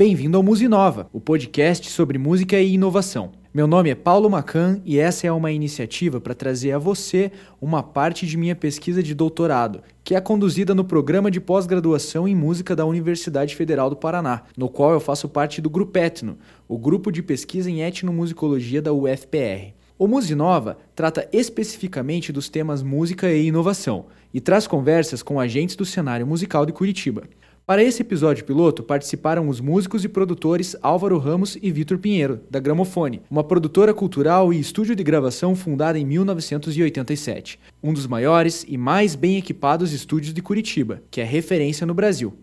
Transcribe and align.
Bem-vindo 0.00 0.38
ao 0.38 0.42
Musinova, 0.42 1.10
o 1.12 1.20
podcast 1.20 1.90
sobre 1.90 2.16
música 2.16 2.58
e 2.58 2.72
inovação. 2.72 3.32
Meu 3.52 3.66
nome 3.66 3.90
é 3.90 3.94
Paulo 3.94 4.30
Macan 4.30 4.80
e 4.82 4.98
essa 4.98 5.26
é 5.26 5.30
uma 5.30 5.52
iniciativa 5.52 6.18
para 6.18 6.34
trazer 6.34 6.72
a 6.72 6.78
você 6.78 7.30
uma 7.60 7.82
parte 7.82 8.26
de 8.26 8.38
minha 8.38 8.56
pesquisa 8.56 9.02
de 9.02 9.14
doutorado, 9.14 9.82
que 10.02 10.14
é 10.14 10.20
conduzida 10.22 10.74
no 10.74 10.86
programa 10.86 11.30
de 11.30 11.38
pós-graduação 11.38 12.26
em 12.26 12.34
música 12.34 12.74
da 12.74 12.86
Universidade 12.86 13.54
Federal 13.54 13.90
do 13.90 13.96
Paraná, 13.96 14.44
no 14.56 14.70
qual 14.70 14.92
eu 14.92 15.00
faço 15.00 15.28
parte 15.28 15.60
do 15.60 15.68
Grupo 15.68 15.98
Etno, 15.98 16.38
o 16.66 16.78
grupo 16.78 17.12
de 17.12 17.22
pesquisa 17.22 17.70
em 17.70 17.82
etnomusicologia 17.82 18.80
da 18.80 18.94
UFPR. 18.94 19.74
O 19.98 20.06
Musinova 20.06 20.78
trata 20.94 21.28
especificamente 21.30 22.32
dos 22.32 22.48
temas 22.48 22.82
música 22.82 23.30
e 23.30 23.48
inovação 23.48 24.06
e 24.32 24.40
traz 24.40 24.66
conversas 24.66 25.22
com 25.22 25.38
agentes 25.38 25.76
do 25.76 25.84
cenário 25.84 26.26
musical 26.26 26.64
de 26.64 26.72
Curitiba. 26.72 27.24
Para 27.70 27.84
esse 27.84 28.02
episódio 28.02 28.44
piloto, 28.44 28.82
participaram 28.82 29.48
os 29.48 29.60
músicos 29.60 30.04
e 30.04 30.08
produtores 30.08 30.74
Álvaro 30.82 31.18
Ramos 31.18 31.56
e 31.62 31.70
Vitor 31.70 31.98
Pinheiro, 31.98 32.40
da 32.50 32.58
Gramofone, 32.58 33.22
uma 33.30 33.44
produtora 33.44 33.94
cultural 33.94 34.52
e 34.52 34.58
estúdio 34.58 34.96
de 34.96 35.04
gravação 35.04 35.54
fundada 35.54 35.96
em 35.96 36.04
1987, 36.04 37.60
um 37.80 37.92
dos 37.92 38.08
maiores 38.08 38.66
e 38.66 38.76
mais 38.76 39.14
bem 39.14 39.36
equipados 39.36 39.92
estúdios 39.92 40.34
de 40.34 40.42
Curitiba, 40.42 41.00
que 41.12 41.20
é 41.20 41.24
referência 41.24 41.86
no 41.86 41.94
Brasil. 41.94 42.36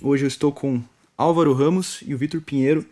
Hoje 0.00 0.24
eu 0.24 0.28
estou 0.28 0.52
com 0.52 0.80
Álvaro 1.18 1.52
Ramos 1.52 2.00
e 2.06 2.14
o 2.14 2.16
Vitor 2.16 2.40
Pinheiro 2.40 2.86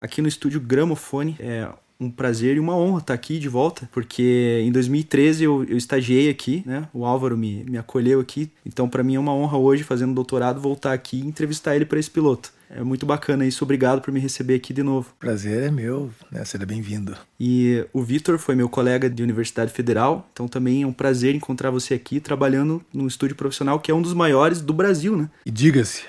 aqui 0.00 0.22
no 0.22 0.28
estúdio 0.28 0.60
Gramofone. 0.60 1.34
É 1.40 1.68
um 2.00 2.10
prazer 2.10 2.56
e 2.56 2.60
uma 2.60 2.74
honra 2.74 3.00
estar 3.00 3.14
aqui 3.14 3.38
de 3.38 3.48
volta, 3.48 3.88
porque 3.92 4.62
em 4.64 4.72
2013 4.72 5.44
eu, 5.44 5.64
eu 5.64 5.76
estagiei 5.76 6.30
aqui, 6.30 6.62
né? 6.64 6.88
O 6.94 7.04
Álvaro 7.04 7.36
me, 7.36 7.62
me 7.64 7.76
acolheu 7.76 8.18
aqui, 8.18 8.50
então 8.64 8.88
para 8.88 9.02
mim 9.02 9.16
é 9.16 9.20
uma 9.20 9.34
honra 9.34 9.58
hoje, 9.58 9.84
fazendo 9.84 10.14
doutorado, 10.14 10.60
voltar 10.60 10.94
aqui 10.94 11.18
e 11.18 11.26
entrevistar 11.26 11.76
ele 11.76 11.84
para 11.84 11.98
esse 11.98 12.10
piloto. 12.10 12.52
É 12.70 12.82
muito 12.84 13.04
bacana 13.04 13.44
isso, 13.44 13.64
obrigado 13.64 14.00
por 14.00 14.12
me 14.12 14.20
receber 14.20 14.54
aqui 14.54 14.72
de 14.72 14.82
novo. 14.82 15.12
Prazer 15.18 15.64
é 15.64 15.70
meu, 15.70 16.10
né? 16.30 16.44
Seja 16.44 16.64
bem-vindo. 16.64 17.16
E 17.38 17.84
o 17.92 18.00
Vitor 18.02 18.38
foi 18.38 18.54
meu 18.54 18.68
colega 18.68 19.10
de 19.10 19.22
Universidade 19.22 19.72
Federal, 19.72 20.28
então 20.32 20.48
também 20.48 20.82
é 20.82 20.86
um 20.86 20.92
prazer 20.92 21.34
encontrar 21.34 21.70
você 21.70 21.94
aqui 21.94 22.20
trabalhando 22.20 22.80
num 22.94 23.08
estúdio 23.08 23.36
profissional 23.36 23.78
que 23.80 23.90
é 23.90 23.94
um 23.94 24.00
dos 24.00 24.14
maiores 24.14 24.62
do 24.62 24.72
Brasil, 24.72 25.16
né? 25.16 25.28
E 25.44 25.50
diga-se, 25.50 26.04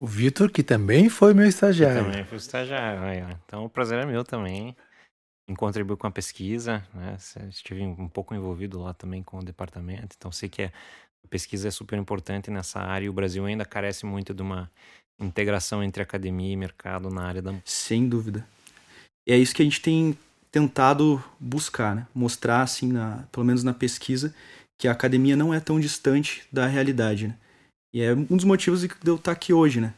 o 0.00 0.06
Vitor, 0.06 0.50
que 0.50 0.62
também 0.62 1.08
foi 1.08 1.34
meu 1.34 1.46
estagiário. 1.46 1.98
Eu 1.98 2.04
também 2.04 2.24
fui 2.24 2.38
estagiário, 2.38 3.36
então 3.46 3.64
o 3.64 3.68
prazer 3.68 3.98
é 3.98 4.06
meu 4.06 4.24
também 4.24 4.74
em 5.48 5.54
contribuir 5.54 5.96
com 5.96 6.06
a 6.06 6.10
pesquisa, 6.10 6.84
né? 6.94 7.16
Estive 7.48 7.82
um 7.82 8.08
pouco 8.08 8.34
envolvido 8.34 8.78
lá 8.80 8.92
também 8.92 9.22
com 9.22 9.38
o 9.38 9.44
departamento, 9.44 10.14
então 10.16 10.30
sei 10.30 10.48
que 10.48 10.62
a 10.62 11.28
pesquisa 11.28 11.68
é 11.68 11.70
super 11.70 11.98
importante 11.98 12.50
nessa 12.50 12.80
área 12.80 13.06
e 13.06 13.08
o 13.08 13.12
Brasil 13.12 13.44
ainda 13.46 13.64
carece 13.64 14.04
muito 14.04 14.34
de 14.34 14.42
uma 14.42 14.70
integração 15.18 15.82
entre 15.82 16.02
academia 16.02 16.52
e 16.52 16.56
mercado 16.56 17.10
na 17.10 17.22
área 17.22 17.42
da 17.42 17.54
Sem 17.64 18.08
dúvida. 18.08 18.46
E 19.26 19.32
é 19.32 19.36
isso 19.36 19.54
que 19.54 19.62
a 19.62 19.64
gente 19.64 19.80
tem 19.80 20.16
tentado 20.50 21.22
buscar, 21.40 21.96
né? 21.96 22.06
Mostrar, 22.14 22.62
assim, 22.62 22.92
na, 22.92 23.26
pelo 23.32 23.44
menos 23.44 23.62
na 23.62 23.74
pesquisa, 23.74 24.34
que 24.78 24.86
a 24.86 24.92
academia 24.92 25.36
não 25.36 25.52
é 25.52 25.60
tão 25.60 25.80
distante 25.80 26.46
da 26.52 26.66
realidade, 26.66 27.28
né? 27.28 27.36
E 27.92 28.02
é 28.02 28.12
um 28.12 28.36
dos 28.36 28.44
motivos 28.44 28.82
de 28.82 28.90
eu 29.04 29.16
estar 29.16 29.32
aqui 29.32 29.52
hoje, 29.52 29.80
né? 29.80 29.94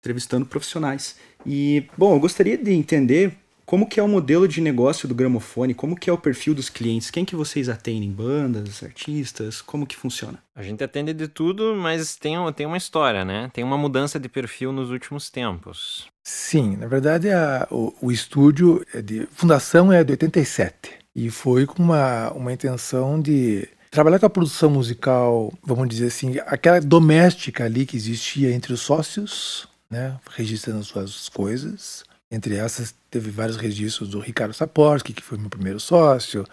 Entrevistando 0.00 0.46
profissionais. 0.46 1.18
E, 1.44 1.86
bom, 1.96 2.14
eu 2.14 2.20
gostaria 2.20 2.56
de 2.56 2.72
entender 2.72 3.36
como 3.72 3.88
que 3.88 3.98
é 3.98 4.02
o 4.02 4.08
modelo 4.08 4.46
de 4.46 4.60
negócio 4.60 5.08
do 5.08 5.14
gramofone? 5.14 5.72
Como 5.72 5.96
que 5.96 6.10
é 6.10 6.12
o 6.12 6.18
perfil 6.18 6.54
dos 6.54 6.68
clientes? 6.68 7.10
Quem 7.10 7.24
que 7.24 7.34
vocês 7.34 7.70
atendem? 7.70 8.12
Bandas, 8.12 8.82
artistas? 8.82 9.62
Como 9.62 9.86
que 9.86 9.96
funciona? 9.96 10.38
A 10.54 10.62
gente 10.62 10.84
atende 10.84 11.14
de 11.14 11.26
tudo, 11.26 11.74
mas 11.74 12.14
tem, 12.14 12.34
tem 12.54 12.66
uma 12.66 12.76
história, 12.76 13.24
né? 13.24 13.50
Tem 13.50 13.64
uma 13.64 13.78
mudança 13.78 14.20
de 14.20 14.28
perfil 14.28 14.72
nos 14.72 14.90
últimos 14.90 15.30
tempos. 15.30 16.06
Sim, 16.22 16.76
na 16.76 16.86
verdade 16.86 17.30
a, 17.30 17.66
o, 17.70 17.94
o 18.02 18.12
estúdio 18.12 18.84
é 18.92 19.00
de 19.00 19.26
fundação 19.32 19.90
é 19.90 20.04
de 20.04 20.12
87 20.12 20.90
e 21.16 21.30
foi 21.30 21.64
com 21.64 21.82
uma, 21.82 22.30
uma 22.32 22.52
intenção 22.52 23.18
de 23.22 23.66
trabalhar 23.90 24.18
com 24.18 24.26
a 24.26 24.30
produção 24.30 24.68
musical, 24.68 25.50
vamos 25.64 25.88
dizer 25.88 26.08
assim, 26.08 26.34
aquela 26.44 26.78
doméstica 26.78 27.64
ali 27.64 27.86
que 27.86 27.96
existia 27.96 28.52
entre 28.52 28.74
os 28.74 28.82
sócios, 28.82 29.66
né, 29.90 30.18
registrando 30.36 30.84
suas 30.84 31.30
coisas, 31.30 32.04
entre 32.32 32.56
essas, 32.56 32.94
teve 33.10 33.30
vários 33.30 33.58
registros 33.58 34.08
do 34.08 34.18
Ricardo 34.18 34.54
Saporsky, 34.54 35.12
que 35.12 35.22
foi 35.22 35.36
meu 35.36 35.50
primeiro 35.50 35.78
sócio, 35.78 36.46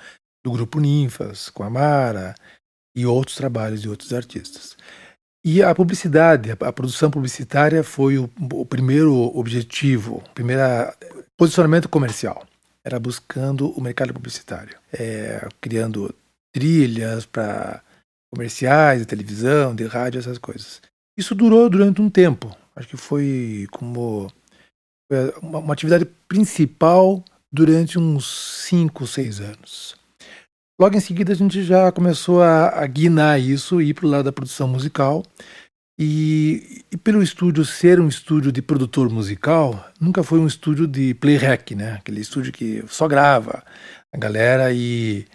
do 0.44 0.51
grupo 0.51 0.78
Ninfas, 0.78 1.50
com 1.50 1.63
a 1.63 1.69
Mara, 1.69 2.35
e 2.94 3.06
outros 3.06 3.38
trabalhos 3.38 3.81
de 3.81 3.88
outros 3.88 4.12
artistas. 4.12 4.75
E 5.44 5.63
a 5.63 5.73
publicidade, 5.73 6.51
a, 6.51 6.73
produção 6.73 7.09
publicitária 7.09 7.81
foi 7.81 8.17
o, 8.17 8.29
o 8.51 8.66
primeiro 8.66 9.16
objetivo, 9.38 10.17
o 10.17 10.29
primeiro 10.31 10.62
posicionamento 11.38 11.88
comercial. 11.88 12.46
Era 12.84 13.00
buscando 13.00 13.69
o 13.72 13.81
mercado 13.81 14.13
publicitário, 14.13 14.78
é, 14.91 15.47
criando 15.61 16.13
trilhas 16.53 17.25
para 17.25 17.81
comerciais 18.34 19.00
de 19.00 19.06
televisão, 19.06 19.73
de 19.73 19.85
rádio, 19.85 20.19
essas 20.19 20.38
coisas. 20.38 20.81
Isso 21.17 21.34
durou 21.34 21.69
durante 21.69 22.01
um 22.01 22.09
tempo. 22.09 22.53
Acho 22.75 22.90
que 22.90 22.97
foi 22.97 23.66
como 23.72 24.29
uma, 25.42 25.59
uma 25.59 25.74
atividade 25.74 26.06
principal 26.28 27.24
durante 27.52 27.97
uns 27.97 28.66
5, 28.68 29.08
6 29.08 29.42
anos. 29.42 29.96
Logo 30.80 30.96
em 30.96 31.02
seguida, 31.02 31.34
a 31.34 31.36
gente 31.36 31.62
já 31.64 31.92
começou 31.92 32.42
a, 32.42 32.70
a 32.70 32.88
guinar 32.88 33.40
isso 33.40 33.81
e 33.81 33.90
ir 33.90 33.94
para 33.94 34.06
o 34.06 34.09
lado 34.09 34.24
da 34.24 34.31
produção 34.31 34.68
musical. 34.68 35.25
E, 36.00 36.86
e, 36.90 36.96
pelo 36.96 37.22
estúdio 37.22 37.66
ser 37.66 38.00
um 38.00 38.08
estúdio 38.08 38.53
de 38.53 38.62
produtor 38.62 39.09
musical, 39.09 39.92
nunca 40.00 40.24
foi 40.24 40.40
um 40.40 40.47
estúdio 40.47 40.88
de 40.88 41.14
playback, 41.16 41.76
né? 41.76 41.96
Aquele 41.96 42.22
estúdio 42.22 42.53
que 42.53 42.81
só 42.88 43.06
grava 43.06 43.62
a 44.14 44.18
galera 44.18 44.72
e, 44.72 45.28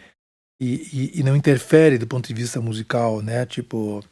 e, 0.58 1.20
e, 1.20 1.22
não 1.22 1.36
interfere 1.36 1.98
do 1.98 2.06
ponto 2.06 2.26
de 2.26 2.32
vista 2.32 2.62
musical, 2.62 3.20
né? 3.20 3.44
Tipo, 3.44 4.02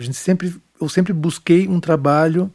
a 0.00 0.02
gente 0.02 0.16
sempre, 0.16 0.56
eu 0.80 0.88
sempre 0.88 1.12
busquei 1.12 1.68
um 1.68 1.78
trabalho 1.78 2.50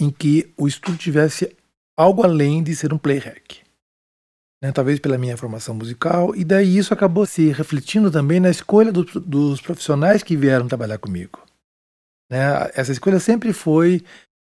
em 0.00 0.10
que 0.10 0.50
o 0.56 0.66
estúdio 0.66 0.98
tivesse 0.98 1.54
algo 1.96 2.22
além 2.22 2.62
de 2.62 2.74
ser 2.74 2.92
um 2.92 2.98
playhack. 2.98 3.62
Né? 4.62 4.72
Talvez 4.72 4.98
pela 4.98 5.18
minha 5.18 5.36
formação 5.36 5.74
musical, 5.74 6.34
e 6.34 6.44
daí 6.44 6.76
isso 6.76 6.94
acabou 6.94 7.26
se 7.26 7.50
refletindo 7.50 8.10
também 8.10 8.40
na 8.40 8.50
escolha 8.50 8.92
do, 8.92 9.04
dos 9.04 9.60
profissionais 9.60 10.22
que 10.22 10.36
vieram 10.36 10.68
trabalhar 10.68 10.98
comigo. 10.98 11.44
Né? 12.30 12.38
Essa 12.74 12.92
escolha 12.92 13.20
sempre 13.20 13.52
foi 13.52 14.02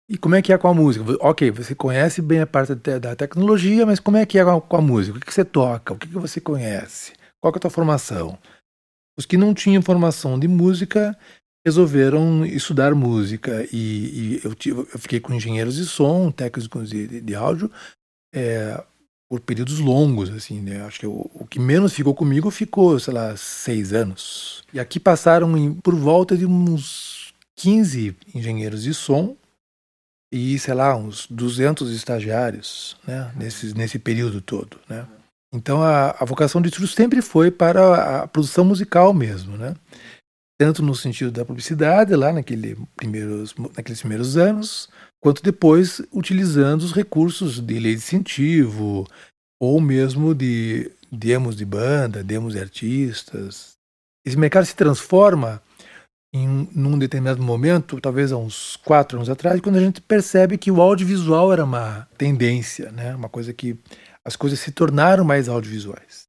e 0.10 0.18
como 0.18 0.36
é 0.36 0.42
que 0.42 0.52
é 0.52 0.58
com 0.58 0.68
a 0.68 0.74
música? 0.74 1.06
Ok, 1.22 1.50
você 1.52 1.74
conhece 1.74 2.22
bem 2.22 2.42
a 2.42 2.48
parte 2.48 2.76
da 2.76 3.16
tecnologia, 3.16 3.86
mas 3.86 4.00
como 4.00 4.18
é 4.18 4.26
que 4.26 4.38
é 4.38 4.44
com 4.44 4.78
a, 4.78 4.82
música? 4.82 5.18
O 5.18 5.20
que, 5.20 5.34
você 5.34 5.46
toca? 5.46 5.94
O 5.94 5.98
que, 5.98 6.08
você 6.08 6.42
conhece? 6.42 7.14
Qual 7.42 7.54
é 7.54 7.58
a 7.58 7.60
tua 7.60 7.72
formação? 7.72 8.38
Os 9.18 9.26
que 9.26 9.38
não 9.38 9.54
tinham 9.54 9.82
formação 9.82 10.38
de 10.38 10.48
música 10.48 11.18
resolveram 11.66 12.46
estudar 12.46 12.94
música 12.94 13.68
e, 13.72 13.78
e 14.38 14.42
eu, 14.44 14.54
tive, 14.54 14.80
eu, 14.80 15.00
fiquei 15.00 15.20
com 15.20 15.34
engenheiros 15.34 15.76
de 15.76 15.86
som, 15.86 16.30
técnicos 16.30 16.90
de, 16.90 17.08
de, 17.08 17.22
de 17.22 17.36
áudio, 17.36 17.72
é, 18.34 18.84
por 19.30 19.40
períodos 19.40 19.80
longos, 19.80 20.30
assim, 20.30 20.62
né? 20.62 20.82
Acho 20.86 21.00
que 21.00 21.08
o, 21.08 21.30
o, 21.34 21.48
que 21.48 21.60
menos 21.60 21.94
ficou 21.94 22.14
comigo 22.14 22.52
ficou, 22.52 23.00
sei 23.00 23.14
lá, 23.14 23.36
seis 23.38 23.94
anos. 23.94 24.64
E 24.74 24.80
aqui 24.80 25.00
passaram 25.00 25.58
em, 25.58 25.74
por 25.74 25.96
volta 25.96 26.38
de 26.38 26.46
uns 26.46 27.34
15 27.56 28.16
engenheiros 28.36 28.84
de 28.84 28.94
som 28.94 29.36
e, 30.32 30.60
sei 30.60 30.74
lá, 30.74 30.96
uns 30.96 31.28
200 31.28 31.92
estagiários, 31.96 32.98
né? 33.08 33.32
Nesse, 33.38 33.74
nesse 33.74 33.98
período 33.98 34.42
todo, 34.42 34.80
né? 34.90 35.08
Então 35.54 35.82
a, 35.82 36.12
a 36.20 36.26
vocação 36.26 36.62
de 36.62 36.70
estudo 36.70 36.88
sempre 36.88 37.22
foi 37.22 37.52
para 37.52 38.24
a 38.24 38.28
produção 38.28 38.66
musical 38.66 39.14
mesmo, 39.14 39.56
né? 39.56 39.76
Tanto 40.60 40.82
no 40.82 40.96
sentido 40.96 41.32
da 41.32 41.46
publicidade, 41.46 42.16
lá 42.16 42.32
naquele 42.32 42.78
primeiros, 42.96 43.56
naqueles 43.76 44.00
primeiros 44.00 44.38
anos, 44.38 44.90
quanto 45.22 45.44
depois 45.44 46.02
utilizando 46.12 46.82
os 46.82 46.94
recursos 46.94 47.60
de 47.60 47.80
lei 47.80 47.94
de 47.94 48.00
incentivo, 48.00 49.08
ou 49.62 49.80
mesmo 49.80 50.36
de 50.36 50.92
demos 51.12 51.56
de 51.56 51.66
banda, 51.66 52.24
demos 52.24 52.54
de 52.54 52.60
artistas. 52.60 53.74
Esse 54.26 54.38
mercado 54.38 54.66
se 54.66 54.76
transforma 54.76 55.62
em 56.34 56.68
num 56.74 56.98
determinado 56.98 57.42
momento, 57.42 58.02
talvez 58.02 58.32
há 58.32 58.38
uns 58.38 58.76
quatro 58.76 59.18
anos 59.18 59.30
atrás, 59.30 59.62
quando 59.62 59.76
a 59.76 59.82
gente 59.82 60.02
percebe 60.02 60.58
que 60.58 60.72
o 60.72 60.82
audiovisual 60.82 61.54
era 61.54 61.64
uma 61.64 62.08
tendência, 62.18 62.92
né? 62.92 63.16
uma 63.16 63.30
coisa 63.30 63.54
que 63.54 63.78
as 64.26 64.36
coisas 64.36 64.60
se 64.60 64.72
tornaram 64.72 65.24
mais 65.24 65.48
audiovisuais. 65.48 66.28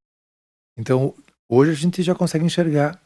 Então, 0.76 1.15
hoje 1.49 1.71
a 1.71 1.75
gente 1.75 2.03
já 2.03 2.15
consegue 2.15 2.44
enxergar 2.44 3.00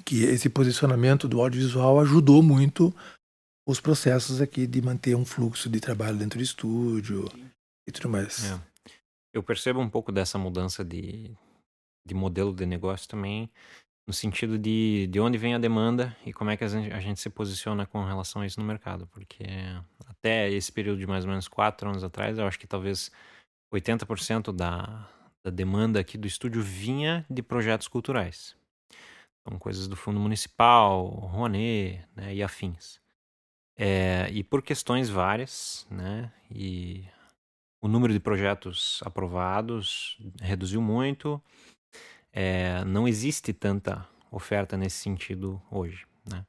que 0.00 0.24
esse 0.24 0.48
posicionamento 0.48 1.28
do 1.28 1.40
audiovisual 1.40 2.00
ajudou 2.00 2.42
muito 2.42 2.94
os 3.66 3.80
processos 3.80 4.40
aqui 4.40 4.66
de 4.66 4.82
manter 4.82 5.14
um 5.14 5.24
fluxo 5.24 5.68
de 5.68 5.80
trabalho 5.80 6.18
dentro 6.18 6.38
do 6.38 6.42
estúdio 6.42 7.28
e 7.86 7.92
tudo 7.92 8.08
mais. 8.08 8.50
É. 8.50 8.60
Eu 9.34 9.42
percebo 9.42 9.80
um 9.80 9.88
pouco 9.88 10.10
dessa 10.10 10.38
mudança 10.38 10.84
de, 10.84 11.30
de 12.06 12.14
modelo 12.14 12.52
de 12.54 12.66
negócio 12.66 13.08
também, 13.08 13.50
no 14.06 14.12
no 14.12 14.12
sentido 14.12 14.58
de, 14.58 15.06
de 15.06 15.20
onde 15.20 15.38
vem 15.38 15.54
a 15.54 15.58
demanda 15.58 16.16
e 16.26 16.32
como 16.32 16.50
é 16.50 16.56
que 16.56 16.64
a 16.64 16.68
gente, 16.68 16.92
a 16.92 17.00
gente 17.00 17.20
se 17.20 17.30
posiciona 17.30 17.86
com 17.86 18.04
relação 18.04 18.42
a 18.42 18.46
isso 18.46 18.60
no 18.60 18.66
mercado, 18.66 19.06
porque 19.06 19.44
até 20.06 20.50
esse 20.50 20.72
período 20.72 20.98
de 20.98 21.06
mais 21.06 21.24
ou 21.24 21.30
menos 21.30 21.48
quatro 21.48 21.88
anos 21.88 22.02
atrás, 22.02 22.36
eu 22.38 22.46
acho 22.46 22.58
que 22.58 22.66
talvez 22.66 23.10
80% 23.72 24.52
da, 24.52 25.08
da 25.44 25.50
demanda 25.50 26.00
aqui 26.00 26.18
do 26.18 26.26
estúdio 26.26 26.62
vinha 26.62 27.24
de 27.30 27.42
projetos 27.42 27.88
culturais. 27.88 28.56
Então, 29.42 29.58
coisas 29.58 29.88
do 29.88 29.96
Fundo 29.96 30.20
Municipal, 30.20 31.04
Rouanet 31.06 32.04
né, 32.14 32.34
e 32.34 32.42
afins. 32.42 33.00
É, 33.76 34.28
e 34.30 34.44
por 34.44 34.62
questões 34.62 35.08
várias, 35.08 35.86
né, 35.90 36.32
e 36.50 37.04
o 37.82 37.88
número 37.88 38.12
de 38.12 38.20
projetos 38.20 39.00
aprovados 39.04 40.16
reduziu 40.40 40.80
muito, 40.80 41.42
é, 42.32 42.84
não 42.84 43.08
existe 43.08 43.52
tanta 43.52 44.06
oferta 44.30 44.76
nesse 44.76 44.98
sentido 44.98 45.60
hoje. 45.70 46.06
Né? 46.24 46.46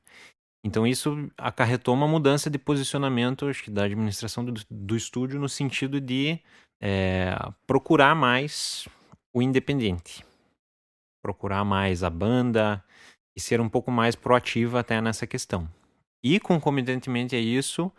Então 0.64 0.86
isso 0.88 1.30
acarretou 1.38 1.94
uma 1.94 2.08
mudança 2.08 2.50
de 2.50 2.58
posicionamento 2.58 3.48
acho 3.48 3.64
que 3.64 3.72
da 3.72 3.84
administração 3.84 4.46
do, 4.46 4.54
do 4.70 4.96
estúdio 4.96 5.40
no 5.40 5.50
sentido 5.50 6.00
de 6.00 6.40
é, 6.82 7.36
procurar 7.68 8.16
mais 8.16 8.88
o 9.34 9.42
independente, 9.42 10.24
procurar 11.24 11.64
mais 11.64 12.04
a 12.04 12.10
banda 12.10 12.84
e 13.36 13.40
ser 13.40 13.62
um 13.62 13.70
pouco 13.70 13.90
mais 13.90 14.14
proativa 14.14 14.82
até 14.82 15.02
nessa 15.02 15.26
questão. 15.26 15.68
E 16.22 16.40
concomitantemente 16.40 17.36
a 17.36 17.40
isso, 17.40 17.92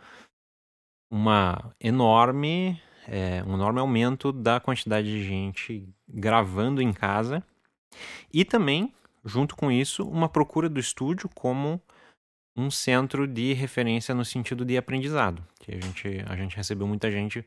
uma 1.11 1.75
enorme, 1.79 2.79
é, 3.07 3.43
um 3.43 3.55
enorme 3.55 3.79
aumento 3.79 4.31
da 4.31 4.59
quantidade 4.59 5.07
de 5.07 5.23
gente 5.23 5.89
gravando 6.07 6.81
em 6.81 6.93
casa 6.93 7.43
e 8.31 8.45
também, 8.45 8.93
junto 9.23 9.55
com 9.55 9.71
isso, 9.71 10.07
uma 10.07 10.29
procura 10.29 10.69
do 10.69 10.79
estúdio 10.79 11.27
como 11.33 11.81
um 12.55 12.71
centro 12.71 13.27
de 13.27 13.53
referência 13.53 14.15
no 14.15 14.23
sentido 14.23 14.63
de 14.63 14.77
aprendizado. 14.77 15.45
Que 15.59 15.73
a 15.73 15.81
gente, 15.81 16.23
a 16.27 16.35
gente 16.35 16.55
recebeu 16.55 16.87
muita 16.87 17.11
gente 17.11 17.45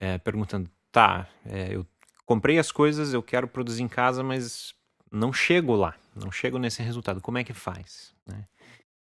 é, 0.00 0.18
perguntando: 0.18 0.70
tá, 0.92 1.28
é, 1.44 1.74
eu 1.74 1.86
comprei 2.24 2.58
as 2.58 2.70
coisas, 2.70 3.12
eu 3.12 3.22
quero 3.22 3.48
produzir 3.48 3.82
em 3.82 3.88
casa, 3.88 4.22
mas 4.22 4.74
não 5.12 5.32
chego 5.32 5.74
lá, 5.74 5.94
não 6.14 6.30
chego 6.30 6.58
nesse 6.58 6.82
resultado. 6.82 7.20
Como 7.20 7.38
é 7.38 7.44
que 7.44 7.52
faz? 7.52 8.12
Né? 8.26 8.44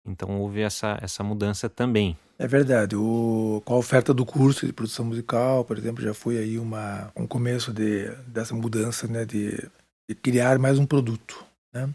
Então 0.06 0.40
houve 0.40 0.60
essa, 0.60 0.98
essa 1.00 1.24
mudança 1.24 1.68
também. 1.68 2.16
É 2.38 2.46
verdade. 2.46 2.96
O, 2.96 3.62
com 3.64 3.74
a 3.74 3.78
oferta 3.78 4.12
do 4.12 4.26
curso 4.26 4.66
de 4.66 4.72
produção 4.72 5.04
musical, 5.04 5.64
por 5.64 5.78
exemplo, 5.78 6.02
já 6.02 6.12
foi 6.12 6.38
aí 6.38 6.58
uma, 6.58 7.10
um 7.16 7.26
começo 7.26 7.72
de, 7.72 8.10
dessa 8.26 8.54
mudança, 8.54 9.06
né, 9.06 9.24
de, 9.24 9.52
de 10.08 10.14
criar 10.14 10.58
mais 10.58 10.78
um 10.78 10.86
produto. 10.86 11.44
Né? 11.72 11.88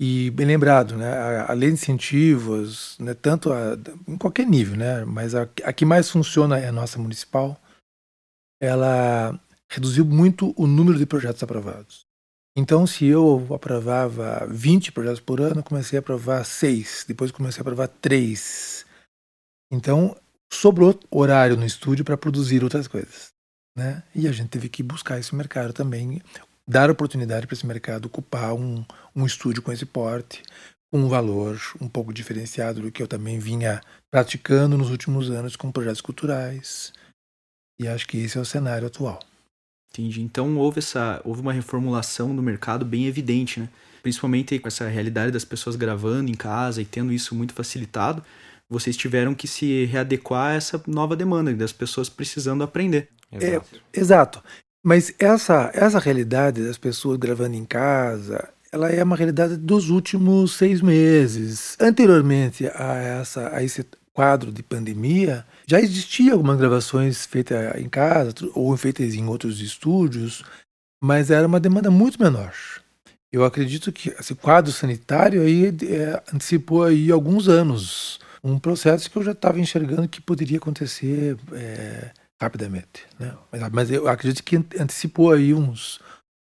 E 0.00 0.30
bem 0.30 0.46
lembrado, 0.46 0.96
né, 0.96 1.44
além 1.46 1.68
de 1.68 1.74
incentivos, 1.74 2.96
né, 2.98 3.14
tanto 3.14 3.52
a, 3.52 3.76
em 4.08 4.16
qualquer 4.16 4.46
nível, 4.46 4.76
né, 4.76 5.04
mas 5.04 5.34
a, 5.34 5.42
a 5.64 5.72
que 5.72 5.84
mais 5.84 6.10
funciona 6.10 6.58
é 6.58 6.68
a 6.68 6.72
nossa 6.72 6.98
municipal, 6.98 7.60
ela 8.60 9.38
reduziu 9.70 10.04
muito 10.04 10.52
o 10.56 10.66
número 10.66 10.98
de 10.98 11.06
projetos 11.06 11.42
aprovados. 11.42 12.09
Então, 12.56 12.86
se 12.86 13.06
eu 13.06 13.46
aprovava 13.54 14.46
20 14.48 14.92
projetos 14.92 15.20
por 15.20 15.40
ano, 15.40 15.62
comecei 15.62 15.98
a 15.98 16.00
aprovar 16.00 16.44
6, 16.44 17.04
depois 17.06 17.30
comecei 17.30 17.60
a 17.60 17.62
aprovar 17.62 17.88
3. 17.88 18.84
Então, 19.72 20.16
sobrou 20.52 20.98
horário 21.10 21.56
no 21.56 21.64
estúdio 21.64 22.04
para 22.04 22.16
produzir 22.16 22.64
outras 22.64 22.88
coisas. 22.88 23.28
Né? 23.76 24.02
E 24.14 24.26
a 24.26 24.32
gente 24.32 24.48
teve 24.48 24.68
que 24.68 24.82
buscar 24.82 25.18
esse 25.18 25.34
mercado 25.34 25.72
também, 25.72 26.20
dar 26.68 26.90
oportunidade 26.90 27.46
para 27.46 27.54
esse 27.54 27.66
mercado 27.66 28.06
ocupar 28.06 28.52
um, 28.52 28.84
um 29.14 29.24
estúdio 29.24 29.62
com 29.62 29.72
esse 29.72 29.86
porte, 29.86 30.42
com 30.92 30.98
um 30.98 31.08
valor 31.08 31.56
um 31.80 31.88
pouco 31.88 32.12
diferenciado 32.12 32.82
do 32.82 32.90
que 32.90 33.00
eu 33.00 33.06
também 33.06 33.38
vinha 33.38 33.80
praticando 34.12 34.76
nos 34.76 34.90
últimos 34.90 35.30
anos 35.30 35.54
com 35.54 35.70
projetos 35.70 36.00
culturais. 36.00 36.92
E 37.80 37.86
acho 37.86 38.08
que 38.08 38.18
esse 38.18 38.36
é 38.36 38.40
o 38.40 38.44
cenário 38.44 38.88
atual. 38.88 39.20
Entendi. 39.92 40.22
Então 40.22 40.56
houve 40.56 40.78
essa, 40.78 41.20
houve 41.24 41.40
uma 41.40 41.52
reformulação 41.52 42.32
no 42.32 42.42
mercado 42.42 42.84
bem 42.84 43.06
evidente, 43.06 43.60
né? 43.60 43.68
Principalmente 44.02 44.58
com 44.58 44.68
essa 44.68 44.88
realidade 44.88 45.32
das 45.32 45.44
pessoas 45.44 45.76
gravando 45.76 46.30
em 46.30 46.34
casa 46.34 46.80
e 46.80 46.84
tendo 46.84 47.12
isso 47.12 47.34
muito 47.34 47.52
facilitado, 47.52 48.22
vocês 48.68 48.96
tiveram 48.96 49.34
que 49.34 49.48
se 49.48 49.84
readequar 49.86 50.52
a 50.52 50.54
essa 50.54 50.82
nova 50.86 51.16
demanda 51.16 51.52
das 51.52 51.72
pessoas 51.72 52.08
precisando 52.08 52.62
aprender. 52.62 53.08
Exato. 53.32 53.76
É, 53.92 54.00
exato. 54.00 54.42
Mas 54.82 55.12
essa 55.18 55.70
essa 55.74 55.98
realidade 55.98 56.64
das 56.64 56.78
pessoas 56.78 57.18
gravando 57.18 57.56
em 57.56 57.64
casa, 57.64 58.48
ela 58.72 58.88
é 58.88 59.02
uma 59.02 59.16
realidade 59.16 59.56
dos 59.56 59.90
últimos 59.90 60.54
seis 60.54 60.80
meses. 60.80 61.76
Anteriormente 61.80 62.66
a 62.74 62.94
essa 62.94 63.54
a 63.54 63.62
esse 63.62 63.84
quadro 64.20 64.52
de 64.52 64.62
pandemia, 64.62 65.46
já 65.66 65.80
existia 65.80 66.34
algumas 66.34 66.58
gravações 66.58 67.24
feitas 67.24 67.74
em 67.80 67.88
casa 67.88 68.34
ou 68.54 68.76
feitas 68.76 69.14
em 69.14 69.26
outros 69.26 69.62
estúdios, 69.62 70.44
mas 71.02 71.30
era 71.30 71.46
uma 71.46 71.58
demanda 71.58 71.90
muito 71.90 72.22
menor. 72.22 72.52
Eu 73.32 73.46
acredito 73.46 73.90
que 73.90 74.10
esse 74.10 74.34
quadro 74.34 74.70
sanitário 74.70 75.40
aí 75.40 75.68
é, 75.68 76.22
antecipou 76.34 76.84
aí 76.84 77.10
alguns 77.10 77.48
anos 77.48 78.20
um 78.44 78.58
processo 78.58 79.10
que 79.10 79.16
eu 79.16 79.22
já 79.22 79.32
estava 79.32 79.58
enxergando 79.58 80.06
que 80.06 80.20
poderia 80.20 80.58
acontecer 80.58 81.38
é, 81.54 82.10
rapidamente, 82.38 83.06
né? 83.18 83.34
Mas, 83.50 83.70
mas, 83.72 83.90
eu 83.90 84.06
acredito 84.06 84.44
que 84.44 84.56
antecipou 84.56 85.32
aí 85.32 85.54
uns 85.54 85.98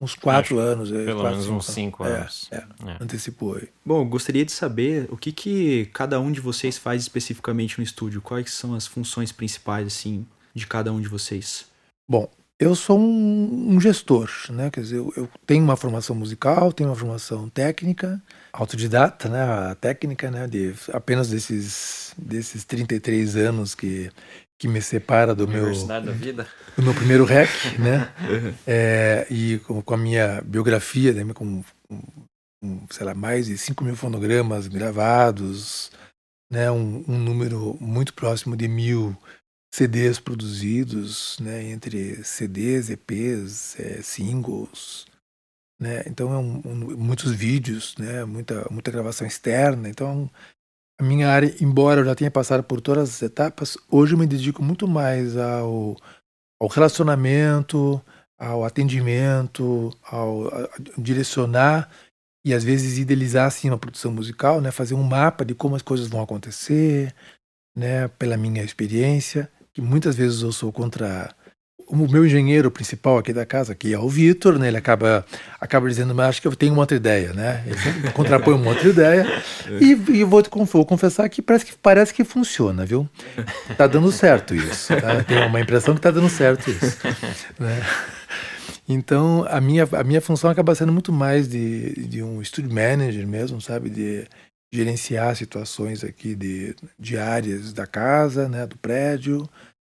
uns 0.03 0.15
quatro 0.15 0.59
Acho 0.59 0.67
anos. 0.67 0.91
É, 0.91 1.05
pelo 1.05 1.21
quatro, 1.21 1.39
menos 1.39 1.47
uns 1.47 1.65
cinco 1.65 2.05
é, 2.05 2.17
anos. 2.17 2.47
É, 2.51 2.57
é, 2.57 2.97
antecipou 2.99 3.55
aí. 3.55 3.69
Bom, 3.85 4.07
gostaria 4.07 4.45
de 4.45 4.51
saber 4.51 5.07
o 5.09 5.17
que, 5.17 5.31
que 5.31 5.85
cada 5.93 6.19
um 6.19 6.31
de 6.31 6.41
vocês 6.41 6.77
faz 6.77 7.01
especificamente 7.01 7.77
no 7.77 7.83
estúdio. 7.83 8.21
Quais 8.21 8.51
são 8.51 8.73
as 8.73 8.85
funções 8.85 9.31
principais, 9.31 9.87
assim, 9.87 10.25
de 10.53 10.67
cada 10.67 10.91
um 10.91 10.99
de 10.99 11.07
vocês? 11.07 11.65
Bom, 12.07 12.29
eu 12.59 12.75
sou 12.75 12.99
um, 12.99 13.73
um 13.75 13.81
gestor, 13.81 14.29
né? 14.49 14.69
Quer 14.69 14.81
dizer, 14.81 14.97
eu, 14.97 15.13
eu, 15.17 15.29
tenho 15.45 15.63
uma 15.63 15.75
formação 15.75 16.15
musical, 16.15 16.71
tenho 16.71 16.89
uma 16.89 16.95
formação 16.95 17.49
técnica, 17.49 18.21
autodidata, 18.51 19.27
né? 19.27 19.41
A 19.41 19.75
técnica, 19.75 20.29
né? 20.29 20.47
De 20.47 20.73
apenas 20.93 21.29
desses, 21.29 22.13
desses 22.17 22.63
33 22.63 23.35
anos 23.35 23.73
que 23.73 24.11
que 24.63 24.67
me 24.69 24.81
separa 24.81 25.35
do 25.35 25.45
meu 25.45 25.73
do 25.73 26.81
meu 26.81 26.93
primeiro 26.93 27.25
rec, 27.25 27.49
né? 27.77 28.13
é, 28.65 29.27
e 29.29 29.59
com, 29.59 29.81
com, 29.81 29.93
a 29.93 29.97
minha 29.97 30.41
biografia, 30.41 31.11
né? 31.11 31.33
com, 31.33 31.61
com, 31.89 32.87
sei 32.89 33.05
lá 33.05 33.13
mais 33.13 33.47
de 33.47 33.57
5 33.57 33.83
mil 33.83 33.97
fonogramas 33.97 34.69
gravados, 34.69 35.91
né? 36.49 36.71
Um, 36.71 37.03
um, 37.09 37.19
número 37.19 37.77
muito 37.81 38.13
próximo 38.13 38.55
de 38.55 38.69
mil 38.69 39.13
CDs 39.75 40.17
produzidos, 40.17 41.37
né? 41.41 41.69
Entre 41.69 42.23
CDs, 42.23 42.89
EPs, 42.89 43.77
é, 43.77 44.01
singles, 44.01 45.05
né? 45.77 46.03
Então 46.07 46.33
é 46.33 46.37
um, 46.37 46.61
muitos 46.95 47.33
vídeos, 47.33 47.97
né? 47.97 48.23
Muita 48.23 48.65
muita 48.71 48.91
gravação 48.91 49.27
externa, 49.27 49.89
então 49.89 50.31
a 51.03 51.05
minha 51.05 51.29
área, 51.29 51.53
embora 51.61 52.01
eu 52.01 52.05
já 52.05 52.15
tenha 52.15 52.31
passado 52.31 52.63
por 52.63 52.79
todas 52.79 53.09
as 53.09 53.21
etapas, 53.21 53.77
hoje 53.91 54.13
eu 54.13 54.17
me 54.17 54.25
dedico 54.25 54.63
muito 54.63 54.87
mais 54.87 55.35
ao, 55.35 55.97
ao 56.61 56.67
relacionamento, 56.69 58.01
ao 58.39 58.63
atendimento, 58.63 59.91
ao 60.01 60.49
direcionar 60.97 61.89
e 62.45 62.53
às 62.53 62.63
vezes 62.63 62.97
idealizar 62.97 63.47
assim 63.47 63.69
uma 63.69 63.77
produção 63.77 64.11
musical, 64.11 64.61
né, 64.61 64.71
fazer 64.71 64.95
um 64.95 65.03
mapa 65.03 65.43
de 65.43 65.53
como 65.53 65.75
as 65.75 65.81
coisas 65.81 66.07
vão 66.07 66.21
acontecer, 66.21 67.13
né, 67.75 68.07
pela 68.07 68.37
minha 68.37 68.63
experiência, 68.63 69.51
que 69.73 69.81
muitas 69.81 70.15
vezes 70.15 70.41
eu 70.41 70.51
sou 70.51 70.71
contra 70.71 71.35
o 71.93 72.11
meu 72.11 72.25
engenheiro 72.25 72.71
principal 72.71 73.19
aqui 73.19 73.31
da 73.31 73.45
casa, 73.45 73.75
que 73.75 73.93
é 73.93 73.99
o 73.99 74.09
Vitor, 74.09 74.57
né, 74.57 74.67
ele 74.67 74.77
acaba, 74.77 75.23
acaba 75.61 75.87
dizendo, 75.87 76.15
mas 76.15 76.29
acho 76.29 76.41
que 76.41 76.47
eu 76.47 76.55
tenho 76.55 76.73
uma 76.73 76.81
outra 76.81 76.97
ideia, 76.97 77.33
né? 77.33 77.63
Ele 77.67 78.11
contrapõe 78.13 78.55
uma 78.55 78.69
outra 78.69 78.89
ideia. 78.89 79.43
E, 79.79 79.91
e 79.91 80.23
vou, 80.23 80.41
te, 80.41 80.49
vou 80.49 80.85
confessar 80.85 81.29
que 81.29 81.41
parece, 81.41 81.65
que 81.65 81.75
parece 81.77 82.13
que 82.13 82.23
funciona, 82.23 82.85
viu? 82.85 83.07
Tá 83.77 83.85
dando 83.85 84.11
certo 84.11 84.55
isso. 84.55 84.95
Tá? 84.95 85.23
Tenho 85.23 85.45
uma 85.47 85.59
impressão 85.59 85.93
que 85.93 86.01
tá 86.01 86.09
dando 86.09 86.29
certo 86.29 86.69
isso. 86.69 86.97
Né? 87.59 87.81
Então, 88.87 89.45
a 89.47 89.61
minha, 89.61 89.87
a 89.91 90.03
minha 90.03 90.21
função 90.21 90.49
acaba 90.49 90.75
sendo 90.75 90.91
muito 90.91 91.13
mais 91.13 91.47
de, 91.47 91.93
de 92.07 92.23
um 92.23 92.43
studio 92.43 92.73
manager 92.73 93.25
mesmo, 93.27 93.61
sabe? 93.61 93.89
De 93.89 94.27
gerenciar 94.73 95.35
situações 95.35 96.03
aqui 96.03 96.33
de, 96.35 96.75
de 96.99 97.17
áreas 97.17 97.71
da 97.71 97.85
casa, 97.85 98.49
né? 98.49 98.65
Do 98.65 98.77
prédio, 98.77 99.47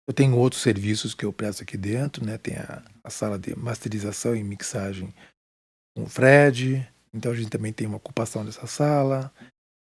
eu 0.07 0.15
tenho 0.15 0.37
outros 0.37 0.63
serviços 0.63 1.15
que 1.15 1.25
eu 1.25 1.33
presto 1.33 1.63
aqui 1.63 1.77
dentro, 1.77 2.25
né? 2.25 2.39
Tem 2.39 2.57
a, 2.57 2.83
a 3.03 3.11
sala 3.11 3.39
de 3.39 3.57
masterização 3.57 4.37
e 4.37 4.45
mixagem 4.45 5.13
com 5.97 6.05
o 6.05 6.09
Fred, 6.09 6.87
então 7.13 7.33
a 7.33 7.35
gente 7.35 7.51
também 7.51 7.73
tem 7.73 7.87
uma 7.87 7.97
ocupação 7.97 8.45
dessa 8.45 8.67
sala. 8.67 9.33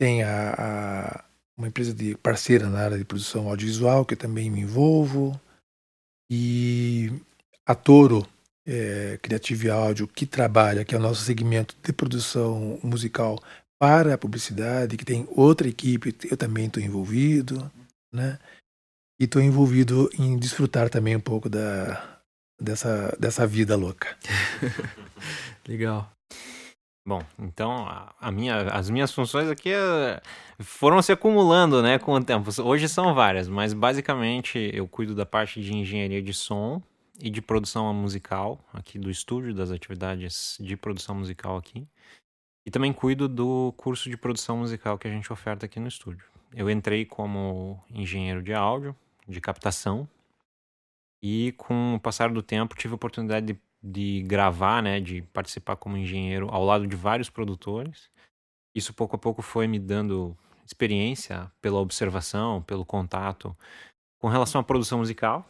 Tem 0.00 0.22
a, 0.22 0.54
a, 0.58 1.24
uma 1.56 1.68
empresa 1.68 1.94
de 1.94 2.16
parceira 2.16 2.68
na 2.68 2.80
área 2.80 2.98
de 2.98 3.04
produção 3.04 3.48
audiovisual 3.48 4.04
que 4.04 4.14
eu 4.14 4.18
também 4.18 4.50
me 4.50 4.60
envolvo. 4.60 5.38
E 6.30 7.12
a 7.66 7.74
Toro 7.74 8.26
é, 8.66 9.18
Creative 9.22 9.70
Audio, 9.70 10.08
que 10.08 10.26
trabalha, 10.26 10.84
que 10.84 10.94
é 10.94 10.98
o 10.98 11.02
nosso 11.02 11.22
segmento 11.22 11.76
de 11.82 11.92
produção 11.92 12.78
musical 12.82 13.42
para 13.80 14.14
a 14.14 14.18
publicidade, 14.18 14.96
que 14.96 15.04
tem 15.04 15.26
outra 15.30 15.68
equipe, 15.68 16.14
eu 16.30 16.36
também 16.36 16.66
estou 16.66 16.82
envolvido, 16.82 17.70
né? 18.12 18.38
E 19.20 19.24
estou 19.24 19.42
envolvido 19.42 20.08
em 20.18 20.38
desfrutar 20.38 20.88
também 20.88 21.16
um 21.16 21.20
pouco 21.20 21.48
da, 21.48 22.20
dessa, 22.60 23.16
dessa 23.18 23.46
vida 23.46 23.76
louca. 23.76 24.16
Legal. 25.66 26.10
Bom, 27.08 27.22
então 27.38 27.86
a 28.20 28.30
minha, 28.30 28.68
as 28.68 28.90
minhas 28.90 29.10
funções 29.10 29.48
aqui 29.48 29.70
eh, 29.72 30.20
foram 30.60 31.00
se 31.00 31.10
acumulando, 31.10 31.82
né, 31.82 31.98
com 31.98 32.12
o 32.12 32.22
tempo. 32.22 32.50
Hoje 32.62 32.86
são 32.86 33.14
várias, 33.14 33.48
mas 33.48 33.72
basicamente 33.72 34.70
eu 34.74 34.86
cuido 34.86 35.14
da 35.14 35.24
parte 35.24 35.62
de 35.62 35.74
engenharia 35.74 36.20
de 36.20 36.34
som 36.34 36.82
e 37.18 37.30
de 37.30 37.40
produção 37.40 37.92
musical 37.94 38.62
aqui 38.74 38.98
do 38.98 39.10
estúdio, 39.10 39.54
das 39.54 39.70
atividades 39.70 40.58
de 40.60 40.76
produção 40.76 41.14
musical 41.14 41.56
aqui. 41.56 41.88
E 42.66 42.70
também 42.70 42.92
cuido 42.92 43.26
do 43.26 43.72
curso 43.78 44.10
de 44.10 44.16
produção 44.18 44.58
musical 44.58 44.98
que 44.98 45.08
a 45.08 45.10
gente 45.10 45.32
oferta 45.32 45.64
aqui 45.64 45.80
no 45.80 45.88
estúdio. 45.88 46.26
Eu 46.54 46.68
entrei 46.68 47.06
como 47.06 47.82
engenheiro 47.90 48.42
de 48.42 48.52
áudio, 48.52 48.94
de 49.28 49.40
captação, 49.40 50.08
e 51.22 51.52
com 51.52 51.94
o 51.94 52.00
passar 52.00 52.32
do 52.32 52.42
tempo 52.42 52.76
tive 52.76 52.94
a 52.94 52.96
oportunidade 52.96 53.46
de 53.46 53.60
de 53.82 54.22
gravar, 54.22 54.82
né, 54.82 55.00
de 55.00 55.22
participar 55.22 55.76
como 55.76 55.96
engenheiro 55.96 56.48
ao 56.50 56.64
lado 56.64 56.86
de 56.86 56.96
vários 56.96 57.30
produtores. 57.30 58.10
Isso 58.74 58.92
pouco 58.92 59.16
a 59.16 59.18
pouco 59.18 59.42
foi 59.42 59.66
me 59.66 59.78
dando 59.78 60.36
experiência 60.64 61.50
pela 61.60 61.78
observação, 61.78 62.62
pelo 62.62 62.84
contato 62.84 63.56
com 64.18 64.28
relação 64.28 64.60
à 64.60 64.64
produção 64.64 64.98
musical, 64.98 65.48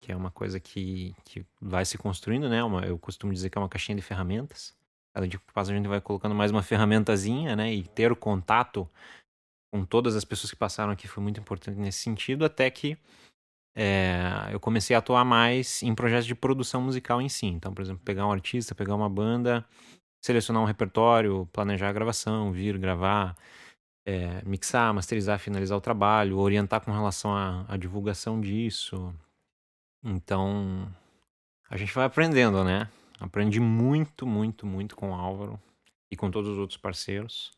que 0.00 0.10
é 0.10 0.16
uma 0.16 0.30
coisa 0.30 0.58
que, 0.58 1.14
que 1.24 1.44
vai 1.60 1.84
se 1.84 1.98
construindo, 1.98 2.48
né? 2.48 2.64
Uma, 2.64 2.84
eu 2.84 2.98
costumo 2.98 3.32
dizer 3.32 3.50
que 3.50 3.58
é 3.58 3.60
uma 3.60 3.68
caixinha 3.68 3.96
de 3.96 4.02
ferramentas. 4.02 4.74
Cada 5.12 5.28
dia 5.28 5.38
que 5.38 5.52
passa 5.52 5.70
a 5.70 5.74
gente 5.74 5.88
vai 5.88 6.00
colocando 6.00 6.34
mais 6.34 6.50
uma 6.50 6.62
ferramentazinha, 6.64 7.54
né? 7.54 7.72
E 7.72 7.82
ter 7.82 8.10
o 8.10 8.16
contato 8.16 8.88
com 9.72 9.84
todas 9.84 10.16
as 10.16 10.24
pessoas 10.24 10.50
que 10.50 10.56
passaram 10.56 10.92
aqui 10.92 11.06
foi 11.06 11.22
muito 11.22 11.40
importante 11.40 11.78
nesse 11.78 11.98
sentido, 11.98 12.44
até 12.44 12.70
que 12.70 12.96
é, 13.76 14.48
eu 14.50 14.58
comecei 14.58 14.96
a 14.96 14.98
atuar 14.98 15.24
mais 15.24 15.82
em 15.82 15.94
projetos 15.94 16.26
de 16.26 16.34
produção 16.34 16.82
musical 16.82 17.20
em 17.20 17.28
si. 17.28 17.46
Então, 17.46 17.72
por 17.72 17.82
exemplo, 17.82 18.02
pegar 18.04 18.26
um 18.26 18.32
artista, 18.32 18.74
pegar 18.74 18.94
uma 18.94 19.08
banda, 19.08 19.64
selecionar 20.24 20.62
um 20.62 20.66
repertório, 20.66 21.48
planejar 21.52 21.88
a 21.88 21.92
gravação, 21.92 22.50
vir 22.50 22.76
gravar, 22.78 23.36
é, 24.04 24.42
mixar, 24.44 24.92
masterizar, 24.92 25.38
finalizar 25.38 25.76
o 25.76 25.80
trabalho, 25.80 26.38
orientar 26.38 26.80
com 26.80 26.90
relação 26.90 27.30
à, 27.36 27.76
divulgação 27.76 28.40
disso. 28.40 29.14
Então, 30.02 30.90
a 31.68 31.76
gente 31.76 31.92
vai 31.92 32.04
aprendendo, 32.04 32.64
né? 32.64 32.88
Aprendi 33.20 33.60
muito, 33.60 34.26
muito, 34.26 34.66
muito 34.66 34.96
com 34.96 35.10
o 35.10 35.14
Álvaro 35.14 35.60
e 36.10 36.16
com 36.16 36.30
todos 36.30 36.50
os 36.50 36.58
outros 36.58 36.78
parceiros. 36.78 37.52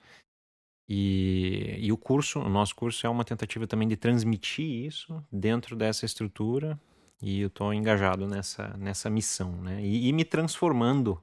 E, 0.93 1.77
e 1.79 1.93
o 1.93 1.97
curso, 1.97 2.41
o 2.41 2.49
nosso 2.49 2.75
curso 2.75 3.07
é 3.07 3.09
uma 3.09 3.25
tentativa 3.25 3.65
também 3.65 3.87
de 3.87 3.97
transmitir 3.97 4.87
isso 4.87 5.25
dentro 5.31 5.77
dessa 5.77 6.05
estrutura 6.05 6.77
e 7.23 7.43
eu 7.43 7.47
estou 7.47 7.73
engajado 7.73 8.27
nessa, 8.27 8.77
nessa 8.77 9.09
missão, 9.09 9.53
né? 9.63 9.81
E, 9.81 10.09
e, 10.09 10.13
me 10.13 10.25
transformando 10.25 11.23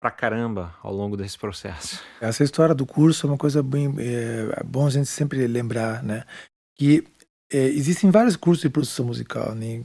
pra 0.00 0.10
caramba 0.10 0.74
ao 0.82 0.94
longo 0.94 1.14
desse 1.14 1.38
processo. 1.38 2.02
Essa 2.22 2.42
história 2.42 2.74
do 2.74 2.86
curso 2.86 3.26
é 3.26 3.30
uma 3.30 3.36
coisa 3.36 3.62
bem 3.62 3.94
é, 3.98 4.60
é 4.60 4.64
bom 4.64 4.86
a 4.86 4.90
gente 4.90 5.10
sempre 5.10 5.46
lembrar, 5.46 6.02
né? 6.02 6.24
Que 6.74 7.04
é, 7.52 7.64
existem 7.64 8.10
vários 8.10 8.34
cursos 8.34 8.62
de 8.62 8.70
produção 8.70 9.04
musical 9.04 9.54
né? 9.54 9.84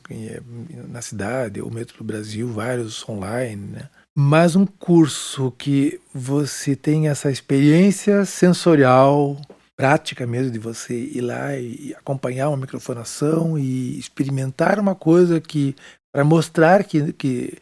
na 0.88 1.02
cidade, 1.02 1.62
ou 1.62 1.70
mesmo 1.70 1.98
no 2.00 2.06
Brasil, 2.06 2.48
vários 2.48 3.08
online, 3.10 3.74
né? 3.74 3.90
Mas 4.18 4.56
um 4.56 4.66
curso 4.66 5.52
que 5.52 6.00
você 6.14 6.76
tem 6.76 7.08
essa 7.08 7.32
experiência 7.32 8.26
sensorial, 8.26 9.40
prática 9.76 10.28
mesmo, 10.28 10.52
de 10.52 10.60
você 10.60 10.94
ir 10.94 11.22
lá 11.22 11.58
e 11.58 11.96
acompanhar 11.98 12.50
uma 12.50 12.58
microfonação 12.58 13.58
e 13.58 13.98
experimentar 13.98 14.80
uma 14.80 14.96
coisa 14.96 15.40
que 15.40 15.76
para 16.14 16.24
mostrar 16.26 16.84
que, 16.84 17.14
que, 17.14 17.58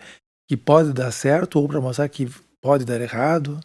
que 0.49 0.57
pode 0.57 0.91
dar 0.91 1.11
certo 1.11 1.59
ou 1.59 1.67
para 1.67 1.79
mostrar 1.79 2.09
que 2.09 2.27
pode 2.61 2.83
dar 2.83 2.99
errado. 2.99 3.59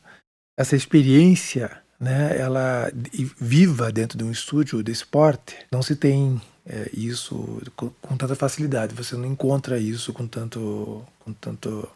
Essa 0.59 0.77
experiência, 0.77 1.71
né, 1.99 2.39
ela 2.39 2.93
viva 3.41 3.91
dentro 3.91 4.17
de 4.19 4.25
um 4.25 4.31
estúdio 4.31 4.83
de 4.83 4.93
esporte, 4.93 5.57
não 5.73 5.83
se 5.83 5.97
tem 5.97 6.41
é, 6.67 6.91
isso 6.93 7.61
com, 7.75 7.91
com, 8.01 8.17
tanta 8.17 8.37
facilidade. 8.37 8.95
Você 8.95 9.17
não 9.17 9.27
encontra 9.27 9.79
isso 9.79 10.13
com 10.13 10.27
tanto, 10.27 11.03
com 11.19 11.33
tanto 11.33 11.89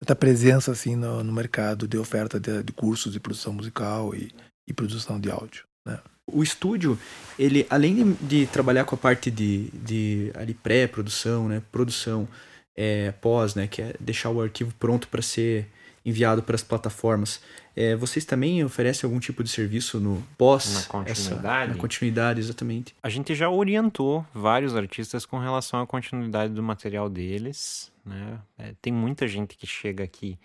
tanta 0.00 0.14
presença 0.14 0.72
assim 0.72 0.96
no, 0.96 1.22
no 1.22 1.32
mercado 1.32 1.88
de 1.88 1.96
oferta 1.98 2.38
de, 2.38 2.62
de, 2.62 2.72
cursos 2.72 3.12
de 3.12 3.20
produção 3.20 3.52
musical 3.52 4.14
e, 4.14 4.32
e 4.68 4.72
produção 4.72 5.18
de 5.18 5.30
áudio. 5.30 5.64
Né? 5.86 5.98
O 6.26 6.42
estúdio, 6.42 6.98
ele 7.38 7.66
além 7.70 7.94
de, 7.94 8.14
de, 8.26 8.46
trabalhar 8.46 8.84
com 8.84 8.94
a 8.94 8.98
parte 8.98 9.30
de, 9.30 9.70
de 9.70 10.30
ali 10.34 10.54
pré-produção, 10.54 11.48
né, 11.48 11.62
produção, 11.70 12.28
é, 12.76 13.12
pós, 13.12 13.54
né, 13.54 13.66
que 13.66 13.80
é 13.80 13.94
deixar 13.98 14.30
o 14.30 14.40
arquivo 14.40 14.74
pronto 14.78 15.08
para 15.08 15.22
ser 15.22 15.68
enviado 16.04 16.42
para 16.42 16.54
as 16.54 16.62
plataformas. 16.62 17.40
É, 17.74 17.96
vocês 17.96 18.24
também 18.24 18.64
oferecem 18.64 19.06
algum 19.06 19.18
tipo 19.18 19.42
de 19.42 19.50
serviço 19.50 19.98
no 20.00 20.22
pós? 20.38 20.74
Na 20.74 20.82
continuidade? 20.82 21.62
Essa, 21.62 21.74
na 21.74 21.80
continuidade, 21.80 22.40
exatamente. 22.40 22.94
A 23.02 23.08
gente 23.08 23.34
já 23.34 23.50
orientou 23.50 24.24
vários 24.32 24.74
artistas 24.76 25.26
com 25.26 25.38
relação 25.38 25.80
à 25.80 25.86
continuidade 25.86 26.54
do 26.54 26.62
material 26.62 27.10
deles. 27.10 27.92
Né? 28.06 28.40
É, 28.56 28.74
tem 28.80 28.92
muita 28.92 29.26
gente 29.26 29.56
que 29.56 29.66
chega 29.66 30.04
aqui 30.04 30.38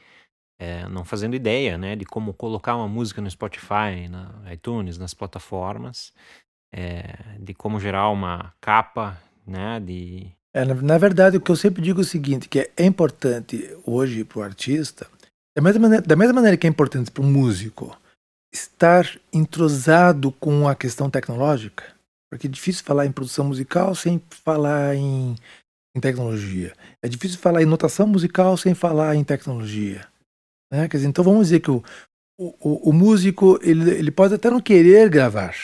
é, 0.60 0.88
não 0.88 1.06
fazendo 1.06 1.36
ideia 1.36 1.78
né, 1.78 1.96
de 1.96 2.06
como 2.06 2.34
colocar 2.34 2.76
uma 2.76 2.88
música 2.88 3.22
no 3.22 3.30
Spotify, 3.30 4.08
na 4.10 4.54
iTunes, 4.54 4.98
nas 4.98 5.14
plataformas, 5.14 6.14
é, 6.74 7.38
de 7.40 7.54
como 7.54 7.80
gerar 7.80 8.10
uma 8.10 8.54
capa, 8.60 9.20
né, 9.46 9.80
de... 9.80 10.32
É, 10.54 10.66
na, 10.66 10.76
na, 10.76 10.98
verdade, 10.98 11.38
o 11.38 11.42
que 11.42 11.50
eu 11.50 11.56
sempre 11.56 11.82
digo 11.82 12.02
é 12.02 12.04
o 12.04 12.06
seguinte, 12.06 12.50
que 12.50 12.72
é 12.76 12.86
importante 12.86 13.76
hoje 13.86 14.24
para 14.24 14.40
o 14.40 14.44
artista 14.44 15.08
da 15.56 15.62
mesma 15.62 15.82
maneira, 15.82 16.06
da 16.06 16.16
mesma 16.16 16.34
maneira 16.34 16.58
que 16.58 16.68
é 16.68 16.70
importante 16.70 17.12
para 17.12 17.24
um 17.24 17.32
músico 17.32 17.98
estar 18.54 19.06
entrosado 19.34 20.32
com 20.34 20.68
a 20.68 20.76
questão 20.76 21.10
tecnológica, 21.10 21.84
porque 22.30 22.48
é 22.48 22.50
difícil 22.50 22.84
falar 22.84 23.06
em 23.06 23.12
produção 23.12 23.46
musical 23.46 23.96
sem 23.96 24.22
falar 24.30 24.96
em, 24.96 25.36
em 25.96 26.00
tecnologia. 26.00 26.74
É 27.02 27.08
difícil 27.08 27.38
falar 27.38 27.62
em 27.62 27.66
notação 27.66 28.08
musical 28.08 28.56
sem 28.58 28.74
falar 28.74 29.16
em 29.16 29.24
tecnologia. 29.24 30.08
Né? 30.72 30.88
Quer 30.88 30.98
dizer, 30.98 31.10
então 31.10 31.24
vamos 31.24 31.48
dizer 31.48 31.60
que 31.60 31.72
o, 31.72 31.84
o, 32.40 32.90
o 32.90 32.94
músico 32.94 33.60
ele, 33.62 33.90
ele 33.92 34.12
pode 34.12 34.34
até 34.34 34.50
não 34.50 34.62
querer 34.62 35.10
gravar, 35.10 35.56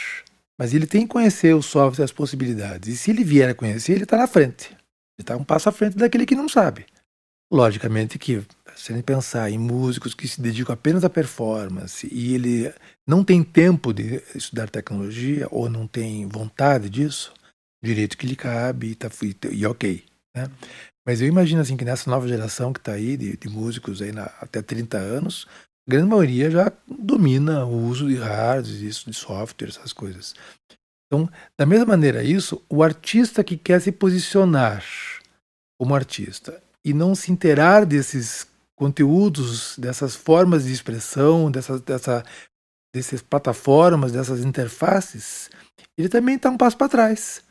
mas 0.60 0.74
ele 0.74 0.86
tem 0.86 1.02
que 1.02 1.14
conhecer 1.14 1.56
o 1.56 1.62
software 1.62 2.06
as 2.06 2.12
possibilidades. 2.12 2.94
E 2.94 2.98
se 2.98 3.12
ele 3.12 3.24
vier 3.24 3.50
a 3.50 3.56
conhecer, 3.56 3.94
ele 3.94 4.04
está 4.04 4.18
na 4.18 4.28
frente. 4.28 4.70
Ele 4.70 5.24
está 5.24 5.36
um 5.36 5.44
passo 5.44 5.70
à 5.70 5.72
frente 5.72 5.98
daquele 5.98 6.26
que 6.26 6.36
não 6.36 6.50
sabe. 6.50 6.86
Logicamente 7.52 8.20
que 8.20 8.44
se 8.76 8.94
gente 8.94 9.04
pensar 9.04 9.50
em 9.50 9.58
músicos 9.58 10.14
que 10.14 10.28
se 10.28 10.40
dedicam 10.40 10.74
apenas 10.74 11.04
à 11.04 11.10
performance 11.10 12.08
e 12.12 12.36
ele 12.36 12.72
não 13.08 13.24
tem 13.24 13.44
tempo 13.44 13.92
de 13.92 14.22
estudar 14.36 14.70
tecnologia 14.70 15.48
ou 15.50 15.68
não 15.70 15.88
tem 15.88 16.28
vontade 16.28 16.90
disso, 16.90 17.34
direito 17.84 18.18
que 18.18 18.28
lhe 18.28 18.36
cabe 18.36 18.92
e, 18.92 18.96
tá, 18.96 19.10
e, 19.24 19.56
e 19.56 19.66
ok. 19.66 20.04
Né? 20.38 20.51
Mas 21.06 21.22
eu 21.22 21.27
imagino 21.27 21.62
assim 21.62 21.77
que 21.77 21.86
nessa 21.86 22.10
nova 22.10 22.27
geração 22.27 22.74
que 22.74 22.79
está 22.79 22.94
aí, 22.94 23.15
de, 23.17 23.38
de, 23.38 23.50
músicos 23.50 24.01
aí 24.01 24.12
na, 24.12 24.25
até 24.41 24.62
30 24.62 24.98
anos, 24.98 25.48
a 25.88 25.91
grande 25.91 26.08
maioria 26.08 26.51
já 26.51 26.72
domina 26.88 27.65
o 27.65 27.88
uso 27.88 28.08
de 28.08 28.15
hardware, 28.15 28.84
isso, 28.84 29.10
de 29.10 29.15
software, 29.15 29.70
essas 29.70 29.94
coisas. 29.94 30.36
Então, 31.08 31.29
da 31.58 31.65
mesma 31.65 31.86
maneira, 31.86 32.22
isso, 32.24 32.62
o 32.70 32.84
artista 32.84 33.44
que 33.44 33.56
quer 33.56 33.79
se 33.82 33.91
posicionar 33.91 34.84
como 35.79 35.96
artista 35.96 36.62
e 36.86 36.94
não 36.94 37.15
se 37.15 37.32
inteirar 37.32 37.86
desses 37.86 38.48
conteúdos, 38.75 39.77
dessas 39.77 40.15
formas 40.15 40.65
de 40.65 40.74
expressão, 40.74 41.50
dessa, 41.50 41.79
dessa, 41.79 42.25
dessas 42.94 43.22
plataformas, 43.22 44.12
dessas 44.12 44.44
interfaces, 44.44 45.50
ele 45.98 46.10
também 46.10 46.36
está 46.36 46.50
um 46.50 46.58
passo 46.58 46.77
para 46.77 46.89
trás. 46.89 47.41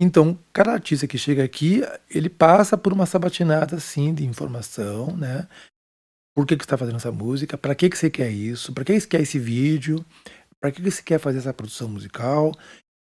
Então, 0.00 0.38
cada 0.52 0.72
artista 0.72 1.06
que 1.06 1.16
chega 1.16 1.42
aqui, 1.42 1.80
ele 2.10 2.28
passa 2.28 2.76
por 2.76 2.92
uma 2.92 3.06
sabatinada 3.06 3.76
assim 3.76 4.12
de 4.12 4.26
informação, 4.26 5.16
né? 5.16 5.48
Por 6.34 6.46
que, 6.46 6.54
que 6.54 6.62
você 6.62 6.66
está 6.66 6.76
fazendo 6.76 6.96
essa 6.96 7.10
música? 7.10 7.56
Para 7.56 7.74
que, 7.74 7.88
que 7.88 7.96
você 7.96 8.10
quer 8.10 8.30
isso? 8.30 8.74
Para 8.74 8.84
que 8.84 9.00
você 9.00 9.06
quer 9.06 9.22
esse 9.22 9.38
vídeo? 9.38 10.04
Para 10.60 10.70
que, 10.70 10.82
que 10.82 10.90
você 10.90 11.02
quer 11.02 11.18
fazer 11.18 11.38
essa 11.38 11.54
produção 11.54 11.88
musical? 11.88 12.52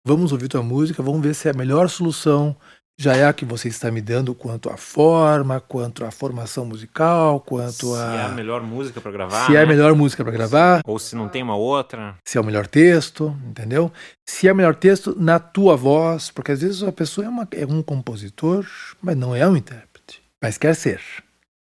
Vamos 0.06 0.32
ouvir 0.32 0.48
tua 0.48 0.62
música, 0.62 1.02
vamos 1.02 1.22
ver 1.22 1.34
se 1.34 1.48
é 1.48 1.52
a 1.52 1.56
melhor 1.56 1.88
solução 1.88 2.54
já 2.98 3.16
é 3.16 3.24
a 3.24 3.32
que 3.32 3.44
você 3.44 3.68
está 3.68 3.90
me 3.90 4.00
dando 4.00 4.34
quanto 4.34 4.70
à 4.70 4.76
forma, 4.76 5.60
quanto 5.60 6.04
à 6.04 6.10
formação 6.10 6.64
musical, 6.64 7.40
quanto 7.40 7.94
a. 7.94 8.10
Se 8.10 8.16
é 8.16 8.22
a 8.22 8.28
melhor 8.28 8.62
música 8.62 9.00
para 9.00 9.10
gravar. 9.10 9.46
Se 9.46 9.52
né? 9.52 9.58
é 9.58 9.62
a 9.62 9.66
né? 9.66 9.72
melhor 9.72 9.94
música 9.94 10.22
para 10.22 10.32
gravar. 10.32 10.82
Ou 10.86 10.98
se 10.98 11.16
não 11.16 11.28
tem 11.28 11.42
uma 11.42 11.56
outra. 11.56 12.16
Se 12.26 12.38
é 12.38 12.40
o 12.40 12.44
melhor 12.44 12.66
texto, 12.66 13.36
entendeu? 13.46 13.90
Se 14.28 14.46
é 14.46 14.52
o 14.52 14.56
melhor 14.56 14.74
texto 14.74 15.16
na 15.18 15.38
tua 15.38 15.76
voz, 15.76 16.30
porque 16.30 16.52
às 16.52 16.60
vezes 16.60 16.82
a 16.82 16.92
pessoa 16.92 17.26
é, 17.26 17.28
uma, 17.28 17.48
é 17.52 17.66
um 17.66 17.82
compositor, 17.82 18.66
mas 19.00 19.16
não 19.16 19.34
é 19.34 19.46
um 19.48 19.56
intérprete. 19.56 20.22
Mas 20.42 20.58
quer 20.58 20.74
ser. 20.74 21.00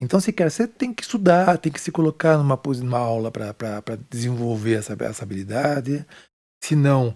Então, 0.02 0.20
se 0.20 0.34
quer, 0.34 0.52
você 0.52 0.68
tem 0.68 0.94
que 0.94 1.02
estudar, 1.02 1.58
tem 1.58 1.72
que 1.72 1.80
se 1.80 1.90
colocar 1.90 2.38
numa, 2.38 2.60
numa 2.82 3.00
aula 3.00 3.32
para 3.32 3.98
desenvolver 4.10 4.74
essa, 4.74 4.98
essa 5.00 5.24
habilidade. 5.24 6.06
Se 6.62 6.76
não, 6.76 7.16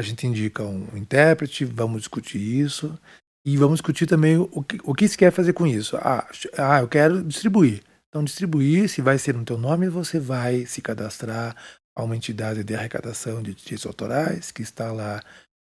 a 0.00 0.02
gente 0.02 0.26
indica 0.26 0.62
um 0.62 0.96
intérprete, 0.96 1.64
vamos 1.64 2.00
discutir 2.00 2.38
isso. 2.38 2.98
E 3.46 3.56
vamos 3.56 3.76
discutir 3.76 4.06
também 4.06 4.36
o 4.36 4.62
que, 4.62 4.78
o 4.82 4.94
que 4.94 5.08
se 5.08 5.16
quer 5.16 5.30
fazer 5.30 5.52
com 5.52 5.66
isso. 5.66 5.96
Ah, 5.96 6.26
ah, 6.58 6.80
eu 6.80 6.88
quero 6.88 7.22
distribuir. 7.22 7.82
Então, 8.08 8.24
distribuir, 8.24 8.88
se 8.88 9.00
vai 9.00 9.18
ser 9.18 9.34
no 9.34 9.44
teu 9.44 9.56
nome, 9.56 9.88
você 9.88 10.18
vai 10.18 10.66
se 10.66 10.82
cadastrar 10.82 11.54
a 11.96 12.02
uma 12.02 12.16
entidade 12.16 12.64
de 12.64 12.74
arrecadação 12.74 13.42
de 13.42 13.54
direitos 13.54 13.86
autorais 13.86 14.50
que 14.50 14.62
está 14.62 14.92
lá 14.92 15.22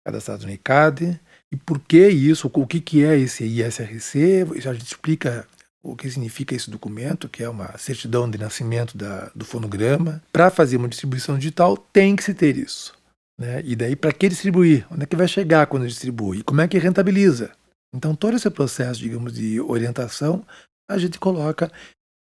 cadastrado 0.07 0.47
no 0.47 0.53
ICAD. 0.53 1.19
E 1.53 1.57
por 1.57 1.81
que 1.81 2.09
isso? 2.09 2.51
O 2.53 2.67
que, 2.67 2.81
que 2.81 3.05
é 3.05 3.19
esse 3.19 3.45
ISRC? 3.45 4.47
A 4.69 4.73
gente 4.73 4.87
explica 4.87 5.47
o 5.83 5.95
que 5.95 6.11
significa 6.11 6.55
esse 6.55 6.71
documento, 6.71 7.29
que 7.29 7.43
é 7.43 7.49
uma 7.49 7.77
certidão 7.77 8.31
de 8.31 8.39
nascimento 8.39 8.97
da, 8.97 9.31
do 9.35 9.45
fonograma. 9.45 10.23
Para 10.33 10.51
fazer 10.51 10.77
uma 10.77 10.89
distribuição 10.89 11.37
digital, 11.39 11.77
tem 11.77 12.17
que 12.17 12.25
se 12.25 12.35
ter 12.35 12.57
isso. 12.57 12.95
Né? 13.39 13.63
E 13.65 13.75
daí, 13.75 13.97
para 13.97 14.13
que 14.13 14.29
distribuir? 14.29 14.87
Onde 14.91 15.05
é 15.05 15.07
que 15.07 15.17
vai 15.17 15.29
chegar 15.29 15.67
quando 15.67 15.87
distribui? 15.87 16.43
Como 16.43 16.61
é 16.61 16.69
que 16.69 16.79
rentabiliza? 16.79 17.53
Então, 17.95 18.15
todo 18.15 18.37
esse 18.37 18.51
processo, 18.51 19.01
digamos, 19.01 19.33
de 19.33 19.61
orientação, 19.61 20.45
a 20.91 20.99
gente 20.99 21.19
coloca 21.19 21.71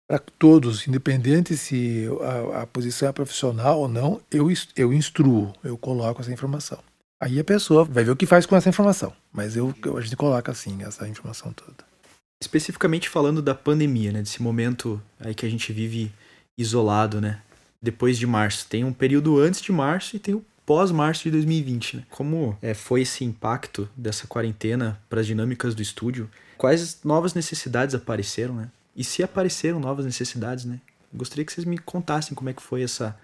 para 0.08 0.18
todos, 0.18 0.86
independente 0.86 1.56
se 1.56 2.06
a, 2.20 2.62
a, 2.62 2.66
posição 2.66 3.08
é 3.08 3.12
profissional 3.12 3.80
ou 3.80 3.88
não, 3.88 4.20
eu, 4.30 4.46
eu 4.76 4.92
instruo, 4.92 5.52
eu 5.64 5.76
coloco 5.76 6.20
essa 6.20 6.32
informação. 6.32 6.78
Aí 7.20 7.40
a 7.40 7.44
pessoa 7.44 7.84
vai 7.84 8.04
ver 8.04 8.10
o 8.12 8.16
que 8.16 8.26
faz 8.26 8.46
com 8.46 8.54
essa 8.54 8.68
informação, 8.68 9.12
mas 9.32 9.56
eu, 9.56 9.74
a 9.96 10.00
gente 10.00 10.16
coloca 10.16 10.52
assim 10.52 10.82
essa 10.82 11.08
informação 11.08 11.52
toda. 11.52 11.84
Especificamente 12.40 13.08
falando 13.08 13.42
da 13.42 13.54
pandemia, 13.54 14.12
né, 14.12 14.20
desse 14.20 14.42
momento 14.42 15.02
aí 15.18 15.34
que 15.34 15.46
a 15.46 15.50
gente 15.50 15.72
vive 15.72 16.12
isolado, 16.56 17.20
né, 17.20 17.42
depois 17.82 18.18
de 18.18 18.26
março. 18.26 18.68
Tem 18.68 18.84
um 18.84 18.92
período 18.92 19.40
antes 19.40 19.60
de 19.60 19.72
março 19.72 20.14
e 20.14 20.18
tem 20.18 20.34
o 20.34 20.44
pós-março 20.66 21.22
de 21.22 21.30
2020. 21.30 21.98
Né? 21.98 22.02
Como 22.10 22.58
é, 22.60 22.74
foi 22.74 23.02
esse 23.02 23.24
impacto 23.24 23.88
dessa 23.96 24.26
quarentena 24.26 25.00
para 25.08 25.20
as 25.20 25.26
dinâmicas 25.26 25.74
do 25.74 25.80
estúdio? 25.80 26.28
Quais 26.58 27.02
novas 27.04 27.32
necessidades 27.32 27.94
apareceram, 27.94 28.54
né? 28.54 28.70
E 28.94 29.04
se 29.04 29.22
apareceram 29.22 29.78
novas 29.78 30.04
necessidades, 30.04 30.64
né? 30.64 30.80
Gostaria 31.14 31.44
que 31.44 31.52
vocês 31.52 31.66
me 31.66 31.78
contassem 31.78 32.34
como 32.34 32.50
é 32.50 32.52
que 32.52 32.62
foi 32.62 32.82
essa 32.82 33.16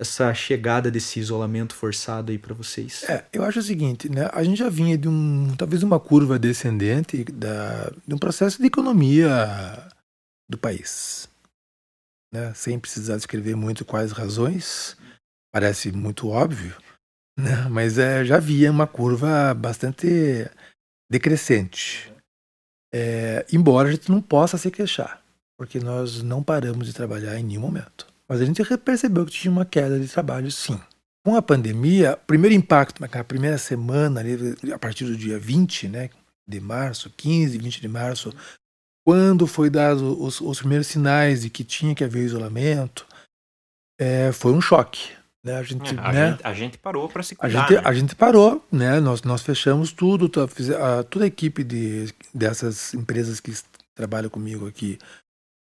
essa 0.00 0.34
chegada 0.34 0.90
desse 0.90 1.20
isolamento 1.20 1.72
forçado 1.72 2.32
aí 2.32 2.38
para 2.38 2.52
vocês? 2.52 3.04
É, 3.04 3.24
eu 3.32 3.44
acho 3.44 3.60
o 3.60 3.62
seguinte, 3.62 4.08
né? 4.08 4.28
A 4.32 4.42
gente 4.42 4.58
já 4.58 4.68
vinha 4.68 4.98
de 4.98 5.08
um 5.08 5.54
talvez 5.56 5.82
uma 5.82 6.00
curva 6.00 6.38
descendente 6.38 7.22
da, 7.24 7.92
de 8.06 8.14
um 8.14 8.18
processo 8.18 8.60
de 8.60 8.66
economia 8.66 9.88
do 10.50 10.58
país, 10.58 11.28
né? 12.32 12.52
Sem 12.54 12.78
precisar 12.78 13.16
descrever 13.16 13.54
muito 13.54 13.84
quais 13.84 14.10
razões, 14.10 14.96
parece 15.54 15.92
muito 15.92 16.30
óbvio, 16.30 16.76
né? 17.38 17.68
Mas 17.70 17.96
é, 17.96 18.24
já 18.24 18.38
havia 18.38 18.72
uma 18.72 18.88
curva 18.88 19.54
bastante 19.54 20.50
decrescente. 21.08 22.12
É, 22.92 23.46
embora 23.52 23.88
a 23.88 23.92
gente 23.92 24.10
não 24.10 24.20
possa 24.20 24.58
se 24.58 24.68
queixar, 24.68 25.22
porque 25.56 25.78
nós 25.78 26.24
não 26.24 26.42
paramos 26.42 26.88
de 26.88 26.92
trabalhar 26.92 27.38
em 27.38 27.44
nenhum 27.44 27.60
momento. 27.60 28.04
Mas 28.28 28.40
a 28.40 28.44
gente 28.44 28.62
percebeu 28.78 29.24
que 29.24 29.30
tinha 29.30 29.52
uma 29.52 29.64
queda 29.64 29.98
de 30.00 30.08
trabalho, 30.08 30.50
sim. 30.50 30.80
Com 31.24 31.36
a 31.36 31.42
pandemia, 31.42 32.14
o 32.14 32.26
primeiro 32.26 32.56
impacto, 32.56 33.00
na 33.00 33.08
primeira 33.22 33.56
semana, 33.56 34.22
a 34.74 34.78
partir 34.78 35.04
do 35.04 35.16
dia 35.16 35.38
20 35.38 35.88
né, 35.88 36.10
de 36.48 36.58
março, 36.58 37.10
15, 37.16 37.58
20 37.58 37.80
de 37.80 37.88
março, 37.88 38.34
quando 39.06 39.46
foi 39.46 39.70
dado 39.70 40.20
os, 40.20 40.40
os 40.40 40.58
primeiros 40.58 40.88
sinais 40.88 41.42
de 41.42 41.50
que 41.50 41.62
tinha 41.62 41.94
que 41.94 42.02
haver 42.02 42.24
isolamento, 42.24 43.06
é, 44.00 44.32
foi 44.32 44.52
um 44.52 44.60
choque. 44.60 45.10
Né? 45.44 45.56
A, 45.56 45.62
gente, 45.62 45.94
é, 45.94 45.98
a, 45.98 46.12
né? 46.12 46.30
gente, 46.30 46.40
a 46.42 46.54
gente 46.54 46.78
parou 46.78 47.08
para 47.08 47.22
se 47.22 47.36
cuidar. 47.36 47.58
A 47.58 47.68
gente, 47.68 47.74
né? 47.74 47.82
a 47.84 47.92
gente 47.92 48.16
parou, 48.16 48.64
né? 48.72 48.98
nós, 48.98 49.22
nós 49.22 49.42
fechamos 49.42 49.92
tudo, 49.92 50.30
a, 50.80 51.02
toda 51.04 51.26
a 51.26 51.28
equipe 51.28 51.62
de, 51.62 52.12
dessas 52.32 52.94
empresas 52.94 53.40
que 53.40 53.52
trabalham 53.94 54.30
comigo 54.30 54.66
aqui 54.66 54.98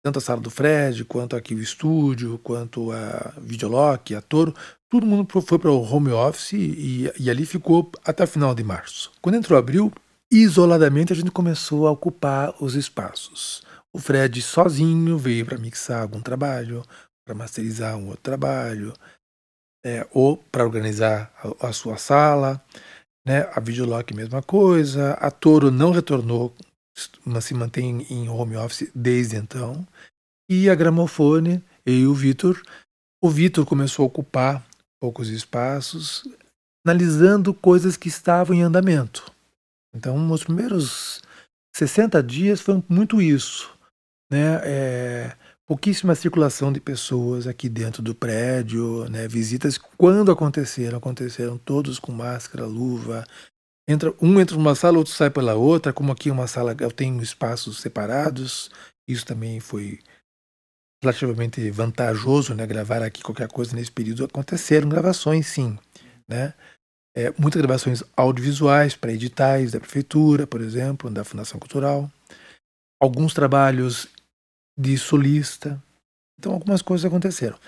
tanto 0.02 0.18
a 0.18 0.22
sala 0.22 0.40
do 0.40 0.50
Fred, 0.50 1.04
quanto 1.04 1.36
aqui 1.36 1.54
o 1.54 1.60
estúdio, 1.60 2.38
quanto 2.42 2.90
a 2.92 3.34
Videolock, 3.38 4.14
a 4.14 4.22
Toro, 4.22 4.54
todo 4.88 5.06
mundo 5.06 5.28
foi 5.42 5.58
para 5.58 5.70
o 5.70 5.82
home 5.82 6.10
office 6.10 6.54
e, 6.54 7.12
e, 7.18 7.30
ali 7.30 7.44
ficou 7.44 7.90
até 8.04 8.26
final 8.26 8.54
de 8.54 8.64
março. 8.64 9.12
Quando 9.20 9.34
entrou 9.34 9.58
abril, 9.58 9.92
isoladamente 10.30 11.12
a 11.12 11.16
gente 11.16 11.30
começou 11.30 11.86
a 11.86 11.90
ocupar 11.90 12.54
os 12.62 12.74
espaços. 12.74 13.62
O 13.92 13.98
Fred 13.98 14.40
sozinho 14.40 15.18
veio 15.18 15.44
para 15.44 15.58
mixar 15.58 16.00
algum 16.00 16.20
trabalho, 16.20 16.82
para 17.24 17.34
masterizar 17.34 17.96
um 17.96 18.06
outro 18.06 18.22
trabalho, 18.22 18.94
é, 19.84 20.06
ou 20.12 20.36
para 20.36 20.64
organizar 20.64 21.32
a, 21.60 21.68
a, 21.68 21.72
sua 21.72 21.96
sala. 21.96 22.62
Né? 23.26 23.48
A 23.54 23.60
Videolock, 23.60 24.14
mesma 24.14 24.42
coisa. 24.42 25.12
A 25.14 25.30
Toro 25.30 25.70
não 25.70 25.90
retornou 25.90 26.54
mas 27.24 27.44
se 27.44 27.54
mantém 27.54 28.06
em 28.10 28.28
home 28.28 28.56
office 28.56 28.90
desde 28.94 29.36
então. 29.36 29.86
E 30.50 30.68
a 30.68 30.74
gramofone, 30.74 31.62
e 31.86 32.06
o 32.06 32.14
Vitor, 32.14 32.60
o 33.22 33.30
Vitor 33.30 33.64
começou 33.64 34.04
a 34.04 34.06
ocupar 34.06 34.66
poucos 35.00 35.28
espaços, 35.28 36.24
analisando 36.84 37.54
coisas 37.54 37.96
que 37.96 38.08
estavam 38.08 38.54
em 38.54 38.62
andamento. 38.62 39.32
Então, 39.94 40.18
nos 40.18 40.44
primeiros 40.44 41.22
60 41.76 42.22
dias 42.22 42.60
foi 42.60 42.82
muito 42.88 43.22
isso. 43.22 43.72
Né? 44.30 44.60
É, 44.64 45.36
pouquíssima 45.70 46.16
circulação 46.16 46.72
de 46.72 46.80
pessoas 46.80 47.46
aqui 47.46 47.68
dentro 47.68 48.02
do 48.02 48.12
prédio, 48.12 49.08
né? 49.08 49.28
visitas, 49.28 49.78
quando 49.78 50.32
aconteceram, 50.32 50.98
aconteceram 50.98 51.56
todos 51.56 51.96
com 51.96 52.10
máscara, 52.10 52.66
luva, 52.66 53.24
entra 53.88 54.12
um 54.20 54.40
entra 54.40 54.56
numa 54.56 54.74
sala, 54.74 54.98
outro 54.98 55.12
sai 55.12 55.30
pela 55.30 55.54
outra, 55.54 55.92
como 55.92 56.10
aqui 56.10 56.28
uma 56.28 56.48
sala 56.48 56.74
eu 56.80 56.90
tenho 56.90 57.22
espaços 57.22 57.78
separados. 57.78 58.68
Isso 59.06 59.24
também 59.24 59.60
foi 59.60 60.00
relativamente 61.00 61.70
vantajoso, 61.70 62.52
né? 62.52 62.66
Gravar 62.66 63.00
aqui 63.00 63.22
qualquer 63.22 63.46
coisa 63.46 63.76
nesse 63.76 63.92
período 63.92 64.24
aconteceram 64.24 64.88
gravações, 64.88 65.46
sim, 65.46 65.78
né? 66.28 66.52
É, 67.16 67.32
muitas 67.38 67.62
gravações 67.62 68.02
audiovisuais 68.16 68.96
para 68.96 69.12
editais 69.12 69.70
da 69.70 69.78
prefeitura, 69.78 70.48
por 70.48 70.60
exemplo, 70.60 71.08
da 71.08 71.22
Fundação 71.22 71.60
Cultural, 71.60 72.10
alguns 73.00 73.32
trabalhos 73.32 74.08
de 74.80 74.96
solista. 74.96 75.82
Então, 76.38 76.52
algumas 76.52 76.80
coisas 76.80 77.04
aconteceram. 77.04 77.58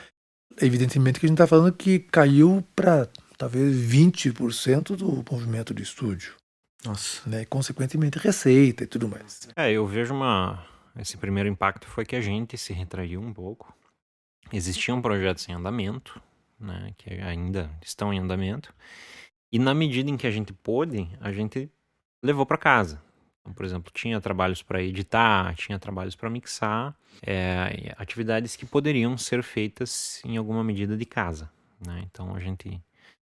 Evidentemente 0.61 1.20
que 1.20 1.27
a 1.27 1.29
gente 1.29 1.37
está 1.37 1.46
falando 1.46 1.72
que 1.72 1.98
caiu 1.98 2.64
para 2.75 3.09
talvez 3.37 3.77
20% 3.77 4.96
do 4.96 5.25
movimento 5.31 5.75
de 5.75 5.83
estúdio. 5.83 6.35
Nossa. 6.85 7.29
Né? 7.29 7.44
Consequentemente, 7.44 8.18
receita 8.18 8.85
e 8.85 8.87
tudo 8.87 9.09
mais. 9.09 9.48
É, 9.57 9.70
eu 9.70 9.87
vejo 9.87 10.14
uma. 10.14 10.64
Esse 10.98 11.16
primeiro 11.16 11.48
impacto 11.48 11.87
foi 11.87 12.05
que 12.05 12.16
a 12.16 12.20
gente 12.20 12.57
se 12.59 12.72
retraiu 12.72 13.20
um 13.20 13.33
pouco. 13.33 13.75
Existiam 14.53 15.01
projetos 15.01 15.48
em 15.48 15.53
andamento, 15.53 16.20
né, 16.61 16.92
que 16.98 17.11
ainda 17.14 17.70
estão 17.83 18.12
em 18.12 18.18
andamento. 18.18 18.75
E 19.51 19.59
na 19.59 19.75
medida 19.75 20.11
em 20.11 20.16
que 20.16 20.27
a 20.27 20.31
gente 20.31 20.53
pôde, 20.53 21.09
a 21.20 21.33
gente 21.33 21.70
levou 22.22 22.44
para 22.44 22.59
casa. 22.59 23.03
Então, 23.43 23.53
por 23.53 23.65
exemplo, 23.65 23.93
tinha 23.93 24.21
trabalhos 24.21 24.63
para 24.63 24.81
editar, 24.83 25.55
tinha 25.57 25.79
trabalhos 25.79 26.15
para 26.15 26.31
mixar, 26.31 26.97
é, 27.27 27.93
atividades 27.99 28.55
que 28.55 28.65
poderiam 28.65 29.19
ser 29.19 29.43
feitas 29.43 30.23
em 30.25 30.37
alguma 30.37 30.63
medida 30.63 30.97
de 30.97 31.05
casa. 31.05 31.51
Né? 31.85 32.03
Então 32.05 32.35
a 32.35 32.41
gente 32.41 32.81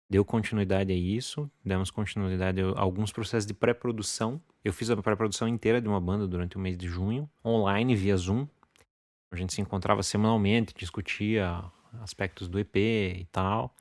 deu 0.09 0.23
continuidade 0.23 0.91
a 0.91 0.95
isso, 0.95 1.51
demos 1.63 1.91
continuidade 1.91 2.61
a 2.61 2.79
alguns 2.79 3.11
processos 3.11 3.45
de 3.45 3.53
pré-produção. 3.53 4.41
Eu 4.63 4.71
fiz 4.71 4.89
a 4.89 4.95
pré-produção 4.95 5.47
inteira 5.47 5.81
de 5.81 5.87
uma 5.89 5.99
banda 5.99 6.25
durante 6.25 6.55
o 6.55 6.59
mês 6.59 6.77
de 6.77 6.87
junho, 6.87 7.29
online, 7.45 7.93
via 7.95 8.15
Zoom. 8.15 8.47
A 9.31 9.35
gente 9.35 9.53
se 9.53 9.59
encontrava 9.59 10.01
semanalmente, 10.03 10.73
discutia 10.73 11.63
aspectos 12.01 12.47
do 12.47 12.57
EP 12.57 12.75
e 12.77 13.27
tal. 13.29 13.75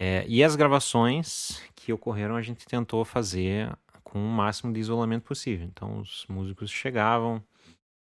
É, 0.00 0.24
e 0.26 0.42
as 0.42 0.56
gravações 0.56 1.62
que 1.74 1.92
ocorreram, 1.92 2.34
a 2.34 2.42
gente 2.42 2.66
tentou 2.66 3.04
fazer 3.04 3.70
com 4.14 4.24
o 4.24 4.30
máximo 4.30 4.72
de 4.72 4.78
isolamento 4.78 5.24
possível. 5.24 5.66
Então, 5.66 5.98
os 5.98 6.24
músicos 6.28 6.70
chegavam 6.70 7.40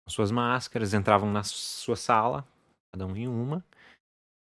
com 0.03 0.11
suas 0.11 0.29
máscaras, 0.29 0.93
entravam 0.93 1.31
na 1.31 1.41
sua 1.41 1.95
sala, 1.95 2.45
cada 2.91 3.07
um 3.07 3.15
em 3.15 3.29
uma, 3.29 3.63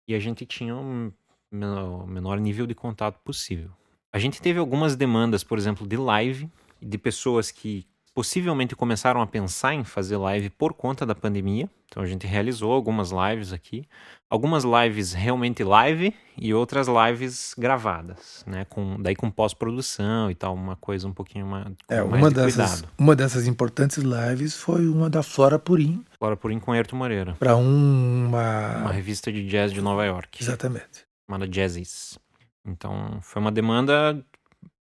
e 0.10 0.16
a 0.16 0.20
gente 0.20 0.48
tinha 0.48 0.76
um 0.76 1.14
menor, 1.54 2.08
menor 2.08 2.40
nível 2.40 2.66
de 2.66 2.74
contato 2.74 3.20
possível. 3.20 3.72
A 4.12 4.18
gente 4.18 4.42
teve 4.42 4.58
algumas 4.58 4.96
demandas, 4.96 5.44
por 5.44 5.60
exemplo, 5.60 5.88
de 5.88 5.96
live, 5.96 6.50
de 6.82 6.98
pessoas 6.98 7.52
que 7.52 7.86
possivelmente 8.20 8.76
começaram 8.76 9.22
a 9.22 9.26
pensar 9.26 9.74
em 9.74 9.86
fazer 9.86 10.18
live 10.18 10.50
por 10.50 10.74
conta 10.74 11.06
da 11.06 11.16
pandemia. 11.16 11.70
Então 11.86 12.04
a 12.04 12.06
gente 12.06 12.28
realizou 12.28 12.74
algumas 12.74 13.12
lives 13.12 13.54
aqui, 13.54 13.86
algumas 14.30 14.66
lives 14.66 15.14
realmente 15.14 15.64
live 15.64 16.14
e 16.38 16.54
outras 16.54 16.90
lives 16.90 17.56
gravadas, 17.58 18.44
né, 18.46 18.66
com 18.66 19.02
daí 19.02 19.16
com 19.16 19.32
pós-produção 19.32 20.30
e 20.30 20.36
tal, 20.36 20.54
uma 20.54 20.76
coisa 20.76 21.08
um 21.08 21.14
pouquinho 21.14 21.46
mais, 21.46 21.68
é, 21.88 22.04
mais 22.04 22.22
uma 22.22 22.30
de 22.30 22.36
dessas, 22.36 22.56
cuidado. 22.56 22.94
Uma 22.98 23.16
dessas 23.16 23.48
importantes 23.48 24.00
lives 24.00 24.54
foi 24.54 24.86
uma 24.86 25.10
da 25.10 25.24
Flora 25.24 25.58
Purim. 25.58 26.04
Flora 26.20 26.36
Purim 26.36 26.60
com 26.60 26.74
Ayrton 26.74 26.98
Moreira. 26.98 27.38
Para 27.40 27.56
um, 27.56 28.26
uma 28.28 28.80
uma 28.80 28.92
revista 28.92 29.32
de 29.32 29.48
jazz 29.48 29.72
de 29.72 29.80
Nova 29.80 30.04
York. 30.04 30.44
Exatamente. 30.44 31.06
Chamada 31.26 31.48
Jazzies. 31.50 32.20
Então 32.66 33.20
foi 33.22 33.42
uma 33.42 33.52
demanda 33.52 34.22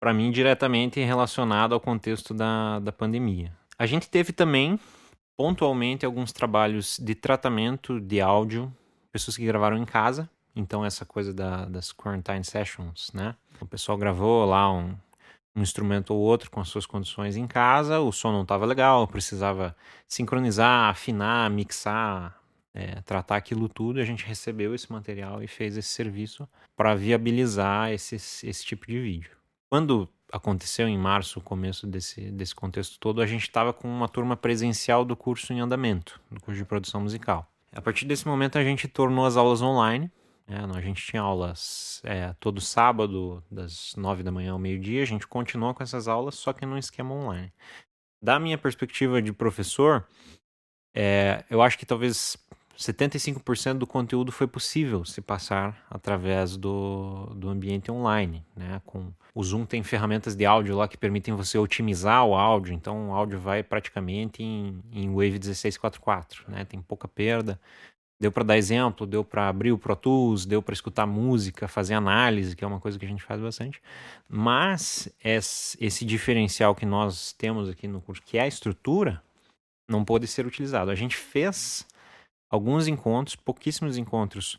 para 0.03 0.13
mim 0.13 0.33
diretamente 0.33 0.99
relacionada 0.99 1.77
ao 1.77 1.81
contexto 1.81 2.35
da, 2.35 2.81
da 2.81 2.91
pandemia. 2.91 3.53
A 3.79 3.87
gente 3.87 4.11
teve 4.11 4.33
também 4.33 4.77
pontualmente 5.37 6.05
alguns 6.05 6.33
trabalhos 6.33 6.99
de 6.99 7.15
tratamento 7.15 8.01
de 8.01 8.21
áudio, 8.21 8.75
pessoas 9.13 9.37
que 9.37 9.47
gravaram 9.47 9.79
em 9.79 9.85
casa. 9.85 10.29
Então, 10.57 10.85
essa 10.85 11.07
coisa 11.07 11.33
da, 11.33 11.67
das 11.67 11.93
quarantine 11.93 12.43
sessions, 12.43 13.13
né? 13.15 13.37
O 13.61 13.65
pessoal 13.65 13.97
gravou 13.97 14.45
lá 14.45 14.73
um, 14.73 14.97
um 15.55 15.63
instrumento 15.63 16.13
ou 16.13 16.19
outro 16.19 16.51
com 16.51 16.59
as 16.59 16.69
suas 16.69 16.85
condições 16.85 17.37
em 17.37 17.47
casa, 17.47 18.01
o 18.01 18.11
som 18.11 18.33
não 18.33 18.43
estava 18.43 18.67
legal, 18.67 19.07
precisava 19.07 19.77
sincronizar, 20.09 20.91
afinar, 20.91 21.49
mixar, 21.49 22.37
é, 22.75 23.01
tratar 23.03 23.37
aquilo 23.37 23.69
tudo. 23.69 24.01
A 24.01 24.05
gente 24.05 24.27
recebeu 24.27 24.75
esse 24.75 24.91
material 24.91 25.45
e 25.45 25.47
fez 25.47 25.77
esse 25.77 25.91
serviço 25.91 26.49
para 26.75 26.93
viabilizar 26.93 27.93
esse, 27.93 28.17
esse 28.17 28.67
tipo 28.67 28.85
de 28.89 29.01
vídeo. 29.01 29.42
Quando 29.73 30.07
aconteceu 30.31 30.87
em 30.87 30.99
março, 30.99 31.39
o 31.39 31.43
começo 31.43 31.87
desse, 31.87 32.31
desse 32.31 32.55
contexto 32.55 32.99
todo, 32.99 33.23
a 33.23 33.27
gente 33.27 33.45
estava 33.45 33.73
com 33.73 33.89
uma 33.89 34.07
turma 34.07 34.37
presencial 34.37 35.03
do 35.03 35.17
curso 35.17 35.51
em 35.51 35.61
andamento, 35.61 36.21
do 36.31 36.39
curso 36.43 36.59
de 36.59 36.67
produção 36.67 37.01
musical. 37.01 37.51
A 37.75 37.81
partir 37.81 38.05
desse 38.05 38.29
momento, 38.29 38.59
a 38.59 38.63
gente 38.63 38.87
tornou 38.87 39.25
as 39.25 39.35
aulas 39.35 39.63
online. 39.63 40.13
É, 40.47 40.57
a 40.57 40.81
gente 40.83 41.03
tinha 41.03 41.23
aulas 41.23 42.03
é, 42.05 42.35
todo 42.39 42.61
sábado, 42.61 43.43
das 43.51 43.97
nove 43.97 44.23
da 44.23 44.31
manhã 44.31 44.53
ao 44.53 44.59
meio-dia. 44.59 45.03
A 45.03 45.07
gente 45.07 45.27
continuou 45.27 45.73
com 45.73 45.83
essas 45.83 46.07
aulas, 46.07 46.35
só 46.35 46.53
que 46.53 46.67
num 46.67 46.77
esquema 46.77 47.15
online. 47.15 47.51
Da 48.23 48.39
minha 48.39 48.59
perspectiva 48.59 49.23
de 49.23 49.33
professor, 49.33 50.07
é, 50.95 51.47
eu 51.49 51.63
acho 51.63 51.79
que 51.79 51.87
talvez 51.87 52.37
75% 52.79 53.79
do 53.79 53.87
conteúdo 53.87 54.33
foi 54.33 54.47
possível 54.47 55.05
se 55.05 55.21
passar 55.21 55.87
através 55.91 56.57
do, 56.57 57.27
do 57.35 57.49
ambiente 57.49 57.91
online. 57.91 58.45
Né? 58.57 58.81
Com, 58.85 59.13
o 59.35 59.43
Zoom 59.43 59.65
tem 59.65 59.83
ferramentas 59.83 60.35
de 60.35 60.45
áudio 60.45 60.77
lá 60.77 60.89
que 60.89 60.97
permitem 60.97 61.35
você 61.35 61.59
otimizar 61.59 62.25
o 62.25 62.35
áudio, 62.35 62.75
então 62.75 63.11
o 63.11 63.15
áudio 63.15 63.39
vai 63.39 63.63
praticamente 63.63 64.43
em, 64.43 64.83
em 64.93 65.09
Wave 65.09 65.33
1644, 65.33 66.45
né? 66.49 66.65
tem 66.65 66.81
pouca 66.81 67.07
perda. 67.07 67.61
Deu 68.21 68.31
para 68.31 68.45
dar 68.45 68.57
exemplo, 68.57 69.05
deu 69.05 69.25
para 69.25 69.49
abrir 69.49 69.73
o 69.73 69.79
Pro 69.79 69.97
Tools, 69.97 70.47
deu 70.47 70.63
para 70.63 70.73
escutar 70.73 71.07
música, 71.07 71.67
fazer 71.67 71.95
análise, 71.95 72.55
que 72.55 72.63
é 72.63 72.67
uma 72.67 72.79
coisa 72.79 72.97
que 72.97 73.05
a 73.05 73.09
gente 73.09 73.23
faz 73.23 73.41
bastante. 73.41 73.83
Mas 74.29 75.13
esse 75.25 76.05
diferencial 76.05 76.73
que 76.73 76.87
nós 76.87 77.33
temos 77.33 77.69
aqui 77.69 77.89
no 77.89 78.01
curso, 78.01 78.23
que 78.25 78.39
é 78.39 78.43
a 78.43 78.47
estrutura, 78.47 79.21
não 79.89 80.05
pôde 80.05 80.29
ser 80.29 80.47
utilizado. 80.47 80.93
A 80.93 80.95
gente 80.95 81.17
fez 81.17 81.85
alguns 82.53 82.87
encontros, 82.87 83.35
pouquíssimos 83.35 83.97
encontros 83.97 84.59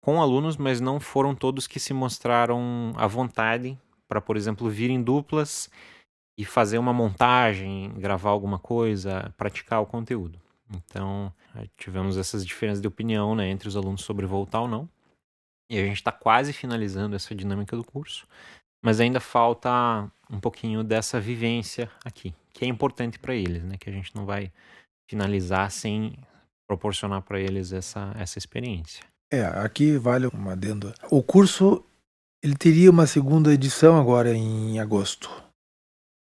com 0.00 0.22
alunos, 0.22 0.56
mas 0.56 0.80
não 0.80 1.00
foram 1.00 1.34
todos 1.34 1.66
que 1.66 1.80
se 1.80 1.92
mostraram 1.92 2.92
à 2.96 3.08
vontade 3.08 3.76
para, 4.06 4.20
por 4.20 4.36
exemplo, 4.36 4.70
vir 4.70 4.88
em 4.88 5.02
duplas 5.02 5.68
e 6.38 6.44
fazer 6.44 6.78
uma 6.78 6.92
montagem, 6.92 7.92
gravar 7.94 8.30
alguma 8.30 8.58
coisa, 8.58 9.34
praticar 9.36 9.80
o 9.80 9.86
conteúdo. 9.86 10.40
Então, 10.76 11.32
tivemos 11.76 12.16
essas 12.16 12.46
diferenças 12.46 12.80
de 12.80 12.88
opinião 12.88 13.34
né, 13.34 13.48
entre 13.48 13.66
os 13.66 13.76
alunos 13.76 14.02
sobre 14.02 14.26
voltar 14.26 14.60
ou 14.60 14.68
não. 14.68 14.88
E 15.68 15.78
a 15.78 15.82
gente 15.84 15.96
está 15.96 16.12
quase 16.12 16.52
finalizando 16.52 17.16
essa 17.16 17.34
dinâmica 17.34 17.76
do 17.76 17.82
curso, 17.82 18.28
mas 18.84 19.00
ainda 19.00 19.18
falta 19.18 20.08
um 20.30 20.38
pouquinho 20.38 20.84
dessa 20.84 21.18
vivência 21.18 21.90
aqui, 22.04 22.34
que 22.52 22.64
é 22.64 22.68
importante 22.68 23.18
para 23.18 23.34
eles, 23.34 23.64
né? 23.64 23.76
Que 23.78 23.88
a 23.88 23.92
gente 23.92 24.14
não 24.14 24.26
vai 24.26 24.52
finalizar 25.08 25.70
sem 25.70 26.14
proporcionar 26.68 27.22
para 27.22 27.40
eles 27.40 27.72
essa, 27.72 28.12
essa 28.16 28.38
experiência. 28.38 29.04
É, 29.32 29.44
aqui 29.44 29.96
vale 29.96 30.26
uma 30.26 30.52
adendo. 30.52 30.92
O 31.10 31.22
curso 31.22 31.84
ele 32.42 32.54
teria 32.54 32.90
uma 32.90 33.06
segunda 33.06 33.52
edição 33.52 33.98
agora 33.98 34.34
em 34.34 34.78
agosto, 34.78 35.30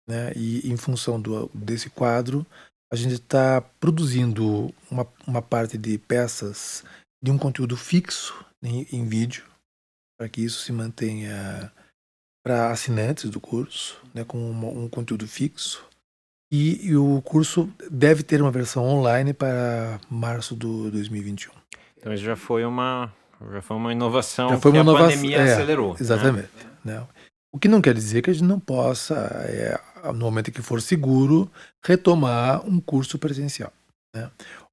né? 0.09 0.33
E 0.35 0.67
em 0.67 0.75
função 0.75 1.21
do, 1.21 1.47
desse 1.53 1.89
quadro, 1.89 2.45
a 2.91 2.95
gente 2.95 3.13
está 3.13 3.61
produzindo 3.61 4.73
uma, 4.89 5.07
uma 5.27 5.41
parte 5.41 5.77
de 5.77 5.97
peças 5.97 6.83
de 7.23 7.31
um 7.31 7.37
conteúdo 7.37 7.77
fixo 7.77 8.45
em, 8.63 8.87
em 8.91 9.07
vídeo, 9.07 9.45
para 10.17 10.27
que 10.27 10.41
isso 10.41 10.63
se 10.63 10.71
mantenha 10.71 11.71
para 12.43 12.71
assinantes 12.71 13.29
do 13.29 13.39
curso, 13.39 14.01
né, 14.13 14.23
com 14.23 14.37
um, 14.37 14.85
um 14.85 14.89
conteúdo 14.89 15.27
fixo. 15.27 15.86
E, 16.51 16.87
e, 16.87 16.95
o 16.95 17.21
curso 17.23 17.69
deve 17.91 18.23
ter 18.23 18.41
uma 18.41 18.51
versão 18.51 18.85
online 18.85 19.33
para 19.33 19.99
março 20.09 20.55
do 20.55 20.89
2021. 20.91 21.51
Então 21.97 22.13
isso 22.13 22.23
já 22.23 22.37
foi 22.37 22.63
uma 22.63 23.11
já 23.51 23.61
foi 23.61 23.77
uma 23.77 23.91
inovação 23.91 24.49
já 24.49 24.57
foi 24.57 24.71
uma 24.71 24.77
que 24.77 24.81
inovação, 24.81 25.07
a 25.07 25.11
pandemia 25.11 25.37
é, 25.37 25.53
acelerou. 25.53 25.89
Né? 25.89 25.97
Exatamente. 25.99 26.49
Né? 26.85 27.05
O 27.53 27.59
que 27.59 27.67
não 27.67 27.81
quer 27.81 27.93
dizer 27.93 28.21
que 28.21 28.29
a 28.29 28.33
gente 28.33 28.45
não 28.45 28.59
possa, 28.59 29.15
é, 29.45 29.79
no 30.13 30.19
momento 30.19 30.51
que 30.51 30.61
for 30.61 30.81
seguro, 30.81 31.51
retomar 31.83 32.65
um 32.65 32.79
curso 32.79 33.17
presencial. 33.17 33.73
Né? 34.15 34.29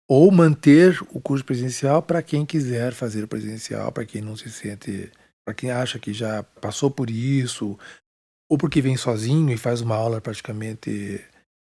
Ou 0.09 0.31
manter 0.31 1.01
o 1.11 1.21
curso 1.21 1.45
presencial 1.45 2.03
para 2.03 2.23
quem 2.23 2.45
quiser 2.45 2.93
fazer 2.93 3.27
presencial, 3.27 3.91
para 3.91 4.05
quem 4.05 4.21
não 4.21 4.37
se 4.37 4.51
sente, 4.51 5.11
para 5.45 5.55
quem 5.55 5.71
acha 5.71 5.99
que 5.99 6.13
já 6.13 6.43
passou 6.43 6.91
por 6.91 7.11
isso, 7.11 7.79
ou 8.51 8.59
porque 8.59 8.81
vem 8.81 8.97
sozinho 8.97 9.51
e 9.51 9.57
faz 9.57 9.81
uma 9.81 9.97
aula 9.97 10.21
praticamente 10.21 11.25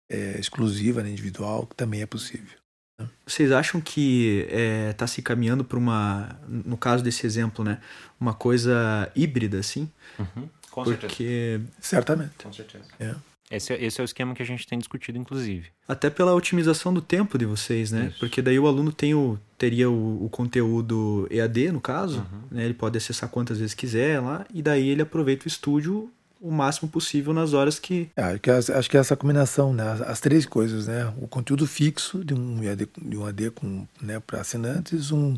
é, 0.10 0.39
exclusiva, 0.39 1.04
né, 1.04 1.10
individual, 1.10 1.67
que 1.67 1.76
também 1.76 2.02
é 2.02 2.06
possível. 2.06 2.58
Né? 3.00 3.08
Vocês 3.26 3.52
acham 3.52 3.80
que 3.80 4.45
está 4.48 4.58
é, 4.58 4.93
tá 4.93 5.08
se 5.08 5.22
caminhando 5.22 5.63
para 5.63 5.78
uma, 5.78 6.39
no 6.48 6.78
caso 6.78 7.04
desse 7.04 7.26
exemplo, 7.26 7.63
né, 7.63 7.80
uma 8.19 8.34
coisa 8.34 9.12
híbrida, 9.15 9.60
assim? 9.60 9.89
Uhum. 10.17 10.50
Com 10.72 10.84
Porque... 10.84 11.08
certeza. 11.08 11.63
Certamente. 11.80 12.43
Com 12.43 12.54
certeza. 12.54 12.86
É. 13.00 13.15
Esse, 13.52 13.74
é, 13.74 13.84
esse 13.84 14.00
é 14.00 14.04
o 14.04 14.06
esquema 14.06 14.36
que 14.36 14.43
a 14.43 14.45
gente 14.45 14.67
tem 14.67 14.78
discutido, 14.78 15.17
inclusive. 15.17 15.69
Até 15.88 16.08
pela 16.12 16.36
otimização 16.36 16.93
do 16.93 17.02
tempo 17.02 17.36
de 17.36 17.45
vocês, 17.45 17.91
né? 17.91 18.10
Isso. 18.10 18.19
Porque 18.19 18.43
daí 18.43 18.60
o 18.60 18.67
aluno 18.67 18.91
tem 18.91 19.15
o, 19.15 19.39
teria 19.58 19.89
o, 19.89 20.26
o 20.26 20.30
conteúdo 20.30 21.28
EAD, 21.32 21.72
no 21.72 21.82
caso, 21.82 22.19
Uhum. 22.19 22.41
né? 22.52 22.65
Ele 22.65 22.76
pode 22.76 22.95
acessar 22.98 23.28
quantas 23.28 23.58
vezes 23.58 23.74
quiser 23.74 24.19
lá, 24.19 24.45
e 24.54 24.62
daí 24.62 24.88
ele 24.89 25.02
aproveita 25.02 25.45
o 25.45 25.48
estúdio 25.48 26.12
o 26.39 26.52
máximo 26.52 26.89
possível 26.89 27.34
nas 27.34 27.54
horas 27.54 27.78
que. 27.78 28.10
É, 28.15 28.23
acho, 28.23 28.39
que, 28.39 28.52
acho 28.52 28.89
que 28.89 28.97
essa 28.97 29.15
combinação, 29.15 29.73
né? 29.73 29.84
As, 29.91 30.02
as, 30.02 30.19
três 30.19 30.45
coisas, 30.45 30.88
né? 30.88 31.13
O 31.21 31.28
conteúdo 31.28 31.67
fixo 31.67 32.23
de 32.23 32.34
um 32.34 32.63
EAD, 32.63 32.89
de 32.97 33.17
um 33.17 33.25
AD 33.25 33.52
com, 33.52 33.88
né, 34.02 34.19
para 34.19 34.41
assinantes, 34.41 35.12
um, 35.12 35.38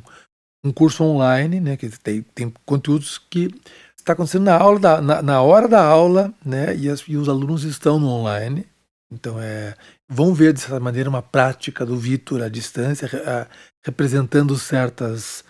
um 0.63 0.71
curso 0.71 1.03
online, 1.03 1.59
né? 1.59 1.75
Que 1.75 1.89
tem, 1.89 2.21
tem 2.21 2.53
conteúdos 2.65 3.17
que 3.17 3.49
está 3.97 4.13
acontecendo 4.13 4.43
na 4.43 4.57
aula 4.57 4.79
da, 4.79 5.01
na, 5.01 5.21
na, 5.21 5.41
hora 5.41 5.67
da 5.67 5.83
aula, 5.83 6.33
né? 6.45 6.75
E, 6.75 6.89
as, 6.89 7.01
e, 7.01 7.17
os 7.17 7.27
alunos 7.27 7.63
estão 7.63 7.99
no 7.99 8.07
online. 8.07 8.67
Então 9.11 9.41
é, 9.41 9.75
vão 10.09 10.33
ver 10.33 10.53
de 10.53 10.61
certa 10.61 10.79
maneira 10.79 11.09
uma 11.09 11.21
prática 11.21 11.85
do 11.85 11.97
Vitor 11.97 12.41
à 12.41 12.47
distância, 12.47 13.09
a, 13.25 13.47
representando 13.85 14.57
certas 14.57 15.43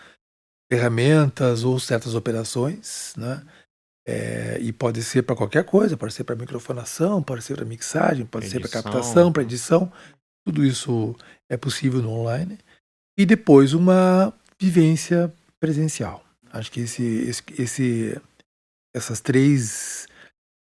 ferramentas 0.72 1.66
ou 1.66 1.78
certas 1.78 2.16
operações, 2.16 3.14
né? 3.18 3.44
É, 4.12 4.58
e 4.60 4.74
pode 4.74 5.02
ser 5.02 5.22
para 5.22 5.36
qualquer 5.36 5.64
coisa, 5.64 5.96
pode 5.96 6.14
ser 6.14 6.26
para 6.26 6.36
microfonação, 6.36 7.24
pode 7.24 7.44
ser 7.44 7.56
para 7.56 7.64
mixagem, 7.64 8.26
pode 8.26 8.46
edição. 8.46 8.62
ser 8.62 8.70
para 8.70 8.82
captação, 8.82 9.32
para 9.32 9.44
edição. 9.44 9.92
Tudo 10.46 10.66
isso 10.66 11.16
é 11.50 11.56
possível 11.56 12.02
no 12.02 12.10
online. 12.10 12.58
E 13.18 13.26
depois 13.26 13.74
uma 13.74 14.34
vivência 14.60 15.32
presencial. 15.60 16.26
Acho 16.52 16.72
que 16.72 16.82
esse, 16.82 17.04
esse, 17.04 17.44
esse 17.58 18.22
essas 18.94 19.22
três 19.22 20.08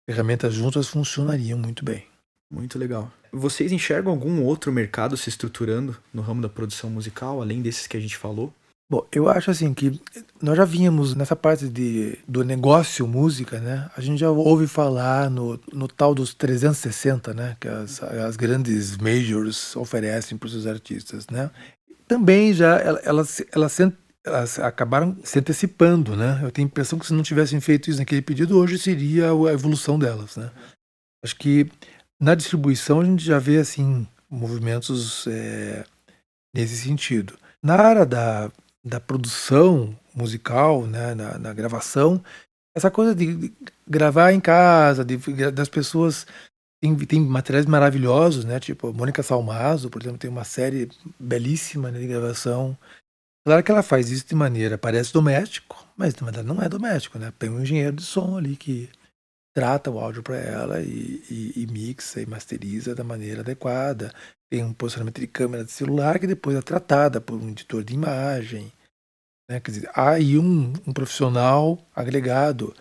ferramentas 0.08 0.54
juntas 0.54 0.88
funcionariam 0.88 1.58
muito 1.58 1.84
bem. 1.84 2.06
Muito 2.52 2.78
legal. 2.78 3.12
Vocês 3.32 3.72
enxergam 3.72 4.12
algum 4.12 4.44
outro 4.44 4.72
mercado 4.72 5.16
se 5.18 5.30
estruturando 5.30 5.98
no 6.14 6.22
ramo 6.22 6.42
da 6.42 6.50
produção 6.50 6.90
musical, 6.90 7.42
além 7.42 7.62
desses 7.62 7.88
que 7.88 7.98
a 7.98 8.00
gente 8.00 8.18
falou? 8.18 8.54
Bom, 8.92 9.08
eu 9.10 9.30
acho 9.30 9.50
assim 9.50 9.74
que 9.74 9.98
nós 10.42 10.58
já 10.58 10.66
vínhamos 10.66 11.16
nessa 11.16 11.34
parte 11.34 11.70
de, 11.70 12.20
do 12.28 12.44
negócio 12.44 13.08
música, 13.08 13.58
né? 13.58 13.90
A 13.96 14.02
gente 14.02 14.20
já 14.20 14.30
ouve 14.30 14.68
falar 14.68 15.30
no, 15.30 15.58
no 15.72 15.88
tal 15.88 16.14
dos 16.14 16.34
360, 16.34 17.34
né? 17.34 17.56
Que 17.58 17.70
as, 17.70 18.04
as 18.04 18.36
grandes 18.36 18.98
majors 18.98 19.78
oferecem 19.78 20.38
para 20.38 20.48
os 20.48 20.52
seus 20.52 20.68
artistas, 20.68 21.26
né? 21.28 21.50
Também 22.06 22.54
já 22.54 22.80
elas, 22.80 23.42
elas, 23.54 23.80
elas 24.26 24.60
acabaram 24.60 25.18
se 25.24 25.40
antecipando, 25.40 26.18
né? 26.18 26.42
Eu 26.44 26.52
tenho 26.52 26.68
a 26.68 26.70
impressão 26.70 27.00
que 27.00 27.08
se 27.08 27.14
não 27.14 27.24
tivessem 27.24 27.62
feito 27.62 27.90
isso 27.90 28.00
naquele 28.00 28.22
pedido, 28.22 28.58
hoje 28.58 28.78
seria 28.78 29.28
a 29.32 29.54
evolução 29.54 29.98
delas, 29.98 30.36
né? 30.36 30.52
Acho 31.24 31.38
que 31.38 31.72
na 32.20 32.36
distribuição 32.36 33.00
a 33.00 33.06
gente 33.06 33.24
já 33.24 33.40
vê 33.40 33.58
assim 33.58 34.06
movimentos 34.30 35.28
é, 35.28 35.86
nesse 36.54 36.76
sentido. 36.76 37.40
Na 37.64 37.76
área 37.76 38.06
da, 38.06 38.52
da 38.84 39.00
produção 39.00 39.98
musical, 40.14 40.86
né, 40.86 41.14
na, 41.14 41.38
na 41.38 41.54
gravação, 41.54 42.24
essa 42.76 42.90
coisa 42.90 43.14
de 43.14 43.54
gravar 43.88 44.32
em 44.32 44.40
casa, 44.40 45.04
de, 45.04 45.18
das 45.52 45.70
pessoas 45.70 46.26
tem, 46.82 46.96
tem 46.98 47.22
materiais 47.22 47.66
maravilhosos, 47.68 48.44
né? 48.44 48.60
Tipo, 48.60 48.92
Mônica 48.92 49.22
Salmazo, 49.22 49.90
por 49.90 50.02
exemplo, 50.02 50.18
tem 50.18 50.30
uma 50.30 50.44
série 50.44 50.90
belíssima 51.20 51.92
né, 51.92 52.00
de 52.00 52.08
gravação. 52.08 52.76
Claro 53.46 53.64
que 53.64 53.72
ela 53.72 53.84
faz 53.84 54.10
isso 54.10 54.28
de 54.28 54.36
maneira, 54.36 54.78
parece 54.78 55.14
doméstico, 55.14 55.86
mas 55.96 56.16
na 56.16 56.26
verdade 56.26 56.48
não 56.48 56.62
é 56.62 56.68
doméstico, 56.68 57.20
né? 57.20 57.32
Tem 57.38 57.50
um 57.50 57.62
engenheiro 57.62 57.96
de 57.96 58.04
som 58.04 58.38
ali 58.38 58.56
que 58.56 58.90
trata 59.54 59.92
o 59.92 60.00
áudio 60.00 60.24
para 60.24 60.38
ela 60.38 60.82
e, 60.82 61.24
e, 61.30 61.54
e, 61.64 61.68
mixa 61.68 62.22
e 62.22 62.26
masteriza 62.26 62.96
da 62.96 63.04
maneira 63.04 63.42
adequada. 63.42 64.14
Tem 64.50 64.64
um 64.64 64.74
posicionamento 64.74 65.20
de 65.20 65.28
câmera 65.28 65.64
de 65.64 65.72
celular 65.72 66.20
que 66.20 66.28
depois 66.28 66.58
é 66.58 66.62
tratada 66.62 67.22
por 67.22 67.36
um 67.40 67.50
editor 67.50 67.84
de 67.84 67.94
imagem. 67.94 68.72
Né? 69.50 69.60
Quer 69.60 69.72
dizer, 69.72 69.90
há 69.94 70.12
aí 70.12 70.38
um, 70.38 70.74
um 70.86 70.94
profissional 70.94 71.80
agregado. 71.96 72.74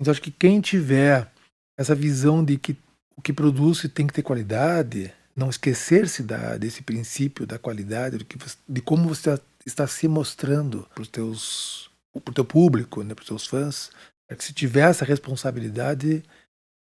Então, 0.00 0.10
acho 0.10 0.22
que 0.22 0.30
quem 0.30 0.60
tiver 0.60 1.30
essa 1.78 1.94
visão 1.94 2.44
de 2.44 2.56
que 2.56 2.76
o 3.16 3.22
que 3.22 3.32
produz 3.32 3.88
tem 3.94 4.06
que 4.06 4.12
ter 4.12 4.22
qualidade, 4.22 5.12
não 5.36 5.50
esquecer-se 5.50 6.22
desse 6.58 6.82
princípio 6.82 7.46
da 7.46 7.58
qualidade, 7.58 8.18
de, 8.18 8.24
que, 8.24 8.38
de 8.68 8.80
como 8.80 9.08
você 9.08 9.38
está 9.64 9.86
se 9.86 10.08
mostrando 10.08 10.88
para 10.94 11.02
o 11.02 12.32
teu 12.32 12.44
público, 12.44 13.02
né, 13.02 13.14
para 13.14 13.22
os 13.22 13.28
teus 13.28 13.46
fãs, 13.46 13.90
é 14.28 14.34
que 14.34 14.44
se 14.44 14.52
tiver 14.52 14.88
essa 14.88 15.04
responsabilidade, 15.04 16.22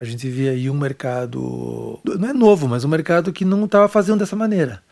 a 0.01 0.05
gente 0.05 0.29
vê 0.29 0.48
aí 0.48 0.70
um 0.70 0.79
mercado, 0.79 2.01
não 2.05 2.29
é 2.29 2.33
novo, 2.33 2.68
mas 2.68 2.85
um 2.85 2.88
mercado 2.88 3.33
que 3.33 3.44
não 3.44 3.64
estava 3.64 3.88
fazendo 3.88 4.20
dessa 4.20 4.37
maneira. 4.37 4.85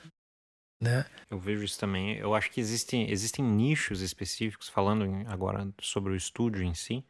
Né? 0.80 1.06
Eu 1.30 1.38
vejo 1.38 1.64
isso 1.64 1.78
também. 1.78 2.16
Eu 2.16 2.34
acho 2.34 2.50
que 2.50 2.60
existem, 2.60 3.10
existem 3.10 3.44
nichos 3.44 4.00
específicos, 4.00 4.68
falando 4.68 5.04
agora 5.28 5.68
sobre 5.80 6.12
o 6.12 6.16
estúdio 6.16 6.62
em 6.62 6.74
si, 6.74 7.04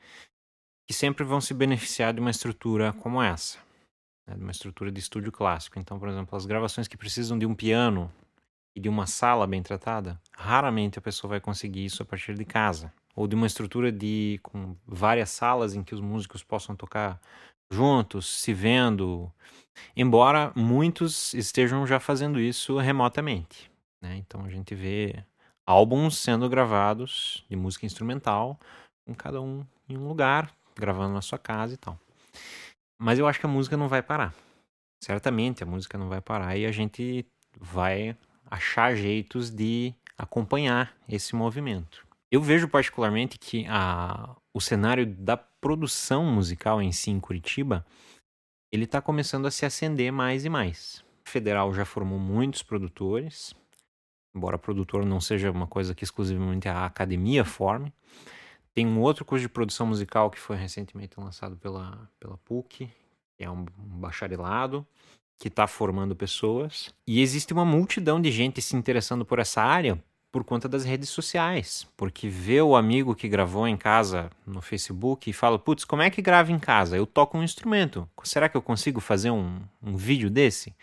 que 0.86 0.94
sempre 0.94 1.24
vão 1.24 1.40
se 1.40 1.52
beneficiar 1.52 2.14
de 2.14 2.20
uma 2.20 2.30
estrutura 2.30 2.92
como 2.92 3.22
essa, 3.22 3.58
né? 4.26 4.36
de 4.36 4.42
uma 4.42 4.52
estrutura 4.52 4.92
de 4.92 5.00
estúdio 5.00 5.32
clássico. 5.32 5.78
Então, 5.78 5.98
por 5.98 6.08
exemplo, 6.08 6.36
as 6.36 6.46
gravações 6.46 6.86
que 6.86 6.96
precisam 6.96 7.38
de 7.38 7.46
um 7.46 7.54
piano 7.54 8.12
e 8.74 8.80
de 8.80 8.88
uma 8.88 9.06
sala 9.06 9.46
bem 9.46 9.62
tratada, 9.62 10.20
raramente 10.32 10.98
a 10.98 11.02
pessoa 11.02 11.30
vai 11.30 11.40
conseguir 11.40 11.84
isso 11.84 12.02
a 12.02 12.06
partir 12.06 12.34
de 12.34 12.44
casa. 12.44 12.92
Ou 13.16 13.26
de 13.26 13.34
uma 13.34 13.46
estrutura 13.46 13.90
de 13.90 14.38
com 14.42 14.76
várias 14.86 15.30
salas 15.30 15.74
em 15.74 15.82
que 15.82 15.94
os 15.94 16.00
músicos 16.00 16.44
possam 16.44 16.76
tocar 16.76 17.18
juntos, 17.72 18.26
se 18.26 18.52
vendo, 18.52 19.32
embora 19.96 20.52
muitos 20.54 21.34
estejam 21.34 21.86
já 21.86 21.98
fazendo 21.98 22.38
isso 22.38 22.76
remotamente. 22.76 23.70
Né? 24.02 24.16
Então 24.18 24.44
a 24.44 24.50
gente 24.50 24.74
vê 24.74 25.24
álbuns 25.66 26.18
sendo 26.18 26.48
gravados 26.48 27.44
de 27.48 27.56
música 27.56 27.86
instrumental, 27.86 28.58
com 29.06 29.14
cada 29.14 29.40
um 29.40 29.64
em 29.88 29.96
um 29.96 30.06
lugar, 30.06 30.54
gravando 30.76 31.14
na 31.14 31.22
sua 31.22 31.38
casa 31.38 31.74
e 31.74 31.76
tal. 31.76 31.98
Mas 33.00 33.18
eu 33.18 33.26
acho 33.26 33.40
que 33.40 33.46
a 33.46 33.48
música 33.48 33.76
não 33.76 33.88
vai 33.88 34.02
parar. 34.02 34.34
Certamente 35.02 35.62
a 35.62 35.66
música 35.66 35.98
não 35.98 36.08
vai 36.08 36.20
parar 36.20 36.56
e 36.56 36.66
a 36.66 36.72
gente 36.72 37.26
vai 37.58 38.16
achar 38.50 38.94
jeitos 38.94 39.50
de 39.50 39.94
acompanhar 40.16 40.94
esse 41.08 41.34
movimento. 41.34 42.05
Eu 42.30 42.40
vejo 42.40 42.68
particularmente 42.68 43.38
que 43.38 43.66
a, 43.68 44.36
o 44.52 44.60
cenário 44.60 45.06
da 45.06 45.36
produção 45.36 46.24
musical 46.24 46.82
em 46.82 46.90
si 46.90 47.10
em 47.10 47.20
Curitiba, 47.20 47.86
ele 48.72 48.84
está 48.84 49.00
começando 49.00 49.46
a 49.46 49.50
se 49.50 49.64
acender 49.64 50.10
mais 50.10 50.44
e 50.44 50.48
mais. 50.48 51.04
O 51.26 51.30
Federal 51.30 51.72
já 51.72 51.84
formou 51.84 52.18
muitos 52.18 52.62
produtores, 52.62 53.54
embora 54.34 54.58
produtor 54.58 55.04
não 55.04 55.20
seja 55.20 55.50
uma 55.50 55.66
coisa 55.66 55.94
que 55.94 56.04
exclusivamente 56.04 56.68
a 56.68 56.84
academia 56.84 57.44
forme. 57.44 57.92
Tem 58.74 58.86
um 58.86 59.00
outro 59.00 59.24
curso 59.24 59.42
de 59.42 59.48
produção 59.48 59.86
musical 59.86 60.30
que 60.30 60.38
foi 60.38 60.56
recentemente 60.56 61.18
lançado 61.18 61.56
pela, 61.56 62.10
pela 62.20 62.36
PUC, 62.38 62.90
que 63.36 63.44
é 63.44 63.50
um, 63.50 63.64
bacharelado, 63.78 64.86
que 65.38 65.48
está 65.48 65.66
formando 65.66 66.14
pessoas. 66.14 66.94
E 67.06 67.20
existe 67.20 67.52
uma 67.52 67.64
multidão 67.64 68.20
de 68.20 68.30
gente 68.30 68.60
se 68.60 68.76
interessando 68.76 69.24
por 69.24 69.38
essa 69.38 69.62
área 69.62 70.02
por 70.30 70.44
conta 70.44 70.68
das 70.68 70.84
redes 70.84 71.08
sociais, 71.08 71.86
porque 71.96 72.28
vê 72.28 72.60
o 72.60 72.76
amigo 72.76 73.14
que 73.14 73.28
gravou 73.28 73.66
em 73.66 73.76
casa 73.76 74.30
no 74.46 74.60
Facebook 74.60 75.30
e 75.30 75.32
fala: 75.32 75.58
Putz, 75.58 75.84
como 75.84 76.02
é 76.02 76.10
que 76.10 76.20
grava 76.20 76.52
em 76.52 76.58
casa? 76.58 76.96
Eu 76.96 77.06
toco 77.06 77.38
um 77.38 77.42
instrumento, 77.42 78.08
será 78.22 78.48
que 78.48 78.56
eu 78.56 78.62
consigo 78.62 79.00
fazer 79.00 79.30
um, 79.30 79.60
um 79.82 79.96
vídeo 79.96 80.28
desse? 80.28 80.74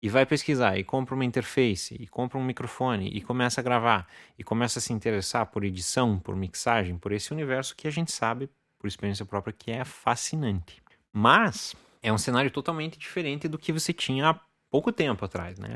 E 0.00 0.08
vai 0.08 0.24
pesquisar, 0.24 0.78
e 0.78 0.84
compra 0.84 1.14
uma 1.14 1.24
interface, 1.24 1.96
e 1.98 2.06
compra 2.06 2.38
um 2.38 2.44
microfone, 2.44 3.08
e 3.08 3.20
começa 3.20 3.60
a 3.60 3.64
gravar, 3.64 4.06
e 4.38 4.44
começa 4.44 4.78
a 4.78 4.82
se 4.82 4.92
interessar 4.92 5.46
por 5.46 5.64
edição, 5.64 6.20
por 6.20 6.36
mixagem, 6.36 6.96
por 6.96 7.10
esse 7.10 7.32
universo 7.32 7.74
que 7.74 7.88
a 7.88 7.90
gente 7.90 8.12
sabe, 8.12 8.48
por 8.78 8.86
experiência 8.86 9.26
própria, 9.26 9.52
que 9.52 9.72
é 9.72 9.84
fascinante. 9.84 10.80
Mas 11.12 11.74
é 12.00 12.12
um 12.12 12.18
cenário 12.18 12.50
totalmente 12.50 12.96
diferente 12.96 13.48
do 13.48 13.58
que 13.58 13.72
você 13.72 13.92
tinha 13.92 14.28
há 14.28 14.40
pouco 14.70 14.92
tempo 14.92 15.24
atrás, 15.24 15.58
né? 15.58 15.68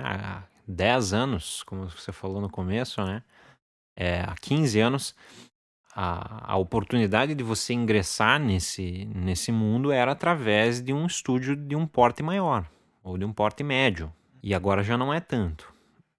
10 0.67 1.13
anos, 1.13 1.63
como 1.63 1.89
você 1.89 2.13
falou 2.13 2.41
no 2.41 2.51
começo, 2.51 3.05
né? 3.05 3.23
É, 3.97 4.21
há 4.21 4.35
15 4.41 4.81
anos, 4.81 5.15
a, 5.95 6.53
a 6.53 6.57
oportunidade 6.57 7.35
de 7.35 7.45
você 7.45 7.75
ingressar 7.75 8.41
nesse, 8.41 9.05
nesse 9.15 9.53
mundo 9.53 9.93
era 9.93 10.13
através 10.13 10.81
de 10.81 10.93
um 10.93 11.07
estúdio 11.07 11.55
de 11.55 11.77
um 11.77 11.87
porte 11.87 12.23
maior, 12.23 12.67
ou 13.03 13.19
de 13.19 13.25
um 13.25 13.33
porte 13.33 13.63
médio. 13.63 14.13
E 14.43 14.55
agora 14.55 14.83
já 14.83 14.97
não 14.97 15.13
é 15.13 15.21
tanto. 15.21 15.73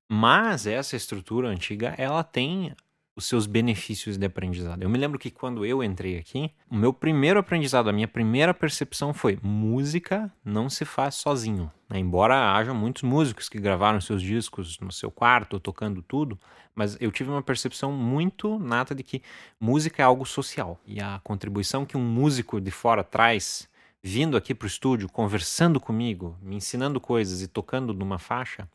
Mas 0.09 0.67
essa 0.67 0.95
estrutura 0.95 1.49
antiga, 1.49 1.95
ela 1.97 2.23
tem 2.23 2.75
os 3.15 3.25
seus 3.25 3.45
benefícios 3.45 4.17
de 4.17 4.25
aprendizado. 4.25 4.81
Eu 4.81 4.89
me 4.89 4.97
lembro 4.97 5.19
que 5.19 5.29
quando 5.29 5.65
eu 5.65 5.83
entrei 5.83 6.17
aqui, 6.17 6.51
o 6.69 6.75
meu 6.75 6.91
primeiro 6.91 7.39
aprendizado, 7.39 7.89
a 7.89 7.93
minha 7.93 8.07
primeira 8.07 8.53
percepção 8.53 9.13
foi: 9.13 9.37
música 9.41 10.31
não 10.43 10.69
se 10.69 10.83
faz 10.85 11.15
sozinho. 11.15 11.71
Né? 11.89 11.99
Embora 11.99 12.53
haja 12.53 12.73
muitos 12.73 13.03
músicos 13.03 13.47
que 13.47 13.59
gravaram 13.59 14.01
seus 14.01 14.21
discos 14.21 14.79
no 14.79 14.91
seu 14.91 15.11
quarto, 15.11 15.59
tocando 15.59 16.01
tudo, 16.01 16.39
mas 16.73 16.97
eu 16.99 17.11
tive 17.11 17.29
uma 17.29 17.43
percepção 17.43 17.91
muito 17.91 18.57
nata 18.57 18.95
de 18.95 19.03
que 19.03 19.21
música 19.59 20.01
é 20.01 20.05
algo 20.05 20.25
social 20.25 20.79
e 20.85 20.99
a 20.99 21.19
contribuição 21.23 21.85
que 21.85 21.97
um 21.97 22.03
músico 22.03 22.59
de 22.59 22.71
fora 22.71 23.03
traz 23.03 23.69
vindo 24.01 24.35
aqui 24.35 24.53
para 24.53 24.65
o 24.65 24.67
estúdio, 24.67 25.07
conversando 25.07 25.79
comigo, 25.79 26.37
me 26.41 26.57
ensinando 26.57 26.99
coisas 26.99 27.41
e 27.41 27.47
tocando 27.47 27.93
numa 27.93 28.19
faixa, 28.19 28.67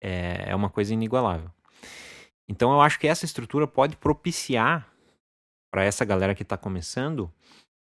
é, 0.00 0.46
é 0.48 0.56
uma 0.56 0.68
coisa 0.68 0.92
inigualável. 0.92 1.50
Então 2.50 2.72
eu 2.72 2.80
acho 2.80 2.98
que 2.98 3.06
essa 3.06 3.24
estrutura 3.24 3.64
pode 3.64 3.96
propiciar 3.96 4.92
para 5.72 5.84
essa 5.84 6.04
galera 6.04 6.34
que 6.34 6.42
está 6.42 6.56
começando 6.56 7.32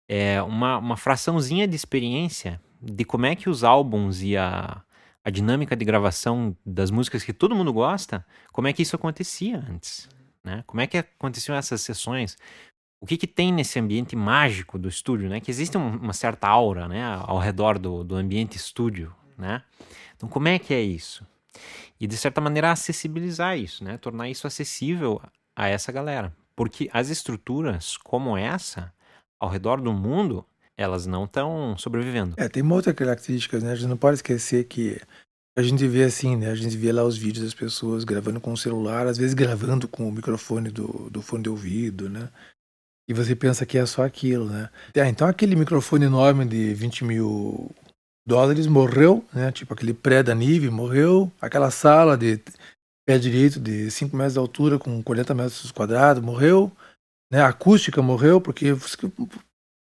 é, 0.09 0.41
uma, 0.41 0.77
uma 0.77 0.97
fraçãozinha 0.97 1.65
de 1.65 1.73
experiência 1.77 2.61
de 2.81 3.05
como 3.05 3.25
é 3.25 3.33
que 3.33 3.49
os 3.49 3.63
álbuns 3.63 4.21
e 4.21 4.35
a, 4.35 4.83
a 5.23 5.29
dinâmica 5.29 5.73
de 5.73 5.85
gravação 5.85 6.53
das 6.65 6.91
músicas 6.91 7.23
que 7.23 7.31
todo 7.31 7.55
mundo 7.55 7.71
gosta, 7.71 8.25
como 8.51 8.67
é 8.67 8.73
que 8.73 8.81
isso 8.81 8.93
acontecia 8.93 9.57
antes, 9.57 10.09
né? 10.43 10.65
Como 10.67 10.81
é 10.81 10.87
que 10.87 10.97
aconteciam 10.97 11.55
essas 11.55 11.79
sessões? 11.79 12.37
O 12.99 13.05
que, 13.05 13.15
que 13.15 13.27
tem 13.27 13.53
nesse 13.53 13.79
ambiente 13.79 14.17
mágico 14.17 14.77
do 14.77 14.89
estúdio, 14.89 15.29
né? 15.29 15.39
Que 15.39 15.49
existe 15.49 15.77
um, 15.77 15.95
uma 15.95 16.13
certa 16.13 16.49
aura, 16.49 16.89
né? 16.89 17.01
Ao 17.21 17.39
redor 17.39 17.79
do, 17.79 18.03
do 18.03 18.15
ambiente 18.15 18.57
estúdio, 18.57 19.15
né? 19.37 19.63
Então, 20.17 20.27
como 20.27 20.49
é 20.49 20.59
que 20.59 20.73
é 20.73 20.81
isso? 20.81 21.25
E 21.99 22.07
de 22.07 22.17
certa 22.17 22.41
maneira 22.41 22.71
acessibilizar 22.71 23.57
isso, 23.57 23.83
né? 23.83 23.97
Tornar 23.97 24.29
isso 24.29 24.47
acessível 24.47 25.21
a 25.55 25.67
essa 25.67 25.91
galera. 25.91 26.33
Porque 26.55 26.89
as 26.93 27.09
estruturas 27.09 27.97
como 27.97 28.37
essa, 28.37 28.93
ao 29.39 29.49
redor 29.49 29.81
do 29.81 29.93
mundo, 29.93 30.45
elas 30.77 31.05
não 31.05 31.25
estão 31.25 31.77
sobrevivendo. 31.77 32.35
É, 32.37 32.49
tem 32.49 32.63
uma 32.63 32.75
outra 32.75 32.93
característica, 32.93 33.59
né? 33.59 33.71
A 33.71 33.75
gente 33.75 33.89
não 33.89 33.97
pode 33.97 34.15
esquecer 34.15 34.65
que 34.65 34.99
a 35.57 35.61
gente 35.61 35.85
vê 35.87 36.03
assim, 36.03 36.35
né? 36.35 36.49
A 36.49 36.55
gente 36.55 36.77
vê 36.77 36.91
lá 36.91 37.03
os 37.03 37.17
vídeos 37.17 37.45
das 37.45 37.53
pessoas 37.53 38.03
gravando 38.03 38.39
com 38.39 38.53
o 38.53 38.57
celular, 38.57 39.05
às 39.07 39.17
vezes 39.17 39.33
gravando 39.33 39.87
com 39.87 40.07
o 40.07 40.11
microfone 40.11 40.69
do, 40.69 41.09
do 41.09 41.21
fone 41.21 41.43
de 41.43 41.49
ouvido, 41.49 42.09
né? 42.09 42.29
E 43.07 43.13
você 43.13 43.35
pensa 43.35 43.65
que 43.65 43.77
é 43.77 43.85
só 43.85 44.03
aquilo, 44.03 44.45
né? 44.45 44.69
Ah, 44.95 45.07
então 45.07 45.27
aquele 45.27 45.55
microfone 45.55 46.05
enorme 46.05 46.45
de 46.45 46.73
20 46.73 47.03
mil 47.03 47.71
dólares 48.25 48.67
morreu, 48.67 49.25
né? 49.33 49.51
Tipo 49.51 49.73
aquele 49.73 49.93
pré 49.93 50.23
da 50.23 50.35
Nive 50.35 50.69
morreu, 50.69 51.31
aquela 51.41 51.71
sala 51.71 52.17
de 52.17 52.39
pé 53.05 53.17
direito 53.17 53.59
de 53.59 53.89
5 53.89 54.15
metros 54.15 54.33
de 54.33 54.39
altura 54.39 54.77
com 54.77 55.01
40 55.01 55.33
metros 55.33 55.71
quadrados 55.71 56.23
morreu, 56.23 56.71
né? 57.31 57.41
A 57.41 57.47
acústica 57.47 58.01
morreu 58.01 58.39
porque 58.39 58.73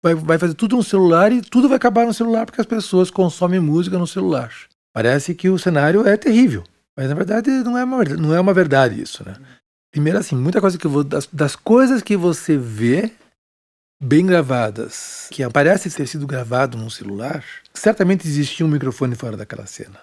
vai, 0.03 0.15
vai 0.15 0.37
fazer 0.37 0.53
tudo 0.53 0.75
no 0.75 0.83
celular 0.83 1.31
e 1.31 1.41
tudo 1.41 1.67
vai 1.67 1.77
acabar 1.77 2.05
no 2.05 2.13
celular 2.13 2.45
porque 2.45 2.61
as 2.61 2.67
pessoas 2.67 3.11
consomem 3.11 3.59
música 3.59 3.97
no 3.97 4.07
celular. 4.07 4.51
Parece 4.93 5.33
que 5.33 5.49
o 5.49 5.59
cenário 5.59 6.05
é 6.07 6.17
terrível, 6.17 6.63
mas 6.97 7.07
na 7.07 7.15
verdade 7.15 7.49
não 7.49 7.77
é 7.77 7.83
uma, 7.83 8.03
não 8.03 8.35
é 8.35 8.39
uma 8.39 8.53
verdade 8.53 9.01
isso, 9.01 9.23
né? 9.23 9.35
Primeiro 9.91 10.17
assim, 10.19 10.35
muita 10.35 10.61
coisa 10.61 10.77
que 10.77 10.87
vou, 10.87 11.03
das, 11.03 11.27
das 11.27 11.55
coisas 11.55 12.01
que 12.01 12.15
você 12.15 12.57
vê 12.57 13.11
bem 14.01 14.25
gravadas, 14.25 15.27
que 15.29 15.47
parece 15.49 15.89
ter 15.91 16.07
sido 16.07 16.25
gravado 16.25 16.77
num 16.77 16.89
celular, 16.89 17.45
certamente 17.73 18.27
existia 18.27 18.65
um 18.65 18.69
microfone 18.69 19.15
fora 19.15 19.37
daquela 19.37 19.67
cena. 19.67 19.99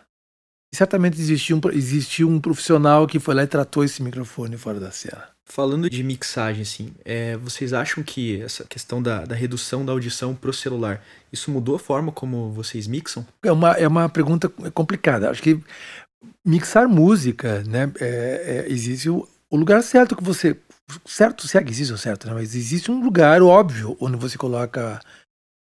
E 0.73 0.77
certamente 0.77 1.19
existia 1.19 1.57
um, 1.57 1.61
existia 1.73 2.27
um 2.27 2.41
profissional 2.41 3.07
que 3.07 3.19
foi 3.19 3.35
lá 3.35 3.43
e 3.43 3.47
tratou 3.47 3.83
esse 3.83 4.03
microfone 4.03 4.57
fora 4.57 4.79
da 4.79 4.91
cena. 4.91 5.29
Falando 5.47 5.89
de 5.89 6.03
mixagem, 6.05 6.61
assim, 6.61 6.93
é, 7.07 7.37
vocês 7.39 7.73
acham 7.73 8.05
que 8.05 8.41
essa 8.43 8.65
questão 8.65 9.03
da, 9.03 9.25
da 9.25 9.35
redução 9.35 9.85
da 9.85 9.93
audição 9.93 10.35
para 10.35 10.51
o 10.51 10.53
celular, 10.53 11.03
isso 11.33 11.51
mudou 11.51 11.77
a 11.77 11.79
forma 11.79 12.13
como 12.13 12.53
vocês 12.53 12.87
mixam? 12.87 13.27
É 13.43 13.51
uma, 13.51 13.73
é 13.73 13.89
uma 13.89 14.11
pergunta 14.11 14.51
complicada. 14.75 15.31
Acho 15.31 15.43
que 15.43 15.59
mixar 16.45 16.87
música, 16.87 17.65
né, 17.67 17.91
é, 17.99 18.67
é, 18.69 18.73
existe 18.73 19.09
o, 19.09 19.27
o, 19.51 19.57
lugar 19.57 19.83
certo 19.83 20.15
que 20.15 20.23
você... 20.23 20.55
Certo, 21.05 21.47
se 21.47 21.59
é 21.59 21.63
que 21.63 21.71
existe 21.71 21.93
o 21.93 21.99
certo, 21.99 22.27
né, 22.27 22.35
mas 22.35 22.55
existe 22.55 22.91
um 22.91 23.03
lugar 23.03 23.43
óbvio 23.43 23.97
onde 24.01 24.17
você 24.17 24.39
coloca 24.39 25.01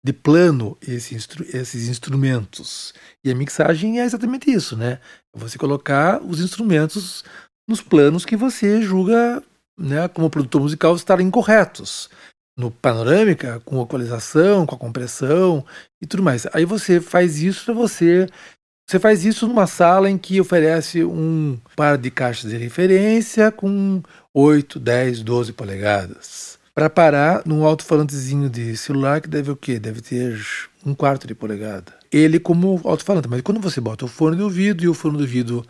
de 0.04 0.12
plano 0.12 0.78
esse 0.80 1.14
instru 1.14 1.44
esses 1.52 1.88
instrumentos. 1.88 2.94
E 3.24 3.30
a 3.30 3.34
mixagem 3.34 4.00
é 4.00 4.04
exatamente 4.04 4.50
isso, 4.50 4.76
né? 4.76 4.98
Você 5.34 5.58
colocar 5.58 6.22
os 6.22 6.40
instrumentos 6.40 7.22
nos 7.68 7.82
planos 7.82 8.24
que 8.24 8.36
você 8.36 8.80
julga 8.82 9.42
né, 9.80 10.06
como 10.08 10.30
produtor 10.30 10.60
musical, 10.60 10.94
estarem 10.94 11.30
corretos. 11.30 12.10
No 12.58 12.70
panorâmica, 12.70 13.60
com 13.64 13.82
equalização, 13.82 14.66
com 14.66 14.74
a 14.74 14.78
compressão 14.78 15.64
e 16.02 16.06
tudo 16.06 16.22
mais. 16.22 16.46
Aí 16.52 16.66
você 16.66 17.00
faz 17.00 17.40
isso 17.40 17.64
para 17.64 17.74
você. 17.74 18.26
Você 18.88 18.98
faz 18.98 19.24
isso 19.24 19.46
numa 19.46 19.66
sala 19.66 20.10
em 20.10 20.18
que 20.18 20.40
oferece 20.40 21.02
um 21.04 21.58
par 21.74 21.96
de 21.96 22.10
caixas 22.10 22.50
de 22.50 22.56
referência 22.58 23.50
com 23.50 24.02
8, 24.34 24.78
10, 24.78 25.22
12 25.22 25.52
polegadas. 25.52 26.58
Para 26.74 26.88
parar 26.88 27.42
num 27.44 27.64
alto-falantezinho 27.64 28.48
de 28.48 28.76
celular 28.76 29.20
que 29.20 29.28
deve 29.28 29.50
o 29.50 29.56
quê? 29.56 29.78
Deve 29.78 30.00
ter 30.00 30.40
um 30.84 30.94
quarto 30.94 31.26
de 31.26 31.34
polegada. 31.34 31.98
Ele 32.12 32.38
como 32.38 32.80
alto-falante. 32.84 33.28
Mas 33.28 33.42
quando 33.42 33.60
você 33.60 33.80
bota 33.80 34.04
o 34.04 34.08
fone 34.08 34.36
de 34.36 34.42
ouvido 34.42 34.84
e 34.84 34.88
o 34.88 34.94
fone 34.94 35.16
de 35.16 35.22
ouvido 35.22 35.66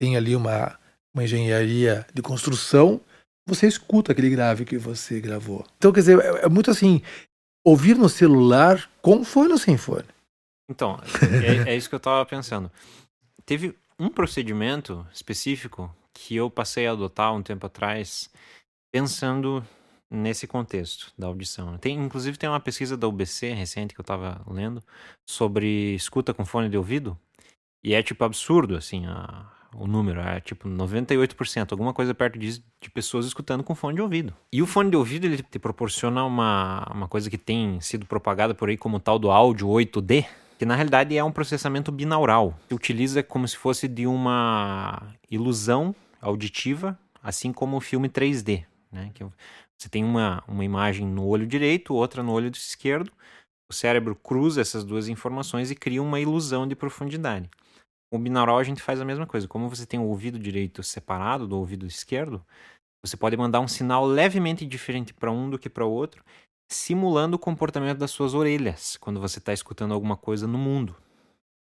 tem 0.00 0.16
ali 0.16 0.36
uma, 0.36 0.78
uma 1.14 1.24
engenharia 1.24 2.06
de 2.12 2.22
construção 2.22 3.00
você 3.46 3.66
escuta 3.66 4.12
aquele 4.12 4.30
grave 4.30 4.64
que 4.64 4.78
você 4.78 5.20
gravou. 5.20 5.66
Então, 5.76 5.92
quer 5.92 6.00
dizer, 6.00 6.18
é, 6.20 6.44
é 6.44 6.48
muito 6.48 6.70
assim, 6.70 7.02
ouvir 7.64 7.96
no 7.96 8.08
celular 8.08 8.88
com 9.00 9.24
fone 9.24 9.52
ou 9.52 9.58
sem 9.58 9.76
fone. 9.76 10.06
Então, 10.70 11.00
é, 11.66 11.72
é 11.72 11.76
isso 11.76 11.88
que 11.88 11.94
eu 11.94 11.98
estava 11.98 12.24
pensando. 12.24 12.70
Teve 13.44 13.76
um 13.98 14.08
procedimento 14.08 15.06
específico 15.12 15.94
que 16.14 16.36
eu 16.36 16.50
passei 16.50 16.86
a 16.86 16.92
adotar 16.92 17.34
um 17.34 17.42
tempo 17.42 17.66
atrás, 17.66 18.30
pensando 18.92 19.64
nesse 20.10 20.46
contexto 20.46 21.12
da 21.16 21.26
audição. 21.26 21.78
Tem, 21.78 21.96
inclusive 21.96 22.36
tem 22.36 22.48
uma 22.48 22.60
pesquisa 22.60 22.96
da 22.96 23.08
UBC 23.08 23.52
recente 23.54 23.94
que 23.94 24.00
eu 24.00 24.04
estava 24.04 24.42
lendo 24.46 24.82
sobre 25.26 25.94
escuta 25.94 26.34
com 26.34 26.44
fone 26.44 26.68
de 26.68 26.76
ouvido 26.76 27.18
e 27.82 27.94
é 27.94 28.02
tipo 28.02 28.22
absurdo 28.22 28.76
assim 28.76 29.06
a, 29.06 29.50
o 29.74 29.86
número, 29.86 30.20
é 30.20 30.38
tipo 30.40 30.68
98%, 30.68 31.72
alguma 31.72 31.94
coisa 31.94 32.14
perto 32.14 32.38
disso, 32.38 32.62
de 32.80 32.90
pessoas 32.90 33.24
escutando 33.24 33.64
com 33.64 33.74
fone 33.74 33.96
de 33.96 34.02
ouvido. 34.02 34.34
E 34.52 34.60
o 34.60 34.66
fone 34.66 34.90
de 34.90 34.96
ouvido 34.96 35.24
ele 35.24 35.42
te 35.42 35.58
proporciona 35.58 36.24
uma, 36.24 36.86
uma 36.92 37.08
coisa 37.08 37.30
que 37.30 37.38
tem 37.38 37.80
sido 37.80 38.04
propagada 38.04 38.54
por 38.54 38.68
aí 38.68 38.76
como 38.76 39.00
tal 39.00 39.18
do 39.18 39.30
áudio 39.30 39.66
8D, 39.68 40.26
que 40.62 40.66
na 40.66 40.76
realidade 40.76 41.18
é 41.18 41.24
um 41.24 41.32
processamento 41.32 41.90
binaural, 41.90 42.56
que 42.68 42.74
utiliza 42.76 43.20
como 43.20 43.48
se 43.48 43.56
fosse 43.56 43.88
de 43.88 44.06
uma 44.06 45.12
ilusão 45.28 45.92
auditiva, 46.20 46.96
assim 47.20 47.52
como 47.52 47.76
o 47.76 47.80
filme 47.80 48.08
3D, 48.08 48.64
né? 48.92 49.10
Que 49.12 49.24
você 49.76 49.88
tem 49.88 50.04
uma, 50.04 50.40
uma 50.46 50.64
imagem 50.64 51.04
no 51.04 51.26
olho 51.26 51.48
direito, 51.48 51.92
outra 51.92 52.22
no 52.22 52.30
olho 52.30 52.48
esquerdo, 52.48 53.10
o 53.68 53.74
cérebro 53.74 54.14
cruza 54.14 54.60
essas 54.60 54.84
duas 54.84 55.08
informações 55.08 55.68
e 55.72 55.74
cria 55.74 56.00
uma 56.00 56.20
ilusão 56.20 56.64
de 56.64 56.76
profundidade. 56.76 57.50
O 58.14 58.16
binaural 58.16 58.56
a 58.56 58.62
gente 58.62 58.80
faz 58.80 59.00
a 59.00 59.04
mesma 59.04 59.26
coisa. 59.26 59.48
Como 59.48 59.68
você 59.68 59.84
tem 59.84 59.98
o 59.98 60.04
ouvido 60.04 60.38
direito 60.38 60.80
separado 60.84 61.48
do 61.48 61.58
ouvido 61.58 61.86
esquerdo, 61.86 62.40
você 63.04 63.16
pode 63.16 63.36
mandar 63.36 63.58
um 63.58 63.66
sinal 63.66 64.06
levemente 64.06 64.64
diferente 64.64 65.12
para 65.12 65.32
um 65.32 65.50
do 65.50 65.58
que 65.58 65.68
para 65.68 65.84
o 65.84 65.90
outro, 65.90 66.22
simulando 66.74 67.36
o 67.36 67.38
comportamento 67.38 67.98
das 67.98 68.10
suas 68.10 68.34
orelhas 68.34 68.96
quando 68.96 69.20
você 69.20 69.38
está 69.38 69.52
escutando 69.52 69.92
alguma 69.92 70.16
coisa 70.16 70.46
no 70.46 70.58
mundo. 70.58 70.96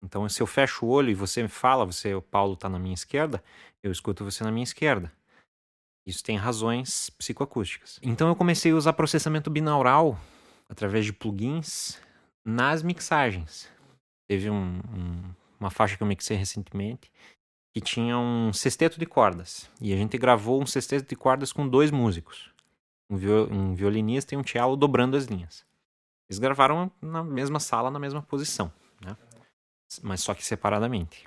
Então, 0.03 0.29
se 0.29 0.43
eu 0.43 0.47
fecho 0.47 0.87
o 0.87 0.89
olho 0.89 1.11
e 1.11 1.15
você 1.15 1.43
me 1.43 1.49
fala, 1.49 1.85
você, 1.85 2.15
o 2.15 2.23
Paulo, 2.23 2.55
está 2.55 2.69
na 2.69 2.79
minha 2.79 2.95
esquerda, 2.95 3.43
eu 3.83 3.93
escuto 3.93 4.25
você 4.25 4.43
na 4.43 4.51
minha 4.51 4.65
esquerda. 4.65 5.13
Isso 6.07 6.25
tem 6.25 6.37
razões 6.37 7.11
psicoacústicas. 7.11 7.99
Então, 8.03 8.29
eu 8.29 8.35
comecei 8.35 8.73
a 8.73 8.77
usar 8.77 8.95
processamento 8.95 9.51
binaural 9.51 10.19
através 10.69 11.05
de 11.05 11.13
plugins 11.13 12.01
nas 12.45 12.83
mixagens. 12.83 13.71
Teve 14.27 14.49
um, 14.49 14.81
um 14.95 15.35
uma 15.61 15.71
faixa 15.71 15.97
que 15.97 16.03
eu 16.03 16.07
mixei 16.07 16.37
recentemente, 16.37 17.13
que 17.75 17.81
tinha 17.81 18.19
um 18.19 18.53
sexteto 18.53 18.99
de 18.99 19.05
cordas. 19.05 19.71
E 19.81 19.93
a 19.93 19.97
gente 19.97 20.17
gravou 20.17 20.61
um 20.61 20.67
sexteto 20.67 21.07
de 21.07 21.15
cordas 21.15 21.53
com 21.53 21.69
dois 21.69 21.91
músicos. 21.91 22.51
Um, 23.11 23.17
viol, 23.17 23.49
um 23.51 23.75
violinista 23.75 24.35
e 24.35 24.39
um 24.39 24.45
cello 24.47 24.77
dobrando 24.77 25.17
as 25.17 25.25
linhas. 25.25 25.67
Eles 26.29 26.39
gravaram 26.39 26.91
na 27.03 27.25
mesma 27.25 27.59
sala, 27.59 27.91
na 27.91 27.99
mesma 27.99 28.23
posição, 28.23 28.73
né? 29.05 29.17
mas 30.03 30.21
só 30.21 30.33
que 30.33 30.45
separadamente. 30.45 31.25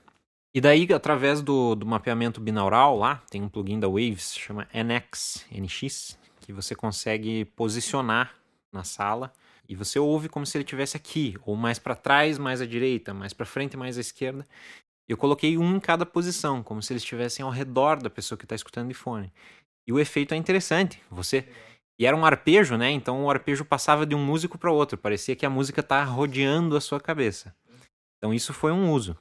E 0.56 0.62
daí, 0.62 0.88
através 0.93 1.41
do, 1.41 1.76
do 1.76 1.86
mapeamento 1.86 2.39
binaural 2.39 2.98
lá, 2.98 3.24
tem 3.30 3.41
um 3.41 3.50
plugin 3.50 3.80
da 3.80 3.88
Waves, 3.88 4.36
chama 4.36 4.67
NX, 4.74 5.46
NX, 5.52 6.17
que 6.39 6.54
você 6.54 6.74
consegue 6.76 7.43
posicionar 7.43 8.36
na 8.72 8.84
sala 8.84 9.34
e 9.67 9.76
você 9.76 9.98
ouve 9.98 10.30
como 10.30 10.46
se 10.46 10.58
ele 10.58 10.63
estivesse 10.63 10.96
aqui, 10.96 11.36
ou 11.46 11.56
mais 11.56 11.80
para 11.80 11.96
trás, 11.96 12.38
mais 12.38 12.62
à 12.62 12.65
direita, 12.65 13.13
mais 13.13 13.34
para 13.34 13.46
frente, 13.46 13.76
mais 13.76 13.98
à 13.98 14.02
esquerda. 14.02 14.48
Eu 15.08 15.17
coloquei 15.17 15.58
um 15.58 15.76
em 15.76 15.80
cada 15.80 16.06
posição, 16.06 16.62
como 16.62 16.82
se 16.82 16.93
eles 16.93 17.04
estivessem 17.04 17.43
ao 17.43 17.52
redor 17.52 18.02
da 18.02 18.10
pessoa 18.10 18.38
que 18.38 18.46
está 18.46 18.56
escutando 18.56 18.89
de 18.89 18.93
fone. 18.93 19.34
E 19.88 19.91
o 19.91 20.00
efeito 20.00 20.34
é 20.34 20.38
interessante. 20.38 21.02
Você 21.10 21.48
e 22.00 22.06
era 22.06 22.16
um 22.16 22.26
arpejo, 22.26 22.78
né? 22.78 22.92
Então 22.92 23.24
o 23.24 23.30
arpejo 23.30 23.64
passava 23.64 24.06
de 24.06 24.16
um 24.16 24.24
músico 24.24 24.58
para 24.58 24.72
outro. 24.72 24.98
Parecia 24.98 25.36
que 25.36 25.46
a 25.46 25.50
música 25.50 25.82
está 25.82 26.04
rodeando 26.04 26.76
a 26.76 26.82
sua 26.82 27.00
cabeça. 27.00 27.56
Então 28.18 28.34
isso 28.34 28.54
foi 28.54 28.72
um 28.72 28.92
uso. 28.92 29.18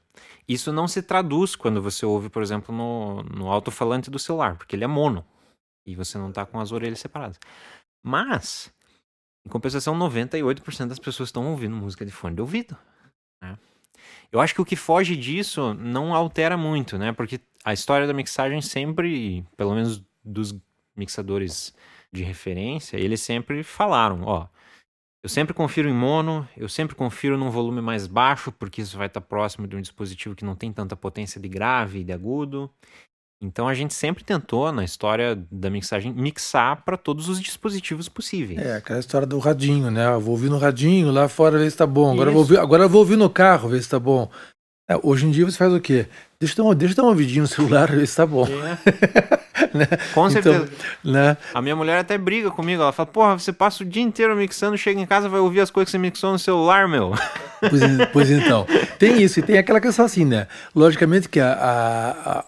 Isso 0.48 0.72
não 0.72 0.88
se 0.88 1.02
traduz 1.02 1.54
quando 1.56 1.82
você 1.82 2.06
ouve, 2.06 2.28
por 2.28 2.42
exemplo, 2.42 2.74
no, 2.74 3.22
no 3.24 3.50
alto-falante 3.50 4.10
do 4.10 4.18
celular, 4.18 4.56
porque 4.56 4.76
ele 4.76 4.84
é 4.84 4.88
mono 4.88 5.24
e 5.84 5.94
você 5.96 6.16
não 6.16 6.28
está 6.28 6.46
com 6.46 6.60
as 6.60 6.72
orelhas 6.72 7.00
separadas. 7.00 7.38
Mas 8.02 8.72
em 9.44 9.48
compensação, 9.48 9.98
98% 9.98 10.86
das 10.86 10.98
pessoas 10.98 11.28
estão 11.28 11.50
ouvindo 11.50 11.74
música 11.74 12.06
de 12.06 12.12
fone 12.12 12.36
de 12.36 12.40
ouvido. 12.40 12.76
Né? 13.42 13.58
Eu 14.30 14.40
acho 14.40 14.54
que 14.54 14.60
o 14.60 14.64
que 14.64 14.76
foge 14.76 15.16
disso 15.16 15.74
não 15.74 16.14
altera 16.14 16.56
muito, 16.56 16.96
né? 16.96 17.12
Porque 17.12 17.40
a 17.64 17.72
história 17.72 18.06
da 18.06 18.12
mixagem 18.12 18.62
sempre, 18.62 19.44
pelo 19.56 19.74
menos 19.74 20.02
dos 20.24 20.54
mixadores 20.96 21.74
de 22.12 22.22
referência, 22.22 22.96
eles 22.96 23.20
sempre 23.20 23.62
falaram, 23.62 24.22
ó, 24.22 24.46
eu 25.24 25.28
sempre 25.28 25.54
confiro 25.54 25.88
em 25.88 25.94
mono, 25.94 26.46
eu 26.56 26.68
sempre 26.68 26.96
confiro 26.96 27.38
num 27.38 27.48
volume 27.48 27.80
mais 27.80 28.08
baixo, 28.08 28.50
porque 28.50 28.82
isso 28.82 28.98
vai 28.98 29.06
estar 29.06 29.20
próximo 29.20 29.68
de 29.68 29.76
um 29.76 29.80
dispositivo 29.80 30.34
que 30.34 30.44
não 30.44 30.56
tem 30.56 30.72
tanta 30.72 30.96
potência 30.96 31.40
de 31.40 31.48
grave 31.48 32.00
e 32.00 32.04
de 32.04 32.12
agudo. 32.12 32.68
Então 33.40 33.66
a 33.66 33.74
gente 33.74 33.94
sempre 33.94 34.22
tentou, 34.22 34.70
na 34.72 34.84
história 34.84 35.36
da 35.50 35.70
mixagem, 35.70 36.12
mixar 36.12 36.84
para 36.84 36.96
todos 36.96 37.28
os 37.28 37.40
dispositivos 37.40 38.08
possíveis. 38.08 38.60
É, 38.60 38.76
aquela 38.76 39.00
história 39.00 39.26
do 39.26 39.38
radinho, 39.38 39.90
né? 39.90 40.06
Eu 40.06 40.20
vou 40.20 40.32
ouvir 40.32 40.48
no 40.48 40.58
radinho, 40.58 41.10
lá 41.10 41.28
fora 41.28 41.58
ver 41.58 41.70
se 41.70 41.76
tá 41.76 41.86
bom. 41.86 42.12
Agora, 42.12 42.30
eu 42.30 42.34
vou, 42.34 42.42
ouvir, 42.42 42.58
agora 42.58 42.84
eu 42.84 42.88
vou 42.88 43.00
ouvir 43.00 43.16
no 43.16 43.30
carro, 43.30 43.68
ver 43.68 43.82
se 43.82 43.88
tá 43.88 43.98
bom. 43.98 44.30
É, 44.88 44.98
hoje 45.02 45.26
em 45.26 45.30
dia 45.30 45.44
você 45.44 45.56
faz 45.56 45.72
o 45.72 45.80
quê? 45.80 46.08
Deixa 46.42 46.60
eu 46.60 46.64
dar, 46.64 46.74
deixa 46.74 46.92
eu 46.92 46.96
dar 46.96 47.02
uma 47.04 47.14
vidinha 47.14 47.42
no 47.42 47.46
celular, 47.46 47.86
ver 47.94 48.04
se 48.04 48.16
tá 48.16 48.26
bom. 48.26 48.48
É. 48.48 48.78
né? 49.72 49.86
Com 50.12 50.28
então, 50.28 50.30
certeza. 50.30 50.68
Então, 51.00 51.12
né? 51.12 51.36
A 51.54 51.62
minha 51.62 51.76
mulher 51.76 51.98
até 51.98 52.18
briga 52.18 52.50
comigo. 52.50 52.82
Ela 52.82 52.90
fala: 52.90 53.06
Porra, 53.06 53.38
você 53.38 53.52
passa 53.52 53.84
o 53.84 53.86
dia 53.86 54.02
inteiro 54.02 54.34
mixando, 54.34 54.76
chega 54.76 55.00
em 55.00 55.06
casa 55.06 55.28
vai 55.28 55.38
ouvir 55.38 55.60
as 55.60 55.70
coisas 55.70 55.88
que 55.88 55.92
você 55.92 55.98
mixou 55.98 56.32
no 56.32 56.38
celular, 56.38 56.88
meu. 56.88 57.12
Pois, 57.62 57.80
pois 58.12 58.28
então. 58.28 58.66
Tem 58.98 59.22
isso, 59.22 59.38
e 59.38 59.42
tem 59.42 59.56
aquela 59.56 59.80
questão 59.80 60.04
assim, 60.04 60.24
né? 60.24 60.48
Logicamente 60.74 61.28
que 61.28 61.38
a, 61.38 61.52
a, 61.52 62.38
a 62.40 62.44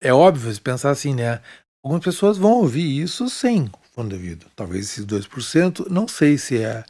é 0.00 0.14
óbvio 0.14 0.54
se 0.54 0.60
pensar 0.60 0.90
assim, 0.90 1.12
né? 1.12 1.40
Algumas 1.82 2.04
pessoas 2.04 2.38
vão 2.38 2.52
ouvir 2.52 3.02
isso 3.02 3.28
sem 3.28 3.68
fone 3.92 4.10
de 4.10 4.14
ouvido. 4.14 4.46
Talvez 4.54 4.84
esses 4.84 5.04
2%, 5.04 5.88
não 5.90 6.06
sei 6.06 6.38
se, 6.38 6.62
é, 6.62 6.84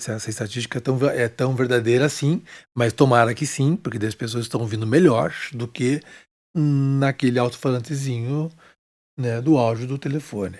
se 0.00 0.10
essa 0.10 0.30
estatística 0.30 0.78
é 0.78 0.80
tão, 0.80 1.08
é 1.08 1.28
tão 1.28 1.54
verdadeira 1.54 2.06
assim, 2.06 2.42
mas 2.76 2.92
tomara 2.92 3.34
que 3.34 3.46
sim, 3.46 3.76
porque 3.76 4.04
as 4.04 4.14
pessoas 4.14 4.44
estão 4.44 4.60
ouvindo 4.60 4.86
melhor 4.86 5.34
do 5.52 5.66
que 5.66 6.00
naquele 6.54 7.38
alto-falantezinho 7.38 8.50
né, 9.18 9.40
do 9.40 9.56
áudio 9.56 9.86
do 9.86 9.98
telefone, 9.98 10.58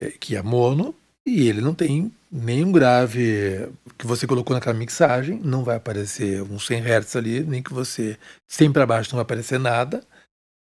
é, 0.00 0.10
que 0.10 0.36
é 0.36 0.42
mono 0.42 0.94
e 1.26 1.48
ele 1.48 1.60
não 1.60 1.74
tem 1.74 2.12
nenhum 2.30 2.72
grave 2.72 3.68
que 3.96 4.06
você 4.06 4.26
colocou 4.26 4.54
naquela 4.54 4.76
mixagem, 4.76 5.38
não 5.38 5.62
vai 5.62 5.76
aparecer 5.76 6.42
uns 6.42 6.66
100 6.66 6.82
Hz 6.82 7.16
ali, 7.16 7.40
nem 7.44 7.62
que 7.62 7.72
você 7.72 8.18
sempre 8.48 8.74
para 8.74 8.86
baixo 8.86 9.10
não 9.10 9.16
vai 9.16 9.22
aparecer 9.22 9.58
nada 9.58 10.02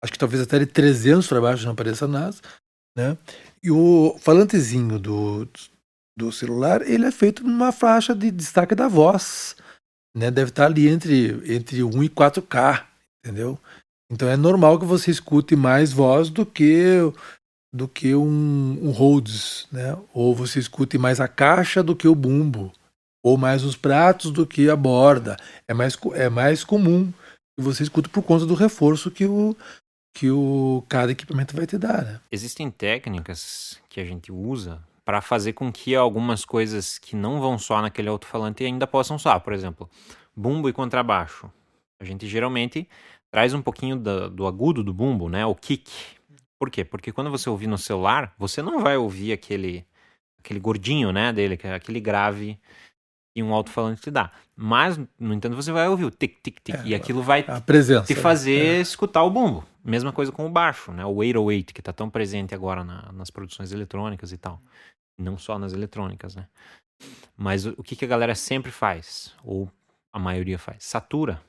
acho 0.02 0.12
que 0.12 0.20
talvez 0.20 0.42
até 0.42 0.60
de 0.60 0.66
300 0.66 1.28
para 1.28 1.42
baixo 1.42 1.66
não 1.66 1.74
apareça 1.74 2.08
nada, 2.08 2.36
né? 2.98 3.18
E 3.64 3.70
o 3.70 4.18
falantezinho 4.20 4.98
do, 4.98 5.48
do 6.18 6.32
celular, 6.32 6.82
ele 6.82 7.06
é 7.06 7.12
feito 7.12 7.44
numa 7.44 7.72
faixa 7.72 8.14
de 8.14 8.30
destaque 8.32 8.76
da 8.76 8.88
voz. 8.88 9.56
Né? 10.16 10.30
Deve 10.30 10.50
estar 10.50 10.66
ali 10.66 10.88
entre, 10.88 11.42
entre 11.54 11.84
1 11.84 12.04
e 12.04 12.10
4K, 12.10 12.86
entendeu? 13.24 13.58
Então 14.12 14.28
é 14.28 14.36
normal 14.36 14.78
que 14.78 14.86
você 14.86 15.10
escute 15.10 15.56
mais 15.56 15.94
voz 15.94 16.30
do 16.30 16.46
que 16.46 16.98
do 17.74 17.88
que 17.88 18.14
um, 18.14 18.80
um 18.82 18.92
Rhodes, 18.92 19.66
né? 19.72 19.98
Ou 20.14 20.36
você 20.36 20.60
escute 20.60 20.98
mais 20.98 21.22
a 21.22 21.28
caixa 21.28 21.82
do 21.82 21.96
que 21.96 22.06
o 22.06 22.14
bumbo, 22.14 22.74
ou 23.24 23.38
mais 23.38 23.64
os 23.64 23.78
pratos 23.78 24.30
do 24.30 24.46
que 24.46 24.70
a 24.70 24.76
borda. 24.76 25.38
É 25.66 25.74
mais, 25.74 25.98
é 26.14 26.28
mais 26.28 26.66
comum 26.66 27.10
que 27.58 27.64
você 27.64 27.84
escute 27.84 28.10
por 28.10 28.24
conta 28.24 28.46
do 28.46 28.56
reforço 28.56 29.10
que 29.10 29.26
o, 29.26 29.56
que 30.14 30.30
o 30.30 30.84
cada 30.90 31.14
equipamento 31.14 31.56
vai 31.56 31.66
te 31.66 31.78
dar. 31.78 32.04
Né? 32.04 32.20
Existem 32.30 32.70
técnicas 32.70 33.80
que 33.88 34.02
a 34.02 34.06
gente 34.06 34.34
usa 34.34 34.84
para 35.12 35.20
fazer 35.20 35.52
com 35.52 35.70
que 35.70 35.94
algumas 35.94 36.46
coisas 36.46 36.98
que 36.98 37.18
não 37.18 37.42
vão 37.42 37.60
soar 37.60 37.82
naquele 37.82 38.08
alto-falante 38.08 38.64
ainda 38.64 38.88
possam 38.88 39.20
soar. 39.20 39.42
Por 39.42 39.52
exemplo, 39.52 39.90
bumbo 40.34 40.70
e 40.70 40.74
contrabaixo. 40.74 41.52
A 42.00 42.06
gente 42.06 42.26
geralmente 42.30 42.88
traz 43.30 43.54
um 43.54 43.62
pouquinho 43.62 43.98
do, 43.98 44.30
do 44.30 44.48
agudo 44.48 44.82
do 44.82 44.94
bumbo, 44.94 45.28
né? 45.28 45.46
O 45.46 45.54
kick. 45.54 45.92
Por 46.58 46.70
quê? 46.70 46.86
Porque 46.86 47.12
quando 47.12 47.30
você 47.30 47.50
ouvir 47.50 47.68
no 47.68 47.78
celular, 47.78 48.34
você 48.38 48.62
não 48.62 48.80
vai 48.80 48.96
ouvir 48.96 49.34
aquele 49.34 49.86
aquele 50.40 50.62
gordinho, 50.62 51.12
né, 51.12 51.34
dele, 51.34 51.60
é 51.62 51.74
aquele 51.74 52.00
grave 52.00 52.58
e 53.36 53.44
um 53.44 53.54
alto-falante 53.54 54.02
te 54.02 54.12
dá. 54.12 54.32
Mas, 54.56 55.00
no 55.20 55.34
entanto, 55.34 55.56
você 55.56 55.72
vai 55.72 55.88
ouvir 55.88 56.06
o 56.06 56.12
tic, 56.12 56.38
tic, 56.42 56.60
tic, 56.64 56.76
é, 56.76 56.84
e 56.86 56.96
aquilo 56.96 57.22
vai 57.22 57.44
presença, 57.62 58.06
te 58.06 58.16
fazer 58.16 58.78
é. 58.78 58.82
escutar 58.82 59.24
o 59.24 59.30
bumbo. 59.30 59.66
Mesma 59.84 60.12
coisa 60.12 60.32
com 60.32 60.46
o 60.46 60.50
baixo, 60.50 60.92
né, 60.92 61.04
o 61.06 61.16
808, 61.16 61.74
que 61.74 61.82
está 61.82 61.92
tão 61.92 62.10
presente 62.10 62.54
agora 62.54 62.84
na, 62.84 63.12
nas 63.12 63.30
produções 63.30 63.72
eletrônicas 63.72 64.32
e 64.32 64.38
tal. 64.38 64.62
Não 65.18 65.38
só 65.38 65.58
nas 65.60 65.74
eletrônicas, 65.74 66.36
né. 66.36 66.48
Mas 67.36 67.66
o, 67.66 67.84
que, 67.84 67.96
que 67.96 68.06
a 68.06 68.08
galera 68.08 68.36
sempre 68.36 68.72
faz, 68.72 69.36
ou 69.44 69.72
a 70.14 70.20
maioria 70.20 70.60
faz? 70.60 70.84
Satura 70.84 71.42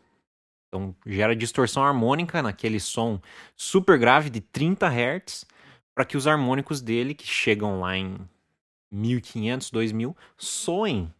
então 0.73 0.97
gera 1.07 1.37
distorção 1.37 1.85
harmônica 1.85 2.43
naquele 2.43 2.81
som 2.81 3.21
super 3.55 3.99
grave 3.99 4.31
de 4.31 4.41
30 4.41 4.89
Hz 4.89 5.45
para 5.95 6.07
que 6.07 6.17
os 6.17 6.27
harmônicos 6.27 6.81
dele, 6.81 7.15
que 7.15 7.27
chegam 7.27 7.81
lá 7.81 7.95
em 7.95 8.19
1500, 8.91 9.71
2000, 9.71 10.17
soem 10.39 11.13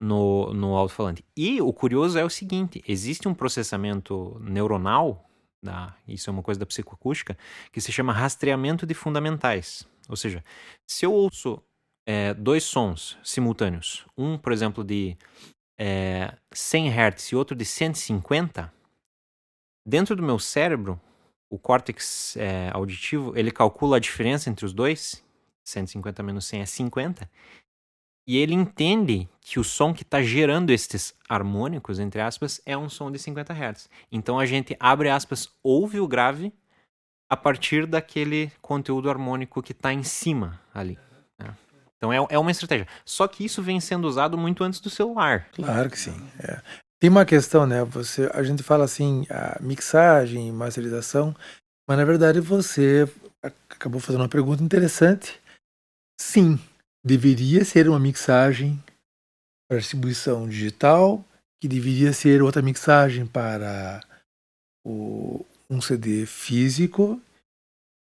no, 0.00 0.52
no 0.52 0.74
alto-falante. 0.74 1.24
E 1.36 1.62
o 1.62 1.72
curioso 1.72 2.18
é 2.18 2.24
o 2.24 2.30
seguinte: 2.30 2.82
existe 2.88 3.28
um 3.28 3.34
processamento 3.34 4.36
neuronal, 4.40 5.30
da, 5.62 5.94
isso 6.08 6.28
é 6.28 6.32
uma 6.32 6.42
coisa 6.42 6.58
da 6.58 6.66
psicoacústica, 6.66 7.38
que 7.70 7.80
se 7.80 7.92
chama 7.92 8.12
rastreamento 8.12 8.84
de 8.84 8.94
fundamentais. 8.94 9.86
Ou 10.08 10.16
seja, 10.16 10.42
se 10.86 11.04
eu 11.04 11.12
ouço 11.12 11.62
é, 12.06 12.34
dois 12.34 12.64
sons 12.64 13.18
simultâneos, 13.22 14.06
um, 14.16 14.36
por 14.36 14.52
exemplo, 14.52 14.82
de 14.82 15.16
é, 15.78 16.36
100 16.52 16.90
Hz 16.90 17.32
e 17.32 17.36
outro 17.36 17.56
de 17.56 17.64
150, 17.64 18.72
dentro 19.86 20.14
do 20.16 20.22
meu 20.22 20.38
cérebro, 20.38 21.00
o 21.50 21.58
córtex 21.58 22.36
é, 22.36 22.70
auditivo, 22.72 23.36
ele 23.36 23.50
calcula 23.50 23.96
a 23.96 24.00
diferença 24.00 24.48
entre 24.48 24.64
os 24.64 24.72
dois, 24.72 25.24
150 25.64 26.22
menos 26.22 26.44
100 26.46 26.62
é 26.62 26.66
50, 26.66 27.30
e 28.26 28.38
ele 28.38 28.54
entende 28.54 29.28
que 29.40 29.58
o 29.58 29.64
som 29.64 29.92
que 29.92 30.02
está 30.02 30.22
gerando 30.22 30.70
estes 30.70 31.14
harmônicos, 31.28 31.98
entre 31.98 32.20
aspas, 32.20 32.60
é 32.64 32.76
um 32.76 32.88
som 32.88 33.10
de 33.10 33.18
50 33.18 33.52
Hz. 33.52 33.90
Então 34.10 34.38
a 34.38 34.46
gente, 34.46 34.76
abre 34.78 35.10
aspas, 35.10 35.48
ouve 35.62 35.98
o 35.98 36.06
grave 36.06 36.52
a 37.32 37.36
partir 37.36 37.86
daquele 37.86 38.52
conteúdo 38.60 39.08
harmônico 39.08 39.62
que 39.62 39.72
está 39.72 39.90
em 39.90 40.02
cima 40.02 40.60
ali. 40.74 40.98
Então 41.96 42.12
é, 42.12 42.16
é 42.28 42.38
uma 42.38 42.50
estratégia. 42.50 42.86
Só 43.06 43.26
que 43.26 43.42
isso 43.42 43.62
vem 43.62 43.80
sendo 43.80 44.06
usado 44.06 44.36
muito 44.36 44.62
antes 44.62 44.80
do 44.80 44.90
celular. 44.90 45.48
Claro 45.52 45.88
que 45.88 45.98
sim. 45.98 46.14
É. 46.38 46.60
Tem 47.00 47.08
uma 47.08 47.24
questão, 47.24 47.66
né? 47.66 47.84
Você, 47.84 48.30
a 48.34 48.42
gente 48.42 48.62
fala 48.62 48.84
assim, 48.84 49.24
a 49.30 49.56
mixagem, 49.62 50.52
masterização, 50.52 51.34
mas 51.88 51.96
na 51.96 52.04
verdade 52.04 52.38
você 52.38 53.08
acabou 53.70 53.98
fazendo 53.98 54.20
uma 54.20 54.28
pergunta 54.28 54.62
interessante. 54.62 55.40
Sim, 56.20 56.60
deveria 57.02 57.64
ser 57.64 57.88
uma 57.88 57.98
mixagem 57.98 58.78
para 59.70 59.78
distribuição 59.78 60.46
digital, 60.46 61.24
que 61.62 61.66
deveria 61.66 62.12
ser 62.12 62.42
outra 62.42 62.60
mixagem 62.60 63.24
para 63.24 64.02
o, 64.84 65.46
um 65.72 65.80
CD 65.80 66.26
físico 66.26 67.20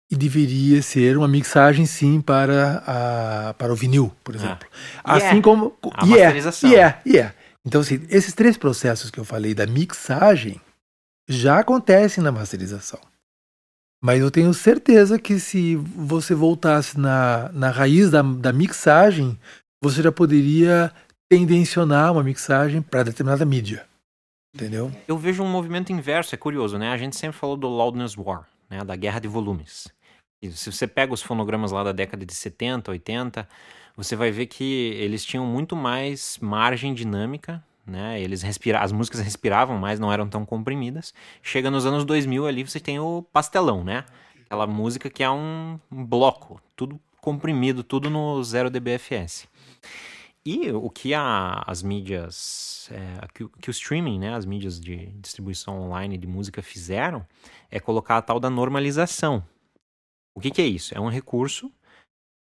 e 0.09 0.15
deveria 0.15 0.82
ser 0.82 1.18
uma 1.18 1.28
mixagem 1.28 1.86
sim 1.86 2.22
para, 2.22 2.84
a, 2.88 3.53
para 3.55 3.74
o 3.74 3.76
vinil, 3.76 4.11
por 4.24 4.36
ah. 4.36 4.38
exemplo. 4.38 4.70
Ah. 5.03 5.15
Assim 5.15 5.26
yeah. 5.26 5.41
como 5.41 5.78
a 5.93 6.05
yeah, 6.05 6.24
masterização. 6.24 6.70
Yeah, 6.70 7.01
yeah. 7.05 7.36
Então, 7.65 7.82
assim, 7.82 8.05
esses 8.09 8.34
três 8.34 8.55
processos 8.55 9.11
que 9.11 9.20
eu 9.20 9.26
falei 9.26 9.53
da 9.53 9.68
mixagem 9.68 10.61
já 11.28 11.59
acontecem 11.59 12.24
na 12.24 12.32
masterização. 12.32 12.99
Mas 14.01 14.22
eu 14.22 14.32
tenho 14.32 14.53
certeza 14.53 15.20
que 15.20 15.39
se 15.39 15.76
você 15.76 16.34
voltasse 16.34 16.97
na, 16.97 17.49
na 17.51 17.70
raiz 17.70 18.09
da, 18.09 18.22
da 18.22 18.53
mixagem, 18.53 19.38
você 19.84 20.01
já 20.01 20.11
poderia 20.11 20.93
tendencionar 21.30 22.13
uma 22.13 22.24
mixagem 22.24 22.82
para 22.82 23.03
determinada 23.03 23.43
mídia. 23.43 23.86
Entendeu? 24.58 24.91
Eu 25.08 25.18
vejo 25.18 25.43
um 25.43 25.47
movimento 25.47 25.91
inverso, 25.91 26.34
é 26.34 26.38
curioso, 26.38 26.80
né? 26.80 26.89
A 26.89 26.97
gente 26.97 27.16
sempre 27.16 27.38
falou 27.38 27.55
do 27.55 27.68
Loudness 27.68 28.18
War, 28.18 28.47
né? 28.68 28.84
da 28.84 28.95
guerra 28.95 29.20
de 29.20 29.28
volumes. 29.28 29.88
E 30.41 30.51
se 30.51 30.72
você 30.72 30.88
pega 30.88 31.14
os 31.14 31.22
fonogramas 31.22 31.72
lá 31.72 31.84
da 31.84 31.91
década 31.91 32.26
de 32.26 32.34
70, 32.34 32.89
80, 32.91 33.47
você 33.95 34.16
vai 34.16 34.32
ver 34.32 34.47
que 34.47 34.91
eles 34.99 35.24
tinham 35.24 35.45
muito 35.45 35.76
mais 35.76 36.39
margem 36.41 36.93
dinâmica, 36.93 37.64
né? 37.86 38.20
Eles 38.20 38.41
respira 38.41 38.80
as 38.80 38.91
músicas 38.91 39.22
respiravam 39.22 39.78
mais, 39.78 39.99
não 39.99 40.12
eram 40.12 40.28
tão 40.28 40.43
comprimidas. 40.43 41.14
Chega 41.41 41.70
nos 41.70 41.86
anos 41.86 42.03
2000 42.03 42.47
ali, 42.47 42.64
você 42.64 42.80
tem 42.80 42.99
o 42.99 43.24
pastelão, 43.32 43.84
né? 43.84 44.05
Aquela 44.45 44.66
música 44.66 45.10
que 45.10 45.24
é 45.24 45.30
um, 45.30 45.80
bloco, 45.91 46.60
tudo 46.76 46.99
comprimido, 47.22 47.84
tudo 47.84 48.10
no 48.10 48.43
0 48.43 48.70
dBFS. 48.70 49.47
E 50.50 50.72
o 50.72 50.89
que 50.89 51.14
a, 51.14 51.62
as 51.68 51.84
mídias, 51.84 52.89
é, 52.89 53.28
que, 53.34 53.50
que, 53.60 53.70
o 53.70 53.72
streaming, 53.72 54.18
né, 54.18 54.34
as 54.34 54.45
mídias 54.45 54.80
de 54.80 55.08
distribuição 55.20 55.78
online 55.82 56.18
de 56.18 56.26
música 56.26 56.62
fizeram, 56.62 57.28
é 57.70 57.82
colocar 57.82 58.16
a 58.16 58.22
tal 58.22 58.39
da 58.39 58.50
normalização. 58.50 59.45
O 60.34 60.39
que, 60.39 60.50
que 60.50 60.62
é 60.62 60.66
isso? 60.66 60.95
É 60.95 61.02
um 61.02 61.10
recurso 61.10 61.70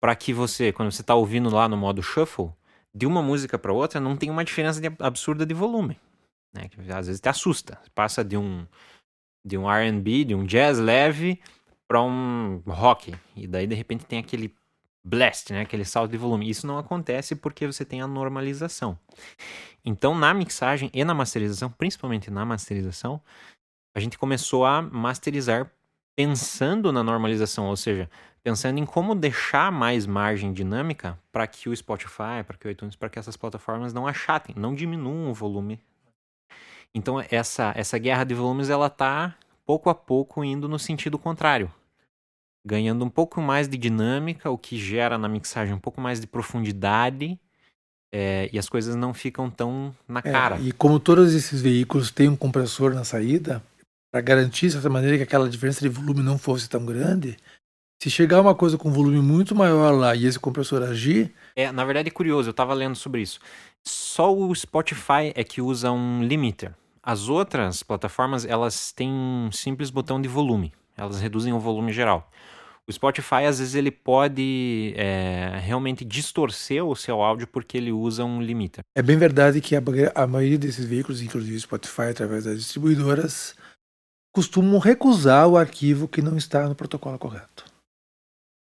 para 0.01 0.17
que 0.17 0.33
você, 0.33 0.73
quando 0.73 0.91
você 0.91 1.01
está 1.01 1.15
ouvindo 1.15 1.49
lá 1.49 1.69
no 1.69 1.77
modo 1.77 2.03
shuffle, 2.03 2.51
de 2.93 3.07
uma 3.07 3.23
música 3.23 3.57
para 3.57 3.73
outra 3.73 4.01
não 4.01 4.17
tem 4.17 4.31
uma 4.31 4.45
diferença 4.45 4.81
de, 4.81 4.89
absurda 4.99 5.47
de 5.47 5.55
volume. 5.55 5.97
Né? 6.53 6.69
Que 6.69 6.81
às 6.91 7.07
vezes 7.07 7.21
te 7.21 7.29
assusta. 7.29 7.81
Passa 7.95 8.25
de 8.25 8.37
um, 8.37 8.67
de 9.47 9.57
um 9.57 9.69
RB, 9.69 10.25
de 10.25 10.35
um 10.35 10.45
jazz 10.45 10.81
leve, 10.81 11.41
para 11.87 12.03
um 12.03 12.65
rock. 12.67 13.15
E 13.37 13.47
daí, 13.47 13.69
de 13.69 13.77
repente, 13.77 14.05
tem 14.05 14.19
aquele 14.19 14.53
blast, 15.05 15.53
né? 15.53 15.63
aquele 15.63 15.85
salto 15.85 16.11
de 16.11 16.17
volume. 16.17 16.49
Isso 16.49 16.67
não 16.67 16.79
acontece 16.79 17.35
porque 17.35 17.67
você 17.67 17.85
tem 17.85 18.01
a 18.01 18.07
normalização. 18.07 18.99
Então, 19.85 20.15
na 20.15 20.33
mixagem 20.33 20.91
e 20.95 21.05
na 21.05 21.15
masterização, 21.15 21.71
principalmente 21.71 22.31
na 22.31 22.45
masterização, 22.45 23.21
a 23.95 24.01
gente 24.01 24.19
começou 24.19 24.65
a 24.65 24.81
masterizar 24.81 25.71
pensando 26.15 26.93
na 26.93 27.03
normalização, 27.03 27.67
ou 27.67 27.77
seja, 27.77 28.09
pensando 28.43 28.79
em 28.79 28.87
como 28.87 29.15
deixar 29.15 29.71
mais 29.73 30.07
margem 30.07 30.53
dinâmica 30.53 31.19
para 31.31 31.47
que 31.47 31.69
o 31.69 31.77
Spotify, 31.77 32.43
para 32.47 32.57
que 32.57 32.67
o 32.67 32.71
iTunes, 32.71 32.97
para 32.97 33.09
que 33.09 33.19
essas 33.19 33.37
plataformas 33.37 33.93
não 33.93 34.07
achatem, 34.07 34.55
não 34.59 34.75
diminuam 34.75 35.31
o 35.31 35.35
volume. 35.35 35.81
Então 36.95 37.23
essa 37.31 37.73
essa 37.75 37.99
guerra 37.99 38.25
de 38.25 38.35
volumes 38.35 38.69
ela 38.69 38.91
tá 38.91 39.35
pouco 39.65 39.89
a 39.89 39.95
pouco 39.95 40.45
indo 40.45 40.69
no 40.69 40.79
sentido 40.79 41.19
contrário, 41.19 41.73
ganhando 42.65 43.05
um 43.05 43.11
pouco 43.11 43.41
mais 43.41 43.69
de 43.69 43.77
dinâmica, 43.77 44.51
o 44.51 44.59
que 44.59 44.79
gera 44.79 45.19
na 45.19 45.29
mixagem 45.29 45.75
um 45.75 45.79
pouco 45.79 46.01
mais 46.01 46.21
de 46.21 46.27
profundidade. 46.27 47.39
É, 48.15 48.51
e 48.53 48.59
as 48.59 48.69
coisas 48.69 48.95
não 48.95 49.15
ficam 49.15 49.51
tão 49.51 49.95
na 50.07 50.21
é, 50.21 50.31
cara. 50.31 50.59
E 50.61 50.71
como 50.73 51.01
todos 51.01 51.35
esses 51.35 51.63
veículos 51.63 52.11
têm 52.11 52.29
um 52.29 52.37
compressor 52.37 52.95
na 52.95 53.05
saída, 53.05 53.63
para 54.13 54.21
garantir, 54.21 54.67
de 54.67 54.73
certa 54.73 54.91
maneira, 54.91 55.17
que 55.17 55.23
aquela 55.23 55.49
diferença 55.49 55.81
de 55.81 55.89
volume 55.89 56.23
não 56.23 56.37
fosse 56.37 56.69
tão 56.69 56.85
grande, 56.85 57.39
se 58.03 58.11
chegar 58.11 58.41
uma 58.41 58.55
coisa 58.55 58.77
com 58.77 58.91
volume 58.91 59.23
muito 59.23 59.55
maior 59.55 59.93
lá 59.93 60.15
e 60.15 60.27
esse 60.27 60.39
compressor 60.39 60.83
agir. 60.83 61.33
É, 61.57 61.73
na 61.73 61.85
verdade 61.85 62.09
é 62.09 62.11
curioso, 62.11 62.49
eu 62.49 62.51
estava 62.51 62.75
lendo 62.75 62.97
sobre 62.97 63.23
isso. 63.23 63.41
Só 63.83 64.35
o 64.35 64.55
Spotify 64.55 65.33
é 65.35 65.43
que 65.43 65.63
usa 65.63 65.91
um 65.91 66.23
limiter. 66.23 66.75
As 67.03 67.29
outras 67.29 67.83
plataformas, 67.83 68.45
elas 68.45 68.93
têm 68.93 69.11
um 69.11 69.51
simples 69.51 69.89
botão 69.89 70.21
de 70.21 70.29
volume. 70.29 70.73
Elas 70.97 71.21
reduzem 71.21 71.53
o 71.53 71.59
volume 71.59 71.93
geral. 71.93 72.31
O 72.89 72.93
Spotify, 72.93 73.45
às 73.47 73.59
vezes, 73.59 73.75
ele 73.75 73.91
pode 73.91 74.93
é, 74.97 75.59
realmente 75.61 76.05
distorcer 76.05 76.85
o 76.85 76.97
seu 76.97 77.23
áudio 77.23 77.47
porque 77.47 77.77
ele 77.77 77.93
usa 77.93 78.25
um 78.25 78.43
limiter. 78.43 78.85
É 78.97 79.03
bem 79.03 79.17
verdade 79.17 79.61
que 79.61 79.77
a, 79.77 79.83
a 80.15 80.27
maioria 80.27 80.59
desses 80.59 80.85
veículos, 80.85 81.23
inclusive 81.23 81.57
o 81.57 81.61
Spotify, 81.61 82.11
através 82.11 82.45
das 82.45 82.59
distribuidoras, 82.59 83.55
costumam 84.35 84.79
recusar 84.79 85.47
o 85.47 85.57
arquivo 85.57 86.09
que 86.09 86.23
não 86.23 86.37
está 86.37 86.69
no 86.69 86.75
protocolo 86.75 87.19
correto, 87.19 87.65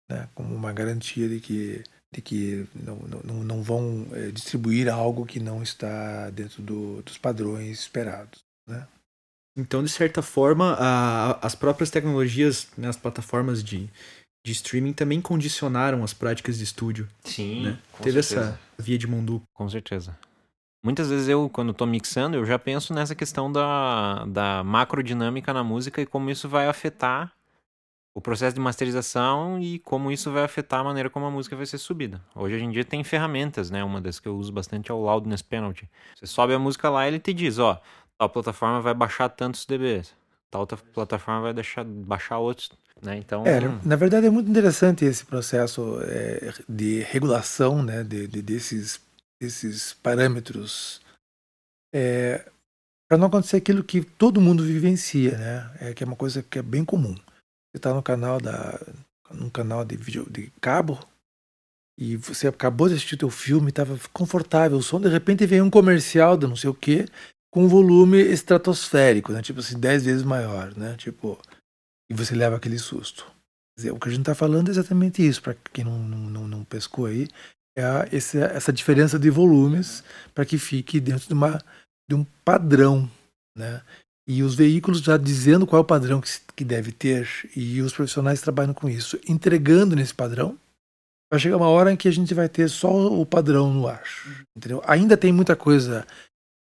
né? 0.09 0.27
como 0.33 0.55
uma 0.55 0.73
garantia 0.73 1.27
de 1.27 1.39
que 1.39 1.83
de 2.13 2.21
que 2.21 2.67
não, 2.73 2.95
não, 3.23 3.43
não 3.43 3.61
vão 3.61 4.07
é, 4.13 4.31
distribuir 4.31 4.87
algo 4.87 5.25
que 5.25 5.41
não 5.41 5.61
está 5.61 6.29
dentro 6.29 6.63
do, 6.63 7.01
dos 7.01 7.17
padrões 7.17 7.81
esperados. 7.81 8.39
Né? 8.67 8.87
Então, 9.57 9.83
de 9.83 9.89
certa 9.89 10.21
forma, 10.21 10.77
a, 10.79 11.45
as 11.45 11.55
próprias 11.55 11.89
tecnologias, 11.89 12.67
né, 12.77 12.87
as 12.87 12.95
plataformas 12.95 13.63
de, 13.63 13.89
de 14.45 14.51
streaming 14.51 14.93
também 14.93 15.19
condicionaram 15.19 16.03
as 16.03 16.13
práticas 16.13 16.59
de 16.59 16.63
estúdio. 16.63 17.07
Sim, 17.23 17.63
né? 17.63 17.79
Teve 18.03 18.21
certeza. 18.21 18.49
essa 18.51 18.59
via 18.77 18.97
de 18.97 19.07
mão 19.07 19.25
dupla. 19.25 19.47
Com 19.55 19.67
certeza. 19.67 20.15
Muitas 20.85 21.09
vezes 21.09 21.27
eu, 21.27 21.49
quando 21.49 21.71
estou 21.71 21.87
mixando, 21.87 22.37
eu 22.37 22.45
já 22.45 22.59
penso 22.59 22.93
nessa 22.93 23.15
questão 23.15 23.51
da, 23.51 24.25
da 24.25 24.63
macrodinâmica 24.63 25.51
na 25.51 25.63
música 25.63 26.01
e 26.01 26.05
como 26.05 26.29
isso 26.29 26.47
vai 26.47 26.67
afetar 26.67 27.33
o 28.17 28.21
processo 28.21 28.55
de 28.55 28.61
masterização 28.61 29.59
e 29.59 29.79
como 29.79 30.11
isso 30.11 30.31
vai 30.31 30.43
afetar 30.43 30.79
a 30.79 30.83
maneira 30.83 31.09
como 31.09 31.25
a 31.25 31.31
música 31.31 31.55
vai 31.55 31.65
ser 31.65 31.77
subida. 31.77 32.19
Hoje 32.35 32.55
em 32.55 32.71
dia 32.71 32.85
tem 32.85 33.03
ferramentas, 33.03 33.69
né? 33.69 33.83
Uma 33.83 33.99
das 33.99 34.19
que 34.19 34.27
eu 34.27 34.35
uso 34.35 34.51
bastante 34.51 34.89
é 34.89 34.93
o 34.93 35.01
Loudness 35.01 35.41
Penalty. 35.41 35.89
Você 36.15 36.25
sobe 36.25 36.53
a 36.53 36.59
música 36.59 36.89
lá 36.89 37.05
e 37.05 37.09
ele 37.09 37.19
te 37.19 37.33
diz, 37.33 37.59
ó, 37.59 37.79
tal 38.19 38.29
plataforma 38.29 38.81
vai 38.81 38.93
baixar 38.93 39.29
tantos 39.29 39.65
dBs, 39.65 40.13
tal 40.51 40.61
outra 40.61 40.77
plataforma 40.77 41.41
vai 41.41 41.53
deixar 41.53 41.83
baixar 41.83 42.39
outros, 42.39 42.71
né? 43.01 43.17
Então, 43.17 43.45
é, 43.45 43.59
na 43.85 43.95
verdade 43.95 44.27
é 44.27 44.29
muito 44.29 44.49
interessante 44.49 45.05
esse 45.05 45.25
processo 45.25 45.99
é, 46.03 46.53
de 46.67 47.01
regulação, 47.01 47.83
né? 47.83 48.03
De, 48.03 48.27
de 48.27 48.41
desses 48.41 48.99
desses 49.41 49.93
parâmetros 49.93 50.99
é, 51.93 52.49
para 53.07 53.17
não 53.17 53.27
acontecer 53.27 53.57
aquilo 53.57 53.83
que 53.83 54.01
todo 54.01 54.41
mundo 54.41 54.63
vivencia, 54.63 55.37
né? 55.37 55.77
É 55.79 55.93
que 55.93 56.03
é 56.03 56.07
uma 56.07 56.15
coisa 56.15 56.41
que 56.41 56.57
é 56.57 56.63
bem 56.63 56.83
comum 56.83 57.15
você 57.77 57.77
está 57.77 57.93
no 57.93 58.01
canal 58.01 58.39
da 58.39 58.79
num 59.31 59.49
canal 59.49 59.83
de 59.83 59.95
vídeo 59.95 60.25
de 60.29 60.49
cabo 60.61 60.99
e 61.99 62.15
você 62.15 62.47
acabou 62.47 62.87
de 62.87 62.95
assistir 62.95 63.15
o 63.15 63.19
teu 63.19 63.29
filme, 63.29 63.69
estava 63.69 63.99
confortável 64.13 64.77
o 64.77 64.83
som, 64.83 65.01
de 65.01 65.09
repente 65.09 65.45
vem 65.45 65.61
um 65.61 65.69
comercial 65.69 66.37
de 66.37 66.47
não 66.47 66.55
sei 66.55 66.69
o 66.69 66.73
que 66.73 67.05
com 67.51 67.65
um 67.65 67.67
volume 67.67 68.17
estratosférico, 68.17 69.31
né? 69.31 69.41
Tipo 69.41 69.59
assim, 69.59 69.79
10 69.79 70.05
vezes 70.05 70.23
maior, 70.23 70.75
né? 70.75 70.95
Tipo, 70.97 71.39
e 72.09 72.13
você 72.13 72.35
leva 72.35 72.55
aquele 72.55 72.77
susto. 72.77 73.25
Dizer, 73.77 73.91
o 73.91 73.99
que 73.99 74.07
a 74.07 74.11
gente 74.11 74.21
está 74.21 74.35
falando 74.35 74.69
é 74.69 74.71
exatamente 74.71 75.25
isso, 75.25 75.41
para 75.41 75.55
quem 75.71 75.83
não, 75.83 75.99
não, 75.99 76.47
não, 76.47 76.63
pescou 76.63 77.05
aí, 77.05 77.27
é 77.77 77.83
esse, 78.11 78.39
essa 78.39 78.73
diferença 78.73 79.19
de 79.19 79.29
volumes 79.29 80.03
para 80.33 80.45
que 80.45 80.57
fique 80.57 80.99
dentro 80.99 81.27
de, 81.27 81.33
uma, 81.33 81.63
de 82.09 82.15
um 82.15 82.25
padrão, 82.43 83.09
né? 83.55 83.83
e 84.27 84.43
os 84.43 84.55
veículos 84.55 84.99
já 84.99 85.15
dizendo 85.15 85.65
qual 85.65 85.79
é 85.79 85.81
o 85.81 85.85
padrão 85.85 86.19
que, 86.19 86.29
que 86.55 86.65
deve 86.65 86.91
ter 86.91 87.29
e 87.55 87.81
os 87.81 87.93
profissionais 87.93 88.41
trabalham 88.41 88.73
com 88.73 88.89
isso, 88.89 89.17
entregando 89.27 89.95
nesse 89.95 90.13
padrão, 90.13 90.57
vai 91.31 91.39
chegar 91.39 91.55
uma 91.57 91.69
hora 91.69 91.91
em 91.91 91.95
que 91.95 92.09
a 92.09 92.11
gente 92.11 92.33
vai 92.33 92.49
ter 92.49 92.69
só 92.69 92.91
o 92.91 93.25
padrão 93.25 93.73
no 93.73 93.87
ar. 93.87 94.03
Entendeu? 94.55 94.81
Ainda 94.85 95.15
tem 95.15 95.31
muita 95.31 95.55
coisa 95.55 96.05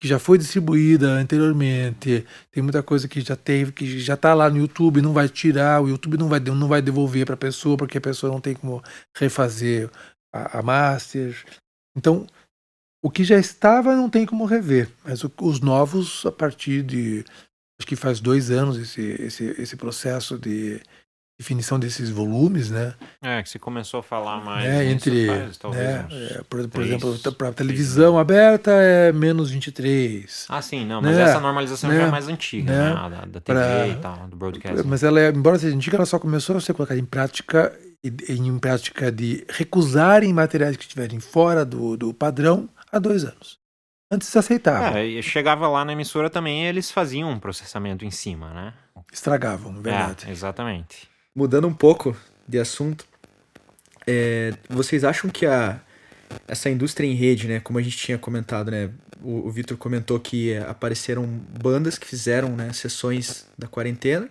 que 0.00 0.06
já 0.06 0.18
foi 0.18 0.36
distribuída 0.38 1.08
anteriormente, 1.08 2.26
tem 2.50 2.62
muita 2.62 2.82
coisa 2.82 3.08
que 3.08 3.20
já 3.20 3.34
teve, 3.34 3.72
que 3.72 3.98
já 3.98 4.14
está 4.14 4.34
lá 4.34 4.50
no 4.50 4.58
YouTube, 4.58 5.00
não 5.00 5.12
vai 5.12 5.28
tirar, 5.28 5.82
o 5.82 5.88
YouTube 5.88 6.18
não 6.18 6.28
vai, 6.28 6.38
não 6.40 6.68
vai 6.68 6.82
devolver 6.82 7.24
para 7.24 7.34
a 7.34 7.38
pessoa, 7.38 7.76
porque 7.76 7.98
a 7.98 8.00
pessoa 8.00 8.30
não 8.30 8.40
tem 8.40 8.54
como 8.54 8.82
refazer 9.16 9.90
a, 10.32 10.58
a 10.58 10.62
master. 10.62 11.34
Então, 11.96 12.26
o 13.02 13.10
que 13.10 13.24
já 13.24 13.38
estava 13.38 13.96
não 13.96 14.10
tem 14.10 14.26
como 14.26 14.44
rever, 14.44 14.90
mas 15.04 15.24
o, 15.24 15.32
os 15.40 15.60
novos, 15.60 16.26
a 16.26 16.32
partir 16.32 16.82
de 16.82 17.24
acho 17.78 17.86
que 17.86 17.96
faz 17.96 18.20
dois 18.20 18.50
anos 18.50 18.78
esse, 18.78 19.00
esse, 19.22 19.44
esse 19.58 19.76
processo 19.76 20.38
de 20.38 20.80
definição 21.38 21.78
desses 21.78 22.08
volumes, 22.08 22.70
né? 22.70 22.94
É, 23.20 23.42
que 23.42 23.48
se 23.48 23.58
começou 23.58 24.00
a 24.00 24.02
falar 24.02 24.42
mais. 24.42 24.64
É, 24.64 24.86
entre, 24.86 25.26
faz, 25.26 25.58
né, 25.74 26.06
é, 26.10 26.42
por, 26.48 26.66
por 26.68 26.82
exemplo, 26.82 27.18
para 27.32 27.52
televisão 27.52 28.18
aberta 28.18 28.70
é 28.70 29.12
menos 29.12 29.50
23. 29.50 30.46
Ah, 30.48 30.62
sim, 30.62 30.86
não, 30.86 31.02
mas 31.02 31.16
né? 31.16 31.22
essa 31.22 31.40
normalização 31.40 31.90
né? 31.90 31.96
já 31.96 32.06
é 32.06 32.10
mais 32.10 32.28
antiga, 32.28 32.72
né? 32.72 32.94
né? 32.94 32.94
Da, 32.94 33.08
da 33.26 33.40
TV 33.40 33.42
pra, 33.42 33.88
e 33.88 33.94
tal, 33.96 34.28
do 34.28 34.36
broadcast. 34.36 34.86
Mas 34.86 35.02
ela, 35.02 35.20
é, 35.20 35.28
embora 35.28 35.58
seja 35.58 35.76
antiga, 35.76 35.96
ela 35.96 36.06
só 36.06 36.18
começou 36.18 36.56
a 36.56 36.60
ser 36.60 36.72
colocada 36.72 36.98
em 36.98 37.04
prática 37.04 37.78
em 38.28 38.58
prática 38.58 39.10
de 39.10 39.44
recusarem 39.48 40.32
materiais 40.32 40.76
que 40.76 40.84
estiverem 40.84 41.18
fora 41.18 41.64
do, 41.64 41.96
do 41.96 42.14
padrão 42.14 42.68
há 42.92 43.00
dois 43.00 43.24
anos. 43.24 43.58
Antes 44.10 44.34
aceitava. 44.36 45.00
É, 45.00 45.20
chegava 45.20 45.66
lá 45.66 45.84
na 45.84 45.92
emissora 45.92 46.30
também 46.30 46.66
eles 46.66 46.90
faziam 46.90 47.28
um 47.28 47.40
processamento 47.40 48.04
em 48.04 48.10
cima, 48.10 48.52
né? 48.52 48.74
Estragavam, 49.12 49.72
na 49.72 49.80
verdade. 49.80 50.26
É, 50.28 50.30
exatamente. 50.30 51.08
Mudando 51.36 51.68
um 51.68 51.74
pouco 51.74 52.16
de 52.48 52.58
assunto, 52.58 53.04
é, 54.06 54.54
vocês 54.70 55.04
acham 55.04 55.28
que 55.28 55.44
a, 55.44 55.78
essa 56.48 56.70
indústria 56.70 57.06
em 57.06 57.12
rede, 57.12 57.46
né, 57.46 57.60
como 57.60 57.78
a 57.78 57.82
gente 57.82 57.98
tinha 57.98 58.16
comentado, 58.16 58.70
né, 58.70 58.90
o, 59.22 59.46
o 59.46 59.50
Vitor 59.50 59.76
comentou 59.76 60.18
que 60.18 60.56
apareceram 60.56 61.26
bandas 61.26 61.98
que 61.98 62.06
fizeram 62.06 62.56
né, 62.56 62.72
sessões 62.72 63.46
da 63.58 63.68
quarentena, 63.68 64.30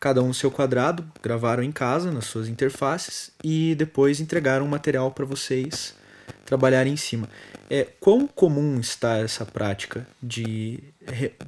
cada 0.00 0.22
um 0.22 0.28
no 0.28 0.34
seu 0.34 0.50
quadrado, 0.50 1.04
gravaram 1.22 1.62
em 1.62 1.70
casa, 1.70 2.10
nas 2.10 2.24
suas 2.24 2.48
interfaces, 2.48 3.30
e 3.44 3.74
depois 3.74 4.18
entregaram 4.18 4.64
o 4.64 4.68
material 4.70 5.10
para 5.10 5.26
vocês 5.26 5.94
trabalharem 6.46 6.94
em 6.94 6.96
cima. 6.96 7.28
É, 7.68 7.86
quão 8.00 8.26
comum 8.26 8.80
está 8.80 9.18
essa 9.18 9.44
prática 9.44 10.08
de, 10.22 10.82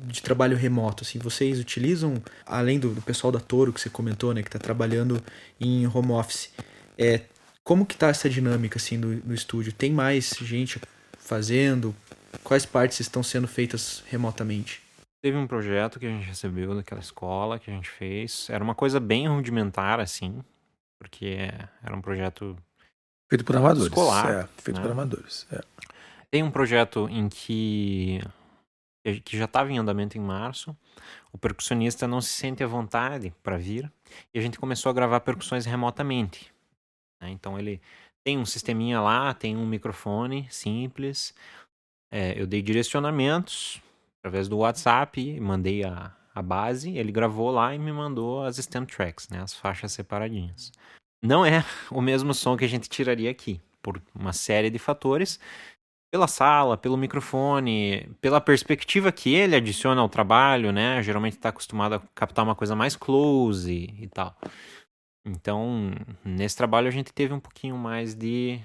de 0.06 0.22
trabalho 0.22 0.56
remoto? 0.56 1.04
Assim, 1.04 1.18
vocês 1.18 1.58
utilizam, 1.58 2.22
além 2.46 2.78
do, 2.78 2.94
do 2.94 3.02
pessoal 3.02 3.32
da 3.32 3.40
Toro 3.40 3.72
que 3.72 3.80
você 3.80 3.90
comentou, 3.90 4.32
né, 4.34 4.42
que 4.42 4.48
está 4.48 4.58
trabalhando 4.58 5.22
em 5.61 5.86
home 5.86 6.12
office, 6.12 6.52
é, 6.98 7.22
como 7.62 7.86
que 7.86 7.94
está 7.94 8.08
essa 8.08 8.28
dinâmica 8.28 8.78
assim 8.78 8.98
do, 8.98 9.16
do 9.16 9.34
estúdio? 9.34 9.72
Tem 9.72 9.92
mais 9.92 10.34
gente 10.40 10.80
fazendo? 11.18 11.94
Quais 12.42 12.64
partes 12.64 13.00
estão 13.00 13.22
sendo 13.22 13.46
feitas 13.46 14.02
remotamente? 14.08 14.82
Teve 15.22 15.36
um 15.36 15.46
projeto 15.46 16.00
que 16.00 16.06
a 16.06 16.08
gente 16.08 16.26
recebeu 16.26 16.74
daquela 16.74 17.00
escola 17.00 17.58
que 17.58 17.70
a 17.70 17.74
gente 17.74 17.90
fez. 17.90 18.48
Era 18.48 18.64
uma 18.64 18.74
coisa 18.74 18.98
bem 18.98 19.28
rudimentar, 19.28 20.00
assim, 20.00 20.42
porque 20.98 21.50
era 21.82 21.94
um 21.94 22.00
projeto 22.00 22.56
feito 23.28 23.44
por 23.44 23.56
amadores. 23.56 23.88
Escolar, 23.88 24.30
é, 24.30 24.48
feito 24.62 24.78
né? 24.78 24.82
por 24.82 24.92
amadores. 24.92 25.46
É. 25.52 25.61
Tem 26.30 26.42
um 26.42 26.50
projeto 26.50 27.08
em 27.11 27.28
que 27.28 28.22
que 29.24 29.36
já 29.36 29.46
estava 29.46 29.72
em 29.72 29.78
andamento 29.78 30.16
em 30.16 30.20
março. 30.20 30.76
O 31.32 31.38
percussionista 31.38 32.07
não 32.07 32.20
se 32.20 32.30
sente 32.30 32.62
à 32.62 32.66
vontade 32.66 33.32
para 33.42 33.57
vir 33.57 33.90
e 34.34 34.38
a 34.38 34.42
gente 34.42 34.59
começou 34.59 34.90
a 34.90 34.92
gravar 34.92 35.20
percussões 35.20 35.64
remotamente. 35.64 36.53
Né? 37.20 37.30
Então 37.30 37.59
ele 37.59 37.80
tem 38.24 38.38
um 38.38 38.44
sisteminha 38.44 39.01
lá, 39.01 39.32
tem 39.32 39.57
um 39.57 39.66
microfone 39.66 40.46
simples. 40.51 41.34
É, 42.12 42.40
eu 42.40 42.46
dei 42.46 42.61
direcionamentos 42.61 43.80
através 44.18 44.48
do 44.48 44.59
WhatsApp, 44.59 45.40
mandei 45.40 45.84
a, 45.84 46.14
a 46.34 46.42
base, 46.42 46.96
ele 46.96 47.12
gravou 47.12 47.51
lá 47.51 47.74
e 47.74 47.78
me 47.78 47.92
mandou 47.92 48.42
as 48.42 48.57
stem 48.57 48.84
tracks, 48.84 49.28
né, 49.28 49.40
as 49.40 49.55
faixas 49.55 49.92
separadinhas. 49.92 50.72
Não 51.22 51.44
é 51.44 51.64
o 51.90 52.01
mesmo 52.01 52.34
som 52.34 52.57
que 52.57 52.64
a 52.64 52.68
gente 52.68 52.88
tiraria 52.88 53.30
aqui, 53.30 53.61
por 53.82 54.01
uma 54.14 54.32
série 54.32 54.70
de 54.70 54.78
fatores, 54.78 55.40
pela 56.11 56.26
sala, 56.26 56.76
pelo 56.76 56.96
microfone, 56.96 58.11
pela 58.20 58.40
perspectiva 58.40 59.12
que 59.12 59.32
ele 59.32 59.54
adiciona 59.54 60.00
ao 60.00 60.08
trabalho, 60.08 60.72
né? 60.72 61.02
Geralmente 61.02 61.34
está 61.34 61.50
acostumado 61.50 61.94
a 61.94 62.02
captar 62.14 62.44
uma 62.44 62.54
coisa 62.54 62.74
mais 62.74 62.96
close 62.96 63.94
e 63.98 64.08
tal. 64.08 64.34
Então, 65.24 65.92
nesse 66.24 66.56
trabalho 66.56 66.88
a 66.88 66.90
gente 66.90 67.12
teve 67.12 67.32
um 67.32 67.38
pouquinho 67.38 67.76
mais 67.76 68.14
de 68.14 68.58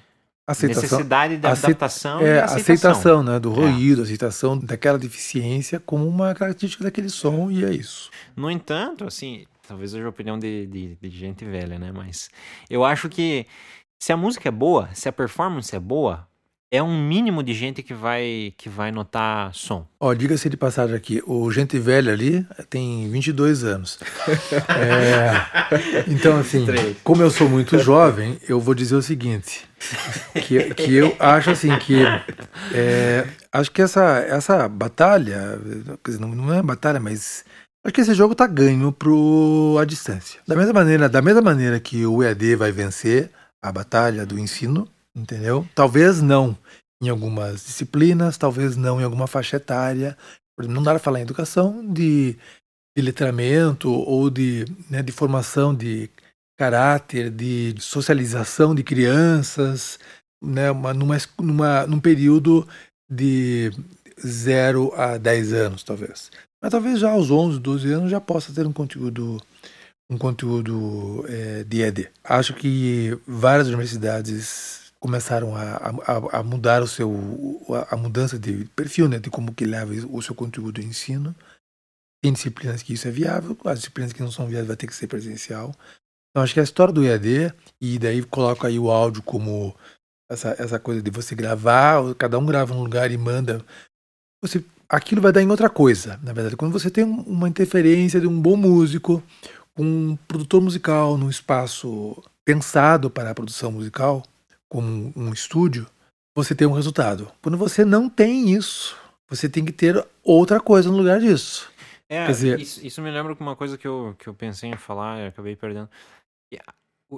aceitação, 0.48 0.84
necessidade 0.84 1.38
de 1.38 1.46
adaptação 1.46 2.20
é, 2.22 2.40
aceitação. 2.40 2.92
aceitação 2.92 3.24
né, 3.24 3.40
do 3.40 3.52
é. 3.52 3.56
ruído, 3.56 4.02
é. 4.02 4.04
aceitação 4.06 4.58
daquela 4.58 4.98
deficiência 4.98 5.80
como 5.80 6.08
uma 6.08 6.34
característica 6.34 6.84
daquele 6.84 7.10
som 7.10 7.52
e 7.52 7.64
é 7.64 7.72
isso. 7.72 8.10
No 8.36 8.50
entanto, 8.50 9.06
assim, 9.06 9.46
talvez 9.68 9.92
seja 9.92 10.06
a 10.06 10.10
opinião 10.10 10.40
de, 10.40 10.66
de, 10.66 10.96
de 10.96 11.10
gente 11.10 11.46
velha, 11.46 11.78
né? 11.78 11.92
Mas 11.92 12.30
eu 12.70 12.84
acho 12.84 13.08
que 13.10 13.46
se 14.02 14.12
a 14.12 14.18
música 14.18 14.50
é 14.50 14.52
boa, 14.52 14.90
se 14.94 15.08
a 15.10 15.12
performance 15.12 15.76
é 15.76 15.80
boa, 15.80 16.28
é 16.76 16.84
um 16.84 17.02
mínimo 17.02 17.42
de 17.42 17.54
gente 17.54 17.82
que 17.82 17.94
vai 17.94 18.54
que 18.58 18.70
vai 18.70 18.92
notar 18.92 19.54
som. 19.54 19.88
Ó, 20.00 20.14
diga-se 20.14 20.50
de 20.50 20.58
passagem 20.58 20.96
aqui, 20.96 21.22
o 21.26 21.50
gente 21.52 21.80
velha 21.80 22.12
ali 22.12 22.46
tem 22.70 23.10
22 23.10 23.64
anos. 23.64 24.00
é, 24.70 26.04
então, 26.08 26.38
assim, 26.38 26.66
como 27.04 27.22
eu 27.22 27.30
sou 27.30 27.50
muito 27.50 27.78
jovem, 27.80 28.38
eu 28.48 28.60
vou 28.60 28.76
dizer 28.76 28.96
o 28.96 29.02
seguinte, 29.02 29.68
que, 30.34 30.74
que 30.74 30.94
eu 30.94 31.16
acho 31.20 31.52
assim 31.52 31.78
que 31.78 32.04
é, 32.74 33.28
acho 33.52 33.72
que 33.72 33.82
essa, 33.82 34.20
essa 34.20 34.68
batalha, 34.68 35.60
não, 36.20 36.30
não 36.30 36.54
é 36.54 36.62
batalha, 36.62 37.00
mas 37.00 37.46
acho 37.84 37.94
que 37.94 38.02
esse 38.02 38.14
jogo 38.14 38.36
tá 38.36 38.48
ganho 38.48 38.92
pro 38.92 39.78
a 39.80 39.86
distância. 39.86 40.40
Da 40.48 40.56
mesma 40.56 40.74
maneira, 40.74 41.08
da 41.08 41.22
mesma 41.22 41.42
maneira 41.42 41.80
que 41.80 42.06
o 42.06 42.22
EAD 42.22 42.56
vai 42.56 42.72
vencer 42.72 43.32
a 43.62 43.72
batalha 43.72 44.26
do 44.26 44.38
ensino, 44.38 44.88
entendeu? 45.16 45.68
Talvez 45.74 46.22
não 46.22 46.58
em 47.02 47.10
algumas 47.10 47.66
disciplinas, 47.66 48.38
talvez 48.38 48.76
não 48.76 49.00
em 49.00 49.04
alguma 49.04 49.28
faixa 49.28 49.58
etária. 49.58 50.18
Não 50.58 50.82
dá 50.82 50.92
para 50.92 51.00
falar 51.00 51.20
em 51.20 51.24
educação 51.24 51.86
de, 51.86 52.38
de 52.96 53.04
letramento 53.04 53.92
ou 53.92 54.30
de, 54.30 54.66
né, 54.90 55.02
de 55.02 55.12
formação 55.12 55.76
de 55.76 56.10
caráter, 56.58 57.30
de 57.30 57.76
socialização 57.80 58.74
de 58.74 58.84
crianças, 58.84 60.00
né, 60.42 60.72
uma, 60.72 60.94
numa, 60.94 61.18
numa, 61.40 61.88
num 61.88 62.00
período 62.00 62.68
de 63.12 63.72
0 64.26 64.94
a 64.96 65.18
10 65.18 65.54
anos, 65.54 65.84
talvez. 65.84 66.32
Mas 66.62 66.72
talvez 66.72 67.00
já 67.00 67.12
aos 67.12 67.30
11, 67.30 67.60
12 67.60 67.92
anos 67.92 68.12
já 68.12 68.22
possa 68.22 68.54
ter 68.54 68.66
um 68.66 68.74
conteúdo 68.74 69.38
um 70.10 70.18
conteúdo 70.20 71.26
é, 71.28 71.64
de 71.64 71.82
ED. 71.82 72.10
Acho 72.24 72.54
que 72.54 73.18
várias 73.26 73.68
universidades 73.68 74.85
começaram 75.06 75.56
a, 75.56 75.76
a, 76.08 76.40
a, 76.40 76.44
mudar 76.44 76.82
o 76.82 76.88
seu 76.88 77.14
a 77.92 77.96
mudança 77.96 78.40
de 78.40 78.66
perfil, 78.76 79.08
né, 79.08 79.20
de 79.20 79.30
como 79.30 79.54
que 79.54 79.64
leva 79.64 79.94
o 80.10 80.20
seu 80.20 80.34
conteúdo 80.34 80.82
de 80.82 80.88
ensino. 80.88 81.36
Tem 82.24 82.34
disciplinas 82.34 82.82
que 82.82 82.94
isso 82.94 83.08
é 83.08 83.12
viável, 83.12 83.56
as 83.66 83.82
disciplinas 83.82 84.12
que 84.12 84.24
não 84.24 84.32
são 84.32 84.48
viáveis 84.48 84.68
vai 84.68 84.76
ter 84.76 84.88
que 84.88 84.96
ser 84.96 85.06
presencial. 85.06 85.76
Então 86.32 86.42
acho 86.42 86.56
que 86.56 86.60
a 86.60 86.64
história 86.64 86.92
do 86.92 87.06
EAD 87.06 87.54
e 87.80 88.00
daí 88.00 88.24
coloca 88.24 88.68
aí 88.68 88.80
o 88.80 88.90
áudio 88.90 89.22
como 89.22 89.76
essa, 90.28 90.56
essa 90.58 90.80
coisa 90.80 91.04
de 91.04 91.12
você 91.12 91.36
gravar, 91.36 92.16
cada 92.16 92.40
um 92.40 92.46
grava 92.46 92.74
um 92.74 92.82
lugar 92.82 93.12
e 93.12 93.18
manda. 93.18 93.64
Você, 94.42 94.66
aquilo 94.90 95.22
vai 95.22 95.32
dar 95.32 95.44
em 95.44 95.52
outra 95.52 95.70
coisa, 95.70 96.20
na 96.24 96.34
verdade. 96.34 96.58
Quando 96.58 96.74
você 96.74 96.90
tem 96.90 97.04
uma 97.04 97.48
interferência 97.48 98.20
de 98.20 98.26
um 98.26 98.42
bom 98.42 98.58
músico, 98.58 99.22
um 99.78 100.16
produtor 100.28 100.64
musical 100.64 101.16
num 101.16 101.30
espaço 101.30 102.24
pensado 102.44 103.08
para 103.08 103.30
a 103.30 103.36
produção 103.36 103.72
musical, 103.72 104.24
como 104.76 105.14
um 105.16 105.32
estúdio, 105.32 105.88
você 106.36 106.54
tem 106.54 106.68
um 106.68 106.74
resultado. 106.74 107.32
Quando 107.42 107.58
você 107.58 107.86
não 107.86 108.10
tem 108.10 108.50
isso, 108.50 108.98
você 109.26 109.48
tem 109.48 109.64
que 109.64 109.72
ter 109.72 110.06
outra 110.22 110.60
coisa 110.60 110.92
no 110.92 110.98
lugar 110.98 111.22
disso. 111.22 111.72
É, 112.10 112.28
dizer, 112.28 112.60
isso, 112.60 112.86
isso 112.86 113.02
me 113.02 113.10
lembra 113.10 113.34
uma 113.40 113.56
coisa 113.56 113.78
que 113.78 113.88
eu, 113.88 114.14
que 114.20 114.28
eu 114.28 114.34
pensei 114.34 114.70
em 114.70 114.76
falar 114.76 115.20
e 115.22 115.28
acabei 115.28 115.56
perdendo. 115.56 115.90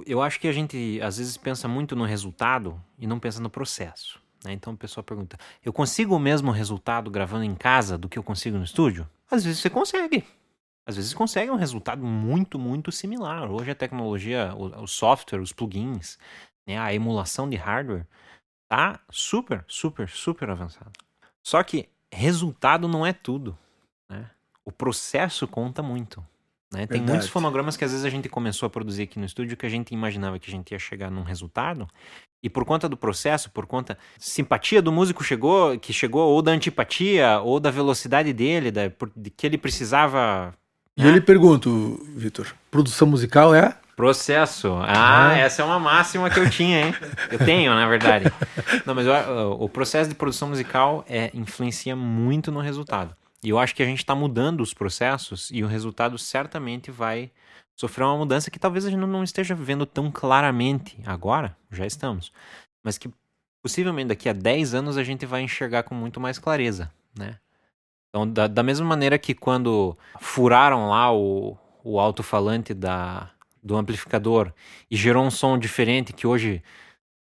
Eu 0.06 0.22
acho 0.22 0.38
que 0.38 0.46
a 0.46 0.52
gente 0.52 1.00
às 1.02 1.18
vezes 1.18 1.36
pensa 1.36 1.66
muito 1.66 1.96
no 1.96 2.04
resultado 2.04 2.80
e 2.96 3.08
não 3.08 3.18
pensa 3.18 3.40
no 3.40 3.50
processo. 3.50 4.20
Né? 4.44 4.52
Então 4.52 4.74
o 4.74 4.76
pessoal 4.76 5.02
pergunta: 5.02 5.36
eu 5.64 5.72
consigo 5.72 6.14
o 6.14 6.20
mesmo 6.20 6.52
resultado 6.52 7.10
gravando 7.10 7.42
em 7.42 7.56
casa 7.56 7.98
do 7.98 8.08
que 8.08 8.16
eu 8.16 8.22
consigo 8.22 8.56
no 8.56 8.62
estúdio? 8.62 9.04
Às 9.28 9.42
vezes 9.42 9.58
você 9.58 9.68
consegue 9.68 10.24
às 10.88 10.96
vezes 10.96 11.12
consegue 11.12 11.50
um 11.50 11.56
resultado 11.56 12.02
muito, 12.02 12.58
muito 12.58 12.90
similar. 12.90 13.50
Hoje 13.50 13.70
a 13.70 13.74
tecnologia, 13.74 14.54
o, 14.56 14.84
o 14.84 14.86
software, 14.86 15.38
os 15.38 15.52
plugins, 15.52 16.18
né, 16.68 16.78
a 16.78 16.92
emulação 16.92 17.48
de 17.48 17.56
hardware 17.56 18.06
tá 18.68 19.00
super, 19.10 19.64
super, 19.66 20.08
super 20.08 20.50
avançado. 20.50 20.92
Só 21.42 21.62
que 21.62 21.88
resultado 22.12 22.86
não 22.86 23.06
é 23.06 23.12
tudo. 23.14 23.56
Né? 24.10 24.30
O 24.64 24.70
processo 24.70 25.48
conta 25.48 25.82
muito. 25.82 26.24
Né? 26.70 26.86
Tem 26.86 27.00
muitos 27.00 27.28
fonogramas 27.28 27.78
que 27.78 27.84
às 27.84 27.92
vezes 27.92 28.04
a 28.04 28.10
gente 28.10 28.28
começou 28.28 28.66
a 28.66 28.70
produzir 28.70 29.04
aqui 29.04 29.18
no 29.18 29.24
estúdio 29.24 29.56
que 29.56 29.64
a 29.64 29.70
gente 29.70 29.94
imaginava 29.94 30.38
que 30.38 30.50
a 30.50 30.52
gente 30.52 30.72
ia 30.72 30.78
chegar 30.78 31.10
num 31.10 31.22
resultado 31.22 31.88
e 32.42 32.50
por 32.50 32.66
conta 32.66 32.86
do 32.86 32.96
processo, 32.96 33.50
por 33.50 33.66
conta 33.66 33.98
simpatia 34.18 34.82
do 34.82 34.92
músico 34.92 35.24
chegou, 35.24 35.78
que 35.78 35.92
chegou 35.92 36.28
ou 36.28 36.42
da 36.42 36.52
antipatia 36.52 37.40
ou 37.40 37.58
da 37.58 37.70
velocidade 37.70 38.32
dele, 38.34 38.70
da, 38.70 38.82
de 39.16 39.30
que 39.30 39.46
ele 39.46 39.56
precisava 39.56 40.54
e 40.98 41.06
eu 41.06 41.12
lhe 41.12 41.20
pergunto, 41.20 42.04
Vitor, 42.16 42.54
produção 42.70 43.06
musical 43.06 43.54
é? 43.54 43.76
Processo. 43.96 44.72
Ah, 44.82 45.30
ah, 45.30 45.38
essa 45.38 45.62
é 45.62 45.64
uma 45.64 45.78
máxima 45.78 46.28
que 46.30 46.38
eu 46.38 46.48
tinha, 46.48 46.86
hein? 46.86 46.94
Eu 47.32 47.38
tenho, 47.38 47.74
na 47.74 47.86
verdade. 47.88 48.32
Não, 48.86 48.94
mas 48.94 49.06
eu, 49.06 49.52
o 49.58 49.68
processo 49.68 50.08
de 50.08 50.14
produção 50.14 50.48
musical 50.48 51.04
é, 51.08 51.32
influencia 51.34 51.96
muito 51.96 52.52
no 52.52 52.60
resultado. 52.60 53.14
E 53.42 53.48
eu 53.48 53.58
acho 53.58 53.74
que 53.74 53.82
a 53.82 53.86
gente 53.86 53.98
está 53.98 54.14
mudando 54.14 54.60
os 54.60 54.72
processos 54.72 55.50
e 55.52 55.64
o 55.64 55.66
resultado 55.66 56.16
certamente 56.16 56.90
vai 56.90 57.30
sofrer 57.76 58.04
uma 58.04 58.16
mudança 58.16 58.50
que 58.50 58.58
talvez 58.58 58.84
a 58.84 58.90
gente 58.90 59.00
não 59.00 59.22
esteja 59.22 59.54
vendo 59.54 59.86
tão 59.86 60.10
claramente 60.10 60.98
agora, 61.06 61.56
já 61.70 61.86
estamos, 61.86 62.32
mas 62.84 62.98
que 62.98 63.08
possivelmente 63.62 64.08
daqui 64.08 64.28
a 64.28 64.32
10 64.32 64.74
anos 64.74 64.96
a 64.96 65.04
gente 65.04 65.24
vai 65.24 65.42
enxergar 65.42 65.84
com 65.84 65.94
muito 65.94 66.20
mais 66.20 66.38
clareza, 66.38 66.90
né? 67.16 67.36
Então, 68.08 68.30
da, 68.30 68.46
da 68.46 68.62
mesma 68.62 68.86
maneira 68.86 69.18
que 69.18 69.34
quando 69.34 69.96
furaram 70.20 70.88
lá 70.88 71.12
o, 71.12 71.56
o 71.84 72.00
alto-falante 72.00 72.72
da, 72.72 73.30
do 73.62 73.76
amplificador 73.76 74.52
e 74.90 74.96
gerou 74.96 75.24
um 75.24 75.30
som 75.30 75.58
diferente 75.58 76.12
que 76.12 76.26
hoje 76.26 76.62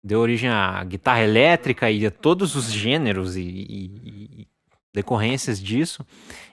deu 0.04 0.20
origem 0.20 0.50
à 0.50 0.84
guitarra 0.84 1.22
elétrica 1.22 1.92
e 1.92 2.06
a 2.06 2.12
todos 2.12 2.56
os 2.56 2.72
gêneros 2.72 3.36
e, 3.36 3.42
e, 3.42 4.42
e 4.42 4.48
decorrências 4.94 5.62
disso, 5.62 6.06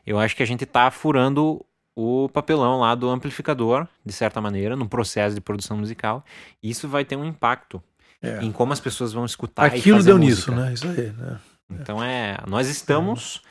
eu 0.06 0.18
acho 0.18 0.36
que 0.36 0.42
a 0.42 0.46
gente 0.46 0.64
está 0.64 0.90
furando 0.90 1.64
o 1.96 2.28
papelão 2.28 2.80
lá 2.80 2.94
do 2.94 3.08
amplificador, 3.08 3.86
de 4.04 4.12
certa 4.12 4.40
maneira, 4.40 4.74
no 4.74 4.88
processo 4.88 5.34
de 5.34 5.40
produção 5.40 5.76
musical. 5.76 6.24
E 6.62 6.68
isso 6.68 6.88
vai 6.88 7.04
ter 7.04 7.16
um 7.16 7.24
impacto 7.24 7.82
é. 8.20 8.42
em 8.42 8.50
como 8.50 8.72
as 8.72 8.80
pessoas 8.80 9.12
vão 9.12 9.24
escutar 9.24 9.66
Aquilo 9.66 10.02
deu 10.02 10.18
música. 10.18 10.52
nisso, 10.52 10.52
né? 10.52 10.72
Isso 10.72 10.88
aí, 10.88 11.12
né? 11.12 11.40
Então 11.70 12.02
é, 12.02 12.38
nós 12.46 12.68
estamos 12.68 13.42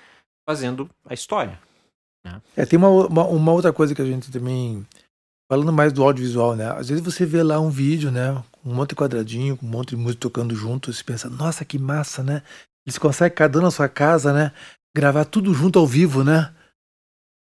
fazendo 0.48 0.90
a 1.06 1.14
história. 1.14 1.60
Né? 2.26 2.42
É, 2.56 2.66
tem 2.66 2.78
uma, 2.78 2.90
uma, 2.90 3.24
uma, 3.26 3.52
outra 3.52 3.74
coisa 3.74 3.94
que 3.94 4.02
a 4.02 4.06
gente 4.06 4.32
também. 4.32 4.86
Falando 5.52 5.74
mais 5.74 5.92
do 5.92 6.04
audiovisual, 6.04 6.56
né? 6.56 6.72
Às 6.72 6.90
vezes 6.90 7.04
você 7.04 7.26
vê 7.26 7.44
lá 7.44 7.60
um 7.60 7.70
vídeo, 7.70 8.10
né? 8.10 8.32
Um 8.66 8.74
monte 8.74 8.90
de 8.90 8.96
quadradinho, 8.96 9.58
com 9.58 9.66
um 9.66 9.70
monte 9.70 9.90
de 9.90 9.98
música 9.98 10.22
tocando 10.22 10.56
junto, 10.56 10.90
e 10.90 10.94
você 10.94 11.04
pensa, 11.04 11.30
nossa, 11.30 11.66
que 11.66 11.78
massa, 11.78 12.24
né? 12.24 12.42
Eles 12.86 12.98
conseguem, 12.98 13.36
cada 13.36 13.60
um 13.60 13.62
na 13.62 13.70
sua 13.70 13.90
casa, 13.90 14.34
né? 14.34 14.54
Gravar 14.96 15.26
tudo 15.26 15.54
junto 15.54 15.78
ao 15.78 15.86
vivo, 15.86 16.24
né? 16.24 16.54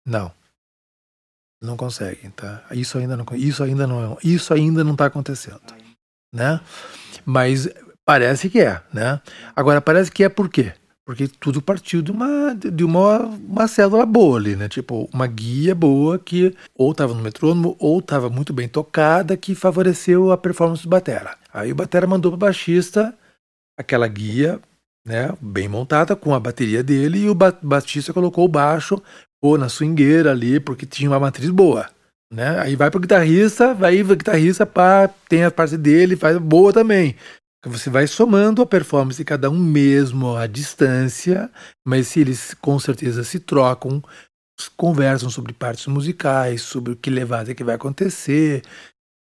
Não. 0.06 0.32
Não 1.62 1.76
conseguem, 1.76 2.32
tá? 2.32 2.64
Isso 2.72 2.98
ainda 2.98 3.18
não, 3.18 3.26
isso 3.34 3.64
ainda 3.64 3.86
não, 3.86 4.18
isso 4.24 4.54
ainda 4.54 4.84
não 4.84 4.94
está 4.94 5.08
acontecendo, 5.08 5.62
né? 6.34 6.62
Mas 7.26 7.68
parece 8.06 8.50
que 8.50 8.62
é, 8.62 8.82
né? 8.94 9.22
Agora 9.54 9.82
parece 9.82 10.10
que 10.10 10.24
é 10.24 10.30
por 10.30 10.48
quê? 10.48 10.74
Porque 11.10 11.28
tudo 11.28 11.60
partiu 11.60 12.04
de 12.04 12.12
uma, 12.12 12.54
de 12.54 12.84
uma, 12.84 13.18
uma 13.22 13.68
célula 13.68 14.06
boa 14.06 14.38
ali, 14.38 14.56
né? 14.56 14.70
Tipo, 14.70 15.10
uma 15.12 15.26
guia 15.26 15.74
boa 15.74 16.20
que 16.20 16.56
ou 16.76 16.92
estava 16.92 17.16
no 17.16 17.24
metrônomo 17.24 17.76
ou 17.80 17.98
estava 17.98 18.30
muito 18.30 18.54
bem 18.54 18.68
tocada 18.68 19.36
que 19.36 19.56
favoreceu 19.56 20.32
a 20.32 20.38
performance 20.38 20.84
do 20.84 20.90
Batera. 20.90 21.36
Aí 21.52 21.72
o 21.72 21.76
Batera 21.76 22.06
mandou 22.06 22.32
para 22.32 22.36
o 22.36 22.40
baixista 22.40 23.12
aquela 23.76 24.08
guia, 24.08 24.60
né? 25.04 25.36
Bem 25.42 25.68
montada 25.68 26.16
com 26.16 26.36
a 26.36 26.40
bateria 26.40 26.84
dele 26.84 27.22
e 27.22 27.30
o 27.32 27.34
baixista 27.34 28.14
colocou 28.14 28.46
o 28.46 28.48
baixo 28.48 29.02
ou 29.42 29.58
na 29.58 29.68
swingueira 29.68 30.30
ali 30.30 30.60
porque 30.60 30.86
tinha 30.86 31.10
uma 31.10 31.20
matriz 31.20 31.50
boa. 31.50 31.90
Né? 32.32 32.60
Aí 32.60 32.76
vai 32.76 32.92
pro 32.92 33.00
guitarrista, 33.00 33.74
vai 33.74 34.00
o 34.00 34.06
guitarrista, 34.16 34.64
pá, 34.64 35.10
tem 35.28 35.44
a 35.44 35.50
parte 35.50 35.76
dele, 35.76 36.16
faz 36.16 36.38
boa 36.38 36.72
também. 36.72 37.16
Você 37.66 37.90
vai 37.90 38.08
somando 38.08 38.62
a 38.62 38.66
performance 38.66 39.18
de 39.18 39.26
cada 39.26 39.50
um 39.50 39.60
mesmo 39.60 40.38
à 40.38 40.48
distância, 40.48 41.52
mas 41.86 42.08
se 42.08 42.22
eles 42.22 42.54
com 42.54 42.80
certeza 42.80 43.22
se 43.24 43.38
trocam, 43.38 44.02
conversam 44.78 45.30
sobre 45.30 45.52
partes 45.52 45.88
musicais, 45.88 46.62
sobre 46.62 46.94
o 46.94 46.96
que 46.96 47.10
levada 47.10 47.54
que 47.54 47.64
vai 47.64 47.76
acontecer, 47.76 48.64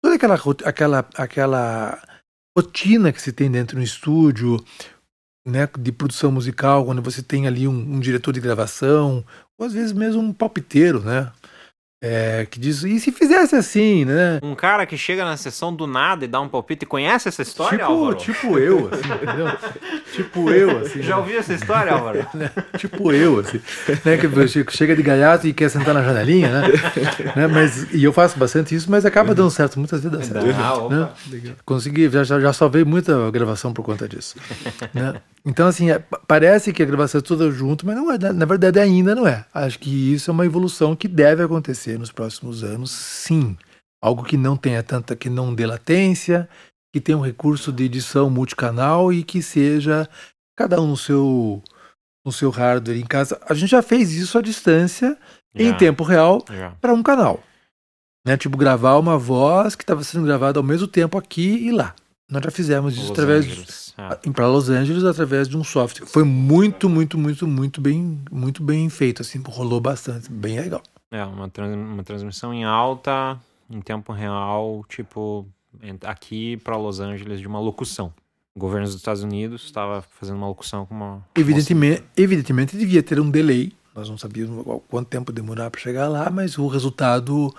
toda 0.01 0.15
aquela, 0.15 0.35
aquela, 0.63 1.09
aquela 1.15 2.01
rotina 2.57 3.11
que 3.11 3.21
se 3.21 3.33
tem 3.33 3.51
dentro 3.51 3.75
do 3.75 3.83
estúdio, 3.83 4.63
né, 5.45 5.67
de 5.77 5.91
produção 5.91 6.31
musical, 6.31 6.85
quando 6.85 7.01
você 7.01 7.21
tem 7.21 7.45
ali 7.45 7.67
um, 7.67 7.95
um 7.95 7.99
diretor 7.99 8.31
de 8.31 8.39
gravação, 8.39 9.25
ou 9.57 9.65
às 9.65 9.73
vezes 9.73 9.91
mesmo 9.91 10.21
um 10.21 10.31
palpiteiro, 10.31 11.01
né? 11.01 11.29
É, 12.05 12.45
que 12.51 12.59
diz, 12.59 12.83
e 12.83 12.99
se 12.99 13.13
fizesse 13.13 13.55
assim, 13.55 14.03
né? 14.03 14.37
Um 14.43 14.55
cara 14.55 14.85
que 14.85 14.97
chega 14.97 15.23
na 15.23 15.37
sessão 15.37 15.73
do 15.73 15.87
nada 15.87 16.25
e 16.25 16.27
dá 16.27 16.41
um 16.41 16.49
palpite, 16.49 16.85
conhece 16.85 17.29
essa 17.29 17.41
história, 17.41 17.77
tipo, 17.79 17.91
Álvaro? 17.91 18.17
Tipo 18.17 18.59
eu, 18.59 18.89
assim, 18.91 19.13
entendeu? 19.13 19.47
tipo 20.11 20.49
eu, 20.49 20.79
assim. 20.79 21.01
Já 21.01 21.15
né? 21.15 21.21
ouviu 21.21 21.39
essa 21.39 21.53
história, 21.53 21.93
Álvaro? 21.93 22.27
Né? 22.33 22.51
tipo 22.77 23.13
eu, 23.13 23.39
assim. 23.39 23.61
Né? 24.03 24.17
Que 24.17 24.75
chega 24.75 24.97
de 24.97 25.01
gaiato 25.01 25.47
e 25.47 25.53
quer 25.53 25.69
sentar 25.69 25.93
na 25.93 26.03
janelinha, 26.03 26.49
né? 26.49 26.67
né? 27.37 27.47
Mas, 27.47 27.93
e 27.93 28.03
eu 28.03 28.11
faço 28.11 28.37
bastante 28.37 28.75
isso, 28.75 28.91
mas 28.91 29.05
acaba 29.05 29.33
dando 29.33 29.51
certo, 29.51 29.79
muitas 29.79 30.03
vezes 30.03 30.17
dá 30.17 30.41
certo. 30.41 30.49
Ah, 30.59 30.93
né? 30.93 31.53
Consegui, 31.63 32.09
já, 32.09 32.25
já, 32.25 32.37
já 32.37 32.51
salvei 32.51 32.83
muita 32.83 33.31
gravação 33.31 33.71
por 33.71 33.83
conta 33.83 34.09
disso. 34.09 34.35
né? 34.93 35.13
Então, 35.45 35.67
assim, 35.67 35.91
é, 35.91 35.99
parece 35.99 36.71
que 36.71 36.81
a 36.81 36.85
gravação 36.85 37.19
é 37.19 37.21
toda 37.21 37.51
junto, 37.51 37.85
mas 37.85 37.95
não 37.95 38.09
é, 38.11 38.17
na 38.17 38.45
verdade 38.45 38.79
ainda 38.79 39.13
não 39.13 39.27
é. 39.27 39.45
Acho 39.53 39.77
que 39.77 40.13
isso 40.13 40.31
é 40.31 40.33
uma 40.33 40.45
evolução 40.45 40.95
que 40.95 41.07
deve 41.07 41.43
acontecer 41.43 41.99
nos 41.99 42.11
próximos 42.11 42.63
anos, 42.63 42.91
sim. 42.91 43.57
Algo 44.01 44.23
que 44.23 44.37
não 44.37 44.55
tenha 44.55 44.81
tanta, 44.81 45.15
que 45.15 45.29
não 45.29 45.53
dê 45.53 45.65
latência, 45.65 46.47
que 46.93 47.01
tenha 47.01 47.17
um 47.17 47.21
recurso 47.21 47.71
de 47.73 47.83
edição 47.83 48.29
multicanal 48.29 49.11
e 49.11 49.23
que 49.23 49.41
seja 49.41 50.07
cada 50.55 50.79
um 50.79 50.87
no 50.87 50.97
seu, 50.97 51.61
no 52.25 52.31
seu 52.31 52.49
hardware 52.49 52.97
em 52.97 53.05
casa. 53.05 53.39
A 53.47 53.53
gente 53.53 53.71
já 53.71 53.81
fez 53.81 54.13
isso 54.13 54.37
à 54.37 54.41
distância, 54.41 55.17
em 55.55 55.73
tempo 55.73 56.03
real, 56.03 56.43
para 56.79 56.93
um 56.93 57.03
canal. 57.03 57.43
Né? 58.25 58.37
Tipo, 58.37 58.57
gravar 58.57 58.97
uma 58.97 59.17
voz 59.17 59.75
que 59.75 59.83
estava 59.83 60.03
sendo 60.03 60.25
gravada 60.25 60.57
ao 60.57 60.63
mesmo 60.63 60.87
tempo 60.87 61.17
aqui 61.17 61.67
e 61.67 61.71
lá. 61.71 61.93
Nós 62.29 62.43
já 62.43 62.51
fizemos 62.51 62.93
isso 62.93 63.03
Los 63.03 63.11
através 63.11 63.93
ah. 63.97 64.17
para 64.33 64.47
Los 64.47 64.69
Angeles 64.69 65.03
através 65.03 65.47
de 65.47 65.57
um 65.57 65.63
software. 65.63 66.07
Foi 66.07 66.23
muito, 66.23 66.89
muito, 66.89 67.17
muito, 67.17 67.47
muito 67.47 67.81
bem, 67.81 68.21
muito 68.31 68.63
bem 68.63 68.89
feito 68.89 69.21
assim, 69.21 69.41
rolou 69.45 69.79
bastante, 69.79 70.31
bem 70.31 70.59
legal. 70.59 70.81
É, 71.11 71.23
uma, 71.25 71.49
trans, 71.49 71.75
uma 71.75 72.03
transmissão 72.03 72.53
em 72.53 72.63
alta, 72.63 73.39
em 73.69 73.81
tempo 73.81 74.11
real, 74.11 74.83
tipo 74.89 75.45
aqui 76.03 76.57
para 76.57 76.77
Los 76.77 76.99
Angeles 76.99 77.39
de 77.39 77.47
uma 77.47 77.59
locução. 77.59 78.13
governo 78.57 78.85
dos 78.85 78.95
Estados 78.95 79.23
Unidos 79.23 79.63
estava 79.63 80.01
fazendo 80.01 80.37
uma 80.37 80.47
locução 80.47 80.85
com 80.85 80.95
uma. 80.95 81.25
Evidentemente, 81.35 82.03
evidentemente 82.15 82.77
devia 82.77 83.03
ter 83.03 83.19
um 83.19 83.29
delay. 83.29 83.73
Nós 83.95 84.09
não 84.09 84.17
sabíamos 84.17 84.65
quanto 84.87 85.07
tempo 85.07 85.31
demorar 85.31 85.69
para 85.69 85.79
chegar 85.79 86.07
lá, 86.07 86.29
mas 86.29 86.57
o 86.57 86.67
resultado 86.67 87.53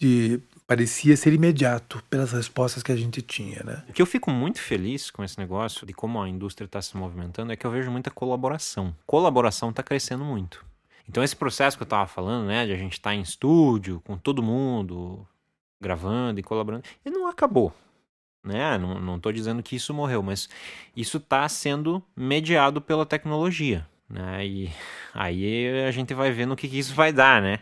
de, 0.00 0.40
parecia 0.68 1.16
ser 1.16 1.32
imediato 1.32 2.02
pelas 2.10 2.32
respostas 2.32 2.82
que 2.82 2.92
a 2.92 2.96
gente 2.96 3.22
tinha, 3.22 3.62
né? 3.64 3.82
O 3.88 3.92
que 3.92 4.02
eu 4.02 4.06
fico 4.06 4.30
muito 4.30 4.60
feliz 4.60 5.10
com 5.10 5.24
esse 5.24 5.38
negócio 5.38 5.86
de 5.86 5.94
como 5.94 6.20
a 6.20 6.28
indústria 6.28 6.66
está 6.66 6.82
se 6.82 6.94
movimentando 6.94 7.50
é 7.50 7.56
que 7.56 7.66
eu 7.66 7.70
vejo 7.70 7.90
muita 7.90 8.10
colaboração. 8.10 8.94
Colaboração 9.06 9.70
está 9.70 9.82
crescendo 9.82 10.24
muito. 10.24 10.64
Então 11.08 11.24
esse 11.24 11.34
processo 11.34 11.76
que 11.76 11.82
eu 11.82 11.86
estava 11.86 12.06
falando, 12.06 12.46
né, 12.46 12.66
de 12.66 12.72
a 12.72 12.76
gente 12.76 12.92
estar 12.92 13.10
tá 13.10 13.16
em 13.16 13.22
estúdio 13.22 14.02
com 14.04 14.18
todo 14.18 14.42
mundo 14.42 15.26
gravando 15.80 16.38
e 16.38 16.42
colaborando, 16.42 16.84
ele 17.02 17.16
não 17.16 17.26
acabou 17.26 17.74
né? 18.48 18.78
Não, 18.78 19.18
tô 19.20 19.30
dizendo 19.32 19.62
que 19.62 19.76
isso 19.76 19.92
morreu, 19.92 20.22
mas 20.22 20.48
isso 20.96 21.18
está 21.18 21.48
sendo 21.48 22.02
mediado 22.16 22.80
pela 22.80 23.04
tecnologia, 23.04 23.86
né? 24.08 24.46
E 24.46 24.70
aí 25.12 25.84
a 25.86 25.90
gente 25.90 26.14
vai 26.14 26.30
ver 26.30 26.46
no 26.46 26.56
que, 26.56 26.68
que 26.68 26.78
isso 26.78 26.94
vai 26.94 27.12
dar, 27.12 27.42
né? 27.42 27.60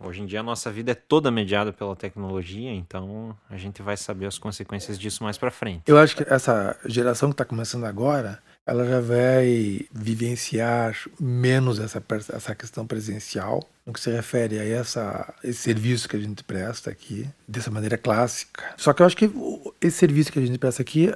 Hoje 0.00 0.22
em 0.22 0.26
dia 0.26 0.40
a 0.40 0.44
nossa 0.44 0.70
vida 0.70 0.92
é 0.92 0.94
toda 0.94 1.28
mediada 1.28 1.72
pela 1.72 1.96
tecnologia, 1.96 2.70
então 2.70 3.36
a 3.50 3.56
gente 3.56 3.82
vai 3.82 3.96
saber 3.96 4.26
as 4.26 4.38
consequências 4.38 4.96
disso 4.96 5.24
mais 5.24 5.36
para 5.36 5.50
frente. 5.50 5.82
Eu 5.86 5.98
acho 5.98 6.16
que 6.16 6.22
essa 6.22 6.78
geração 6.86 7.30
que 7.30 7.34
está 7.34 7.44
começando 7.44 7.84
agora, 7.84 8.40
ela 8.64 8.86
já 8.86 9.00
vai 9.00 9.80
vivenciar 9.90 10.96
menos 11.18 11.80
essa, 11.80 12.00
essa 12.32 12.54
questão 12.54 12.86
presencial, 12.86 13.68
no 13.84 13.92
que 13.92 13.98
se 13.98 14.10
refere 14.10 14.60
a 14.60 14.64
essa, 14.64 15.34
esse 15.42 15.58
serviço 15.58 16.08
que 16.08 16.16
a 16.16 16.20
gente 16.20 16.44
presta 16.44 16.90
aqui, 16.90 17.28
dessa 17.48 17.70
maneira 17.70 17.98
clássica. 17.98 18.72
Só 18.76 18.92
que 18.92 19.02
eu 19.02 19.06
acho 19.06 19.16
que 19.16 19.28
esse 19.80 19.98
serviço 19.98 20.30
que 20.30 20.38
a 20.38 20.46
gente 20.46 20.58
presta 20.58 20.80
aqui, 20.80 21.12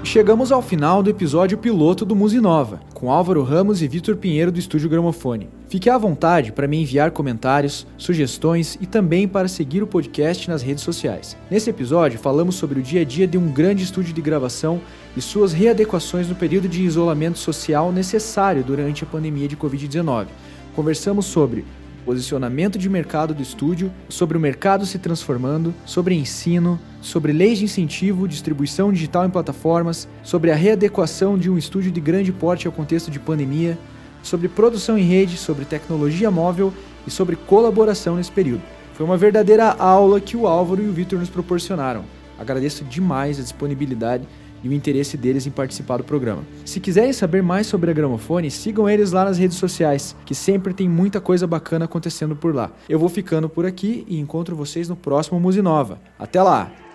Chegamos 0.07 0.53
ao 0.53 0.61
final 0.61 1.03
do 1.03 1.09
episódio 1.09 1.57
piloto 1.57 2.05
do 2.05 2.15
Musinova, 2.15 2.79
com 2.93 3.11
Álvaro 3.11 3.43
Ramos 3.43 3.81
e 3.81 3.89
Vitor 3.89 4.15
Pinheiro 4.15 4.53
do 4.53 4.57
Estúdio 4.57 4.89
Gramofone. 4.89 5.49
Fique 5.67 5.89
à 5.89 5.97
vontade 5.97 6.53
para 6.53 6.65
me 6.65 6.81
enviar 6.81 7.11
comentários, 7.11 7.85
sugestões 7.97 8.77
e 8.79 8.85
também 8.85 9.27
para 9.27 9.49
seguir 9.49 9.83
o 9.83 9.87
podcast 9.87 10.49
nas 10.49 10.61
redes 10.61 10.81
sociais. 10.81 11.35
Nesse 11.51 11.69
episódio, 11.69 12.17
falamos 12.17 12.55
sobre 12.55 12.79
o 12.79 12.81
dia 12.81 13.01
a 13.01 13.03
dia 13.03 13.27
de 13.27 13.37
um 13.37 13.51
grande 13.51 13.83
estúdio 13.83 14.13
de 14.13 14.21
gravação 14.21 14.79
e 15.15 15.21
suas 15.21 15.51
readequações 15.51 16.29
no 16.29 16.35
período 16.35 16.69
de 16.69 16.83
isolamento 16.83 17.37
social 17.37 17.91
necessário 17.91 18.63
durante 18.63 19.03
a 19.03 19.07
pandemia 19.07 19.49
de 19.49 19.57
Covid-19. 19.57 20.27
Conversamos 20.73 21.25
sobre 21.25 21.65
posicionamento 22.07 22.79
de 22.79 22.87
mercado 22.87 23.33
do 23.33 23.43
estúdio, 23.43 23.91
sobre 24.07 24.37
o 24.37 24.39
mercado 24.39 24.85
se 24.85 24.97
transformando, 24.97 25.75
sobre 25.85 26.15
ensino, 26.15 26.79
sobre 27.01 27.33
leis 27.33 27.57
de 27.57 27.65
incentivo, 27.65 28.29
distribuição 28.29 28.93
digital 28.93 29.25
em 29.25 29.29
plataformas, 29.29 30.07
sobre 30.23 30.49
a 30.49 30.55
readequação 30.55 31.37
de 31.37 31.49
um 31.49 31.57
estúdio 31.57 31.91
de 31.91 31.99
grande 31.99 32.31
porte 32.31 32.65
ao 32.65 32.71
contexto 32.71 33.11
de 33.11 33.19
pandemia, 33.19 33.77
sobre 34.23 34.47
produção 34.47 34.97
em 34.97 35.03
rede, 35.03 35.35
sobre 35.35 35.65
tecnologia 35.65 36.31
móvel 36.31 36.73
e 37.05 37.11
sobre 37.11 37.35
colaboração 37.35 38.15
nesse 38.15 38.31
período. 38.31 38.61
Foi 38.93 39.05
uma 39.05 39.17
verdadeira 39.17 39.75
aula 39.77 40.21
que 40.21 40.37
o 40.37 40.47
Álvaro 40.47 40.81
e 40.81 40.87
o 40.87 40.93
Vitor 40.93 41.19
nos 41.19 41.29
proporcionaram. 41.29 42.05
Agradeço 42.39 42.85
demais 42.85 43.37
a 43.37 43.43
disponibilidade 43.43 44.25
e 44.63 44.69
o 44.69 44.73
interesse 44.73 45.17
deles 45.17 45.45
em 45.45 45.51
participar 45.51 45.97
do 45.97 46.03
programa. 46.03 46.43
Se 46.65 46.79
quiserem 46.79 47.13
saber 47.13 47.43
mais 47.43 47.67
sobre 47.67 47.91
a 47.91 47.93
Gramofone, 47.93 48.49
sigam 48.49 48.89
eles 48.89 49.11
lá 49.11 49.25
nas 49.25 49.37
redes 49.37 49.57
sociais, 49.57 50.15
que 50.25 50.35
sempre 50.35 50.73
tem 50.73 50.89
muita 50.89 51.21
coisa 51.21 51.45
bacana 51.45 51.85
acontecendo 51.85 52.35
por 52.35 52.53
lá. 52.53 52.71
Eu 52.87 52.99
vou 52.99 53.09
ficando 53.09 53.49
por 53.49 53.65
aqui 53.65 54.05
e 54.07 54.19
encontro 54.19 54.55
vocês 54.55 54.89
no 54.89 54.95
próximo 54.95 55.39
Musinova. 55.39 55.99
Até 56.17 56.41
lá! 56.41 56.86